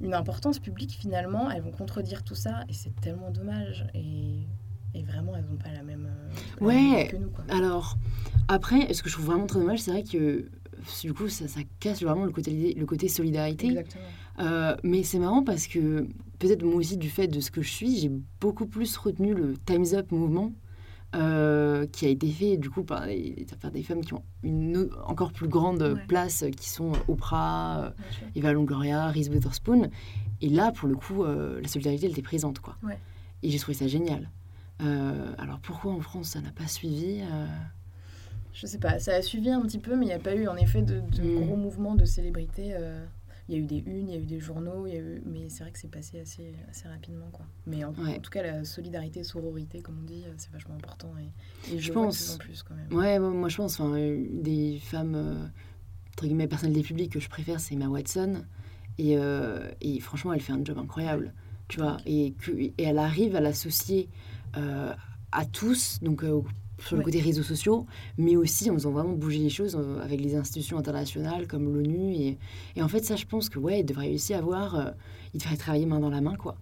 une 0.00 0.14
importance 0.14 0.58
publique 0.58 0.96
finalement, 0.98 1.50
elles 1.50 1.62
vont 1.62 1.70
contredire 1.70 2.22
tout 2.24 2.34
ça 2.34 2.64
et 2.68 2.72
c'est 2.72 2.94
tellement 3.00 3.30
dommage. 3.30 3.86
Et, 3.94 4.46
et 4.94 5.02
vraiment, 5.04 5.34
elles 5.36 5.44
n'ont 5.44 5.56
pas 5.56 5.72
la 5.72 5.82
même, 5.82 6.08
la 6.60 6.66
Ouais. 6.66 6.74
même 6.74 7.08
que 7.08 7.16
nous. 7.16 7.30
Quoi. 7.30 7.44
alors 7.48 7.96
après, 8.48 8.92
ce 8.92 9.02
que 9.02 9.08
je 9.08 9.14
trouve 9.14 9.26
vraiment 9.26 9.46
très 9.46 9.60
dommage, 9.60 9.80
c'est 9.80 9.90
vrai 9.92 10.02
que 10.02 10.48
du 11.02 11.14
coup 11.14 11.28
ça, 11.28 11.46
ça 11.46 11.60
casse 11.78 12.02
vraiment 12.02 12.24
le 12.24 12.32
côté, 12.32 12.74
le 12.74 12.86
côté 12.86 13.08
solidarité. 13.08 13.68
Exactement. 13.68 14.02
Euh, 14.40 14.74
mais 14.82 15.02
c'est 15.04 15.18
marrant 15.18 15.44
parce 15.44 15.66
que 15.66 16.08
peut-être 16.38 16.62
moi 16.64 16.76
aussi 16.76 16.96
du 16.96 17.08
fait 17.10 17.28
de 17.28 17.38
ce 17.40 17.50
que 17.50 17.62
je 17.62 17.70
suis, 17.70 17.98
j'ai 17.98 18.10
beaucoup 18.40 18.66
plus 18.66 18.96
retenu 18.96 19.34
le 19.34 19.54
Time's 19.66 19.92
Up 19.92 20.10
mouvement 20.10 20.52
euh, 21.14 21.86
qui 21.86 22.06
a 22.06 22.08
été 22.08 22.28
fait 22.30 22.56
du 22.56 22.70
coup 22.70 22.84
par 22.84 23.06
des, 23.06 23.46
par 23.60 23.70
des 23.70 23.82
femmes 23.82 24.00
qui 24.02 24.14
ont 24.14 24.22
une 24.42 24.88
encore 25.04 25.32
plus 25.32 25.48
grande 25.48 25.82
Ouais. 25.82 26.06
place, 26.08 26.42
euh, 26.42 26.50
qui 26.50 26.68
sont 26.68 26.92
Oprah, 27.08 27.78
euh, 27.80 27.90
Bien 27.90 28.10
sûr. 28.10 28.26
Eva 28.36 28.52
Longoria, 28.52 29.08
Reese 29.08 29.28
Witherspoon. 29.28 29.90
Et 30.40 30.48
là, 30.48 30.72
pour 30.72 30.88
le 30.88 30.96
coup, 30.96 31.24
euh, 31.24 31.60
la 31.60 31.68
solidarité, 31.68 32.06
elle 32.06 32.12
était 32.12 32.22
présente. 32.22 32.58
Quoi. 32.60 32.76
Ouais. 32.82 32.98
Et 33.42 33.50
j'ai 33.50 33.58
trouvé 33.58 33.76
ça 33.76 33.86
génial. 33.88 34.30
Euh, 34.82 35.32
alors 35.38 35.58
pourquoi 35.60 35.92
en 35.92 36.00
France 36.00 36.28
ça 36.30 36.40
n'a 36.40 36.50
pas 36.50 36.66
suivi 36.66 37.20
euh, 37.20 37.46
Je 38.52 38.66
sais 38.66 38.78
pas, 38.78 38.98
ça 38.98 39.14
a 39.14 39.22
suivi 39.22 39.50
un 39.50 39.60
petit 39.62 39.78
peu, 39.78 39.94
mais 39.96 40.06
il 40.06 40.08
n'y 40.08 40.14
a 40.14 40.18
pas 40.18 40.34
eu 40.34 40.48
en 40.48 40.56
effet 40.56 40.82
de, 40.82 41.00
de 41.00 41.22
Mm. 41.22 41.44
gros 41.44 41.56
mouvements 41.56 41.94
de 41.94 42.04
célébrité. 42.04 42.74
Il 43.48 43.54
y 43.56 43.58
a 43.58 43.60
eu 43.60 43.66
des 43.66 43.78
unes, 43.78 44.08
il 44.08 44.14
y 44.14 44.16
a 44.16 44.20
eu 44.20 44.24
des 44.26 44.38
journaux, 44.40 44.86
il 44.86 44.94
y 44.94 44.96
a 44.96 45.00
eu... 45.00 45.22
mais 45.26 45.48
c'est 45.48 45.64
vrai 45.64 45.72
que 45.72 45.78
c'est 45.78 45.90
passé 45.90 46.20
assez, 46.20 46.54
assez 46.70 46.86
rapidement. 46.88 47.28
Quoi. 47.32 47.44
Mais 47.66 47.84
en, 47.84 47.92
Ouais. 47.94 48.16
en 48.16 48.20
tout 48.20 48.30
cas, 48.30 48.42
la 48.42 48.64
solidarité, 48.64 49.24
sororité, 49.24 49.80
comme 49.80 49.98
on 50.00 50.04
dit, 50.06 50.24
c'est 50.36 50.50
vachement 50.52 50.74
important. 50.76 51.12
Et, 51.18 51.74
et 51.74 51.78
je, 51.78 51.92
pense. 51.92 52.16
plus 52.22 52.34
en 52.34 52.38
plus 52.38 52.62
quand 52.62 52.74
même. 52.74 52.92
Ouais, 52.92 53.18
moi, 53.18 53.30
moi, 53.30 53.48
je 53.48 53.56
pense, 53.56 53.78
enfin, 53.80 53.96
des 53.96 54.78
femmes, 54.80 55.14
euh, 55.16 55.46
entre 56.12 56.24
guillemets, 56.26 56.46
personnalités 56.46 56.82
publiques 56.86 57.12
que 57.12 57.20
je 57.20 57.28
préfère, 57.28 57.58
c'est 57.60 57.74
Emma 57.74 57.88
Watson. 57.88 58.44
Et, 58.98 59.16
euh, 59.16 59.70
et 59.80 59.98
franchement, 60.00 60.32
elle 60.32 60.40
fait 60.40 60.52
un 60.52 60.64
job 60.64 60.78
incroyable, 60.78 61.32
tu 61.68 61.80
vois. 61.80 61.96
Et, 62.06 62.34
et 62.58 62.72
elle 62.82 62.98
arrive 62.98 63.34
à 63.36 63.40
l'associer 63.40 64.08
euh, 64.56 64.92
à 65.32 65.44
tous, 65.46 65.98
donc 66.02 66.22
euh, 66.24 66.42
sur 66.86 66.96
le 66.96 67.02
côté 67.02 67.20
réseaux 67.20 67.42
sociaux, 67.42 67.86
mais 68.18 68.36
aussi 68.36 68.70
en 68.70 68.74
faisant 68.74 68.90
vraiment 68.90 69.12
bouger 69.14 69.38
les 69.38 69.50
choses 69.50 69.76
euh, 69.78 70.02
avec 70.02 70.20
les 70.20 70.34
institutions 70.36 70.78
internationales 70.78 71.46
comme 71.46 71.72
l'ONU. 71.72 72.12
Et, 72.14 72.38
et 72.76 72.82
en 72.82 72.88
fait, 72.88 73.04
ça, 73.04 73.16
je 73.16 73.26
pense 73.26 73.48
que, 73.48 73.58
ouais, 73.58 73.80
il 73.80 73.84
devrait 73.86 74.12
aussi 74.14 74.34
avoir... 74.34 74.74
euh, 74.74 74.90
il 75.34 75.40
devrait 75.40 75.56
travailler 75.56 75.86
main 75.86 76.00
dans 76.00 76.10
la 76.10 76.20
main, 76.20 76.36
quoi. 76.36 76.56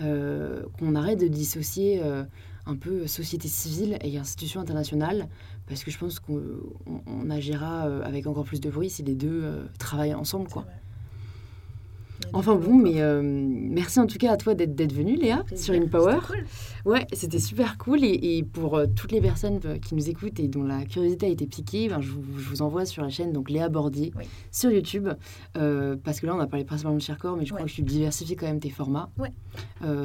Euh, 0.00 0.62
qu'on 0.78 0.94
arrête 0.94 1.20
de 1.20 1.28
dissocier 1.28 2.00
euh, 2.02 2.24
un 2.66 2.76
peu 2.76 3.06
société 3.06 3.48
civile 3.48 3.98
et 4.02 4.16
institutions 4.18 4.60
internationales, 4.60 5.28
parce 5.66 5.82
que 5.84 5.90
je 5.90 5.98
pense 5.98 6.20
qu'on 6.20 6.40
on- 6.86 7.00
on 7.06 7.30
agira 7.30 7.82
avec 8.04 8.26
encore 8.26 8.44
plus 8.44 8.60
de 8.60 8.70
bruit 8.70 8.90
si 8.90 9.02
les 9.02 9.14
deux 9.14 9.44
travaillent 9.78 10.14
ensemble, 10.14 10.48
quoi. 10.48 10.62
vrai. 10.62 10.72
Enfin 12.32 12.56
bon, 12.56 12.74
mais 12.74 13.00
euh, 13.00 13.22
merci 13.22 14.00
en 14.00 14.06
tout 14.06 14.18
cas 14.18 14.32
à 14.32 14.36
toi 14.36 14.54
d'être 14.54 14.92
venue, 14.92 15.16
Léa, 15.16 15.44
sur 15.54 15.74
InPower. 15.74 16.18
Cool. 16.26 16.44
Ouais, 16.84 17.06
c'était 17.12 17.38
super 17.38 17.78
cool. 17.78 18.04
Et, 18.04 18.38
et 18.38 18.42
pour 18.42 18.76
euh, 18.76 18.86
toutes 18.86 19.12
les 19.12 19.20
personnes 19.20 19.60
euh, 19.64 19.78
qui 19.78 19.94
nous 19.94 20.08
écoutent 20.08 20.38
et 20.40 20.48
dont 20.48 20.62
la 20.62 20.84
curiosité 20.84 21.26
a 21.26 21.28
été 21.28 21.46
piquée, 21.46 21.88
ben, 21.88 22.00
je, 22.00 22.10
vous, 22.10 22.22
je 22.38 22.48
vous 22.48 22.62
envoie 22.62 22.84
sur 22.84 23.02
la 23.02 23.08
chaîne 23.08 23.32
donc 23.32 23.50
Léa 23.50 23.68
Bordier 23.68 24.12
Oui. 24.16 24.24
sur 24.50 24.70
YouTube. 24.70 25.08
Euh, 25.56 25.96
parce 26.02 26.20
que 26.20 26.26
là, 26.26 26.34
on 26.34 26.40
a 26.40 26.46
parlé 26.46 26.64
principalement 26.64 26.96
de 26.98 27.02
Chercore, 27.02 27.36
mais 27.36 27.46
je 27.46 27.52
crois 27.54 27.66
que 27.66 27.70
tu 27.70 27.82
diversifies 27.82 28.36
quand 28.36 28.46
même 28.46 28.60
tes 28.60 28.70
formats. 28.70 29.10
Ouais. 29.18 29.32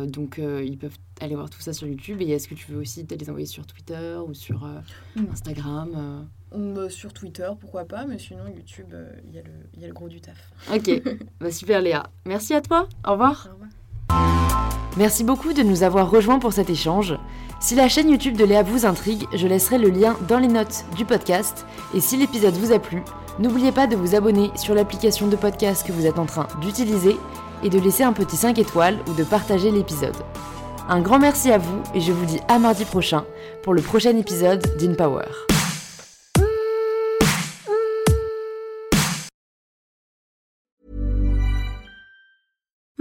Donc, 0.08 0.40
ils 0.40 0.78
peuvent 0.78 0.98
aller 1.20 1.36
voir 1.36 1.50
tout 1.50 1.62
ça 1.62 1.74
sur 1.74 1.88
YouTube. 1.88 2.22
Et 2.22 2.30
est-ce 2.30 2.48
que 2.48 2.56
tu 2.56 2.72
veux 2.72 2.80
aussi 2.80 3.04
peut-être 3.04 3.22
les 3.22 3.30
envoyer 3.30 3.46
sur 3.48 3.66
Twitter 3.66 4.18
ou 4.28 4.34
sur. 4.34 4.68
Instagram 5.32 6.28
sur 6.90 7.14
Twitter, 7.14 7.48
pourquoi 7.60 7.86
pas, 7.86 8.06
mais 8.06 8.18
sinon, 8.20 8.44
YouTube, 8.48 8.88
euh, 8.94 9.10
il 9.28 9.36
y, 9.36 9.40
a 9.40 9.42
le- 9.42 9.50
il 9.74 9.82
y 9.82 9.86
a 9.86 9.88
le 9.88 9.94
gros 9.94 10.08
du 10.10 10.22
taf. 10.22 10.52
Ok, 10.74 11.02
bah, 11.42 11.52
super 11.52 11.82
Léa. 11.82 12.04
Merci 12.26 12.54
à 12.54 12.62
toi. 12.62 12.88
Au 13.08 13.12
revoir. 13.14 13.48
Au 13.50 13.54
revoir. 13.54 14.70
Merci 14.98 15.24
beaucoup 15.24 15.54
de 15.54 15.64
nous 15.64 15.82
avoir 15.84 16.10
rejoints 16.12 16.38
pour 16.40 16.54
cet 16.54 16.70
échange. 16.70 17.16
Si 17.60 17.74
la 17.76 17.88
chaîne 17.90 18.10
YouTube 18.10 18.38
de 18.38 18.44
Léa 18.46 18.62
vous 18.62 18.86
intrigue, 18.86 19.26
je 19.34 19.48
laisserai 19.48 19.78
le 19.80 19.90
lien 19.90 20.16
dans 20.28 20.38
les 20.38 20.48
notes 20.48 20.86
du 20.96 21.06
podcast. 21.06 21.66
Et 21.96 22.00
si 22.02 22.18
l'épisode 22.18 22.54
vous 22.56 22.72
a 22.74 22.78
plu, 22.80 23.02
n'oubliez 23.40 23.72
pas 23.72 23.88
de 23.88 23.96
vous 23.96 24.14
abonner 24.16 24.52
sur 24.56 24.76
l'application 24.76 25.28
de 25.28 25.36
podcast 25.36 25.88
que 25.88 25.92
vous 25.94 26.06
êtes 26.06 26.20
en 26.20 26.26
train 26.26 26.48
d'utiliser 26.62 27.16
et 27.64 27.70
de 27.70 27.80
laisser 27.80 28.04
un 28.04 28.14
petit 28.14 28.36
5 28.38 28.60
étoiles 28.60 29.00
ou 29.10 29.14
de 29.14 29.24
partager 29.24 29.72
l'épisode. 29.72 30.16
Un 30.90 31.00
grand 31.02 31.18
merci 31.18 31.50
à 31.52 31.58
vous 31.58 31.82
et 31.96 32.02
je 32.02 32.12
vous 32.12 32.26
dis 32.26 32.42
à 32.50 32.60
mardi 32.60 32.84
prochain 32.86 33.24
pour 33.64 33.74
le 33.74 33.82
prochain 33.82 34.16
épisode 34.18 34.62
d'InPower. 34.78 35.26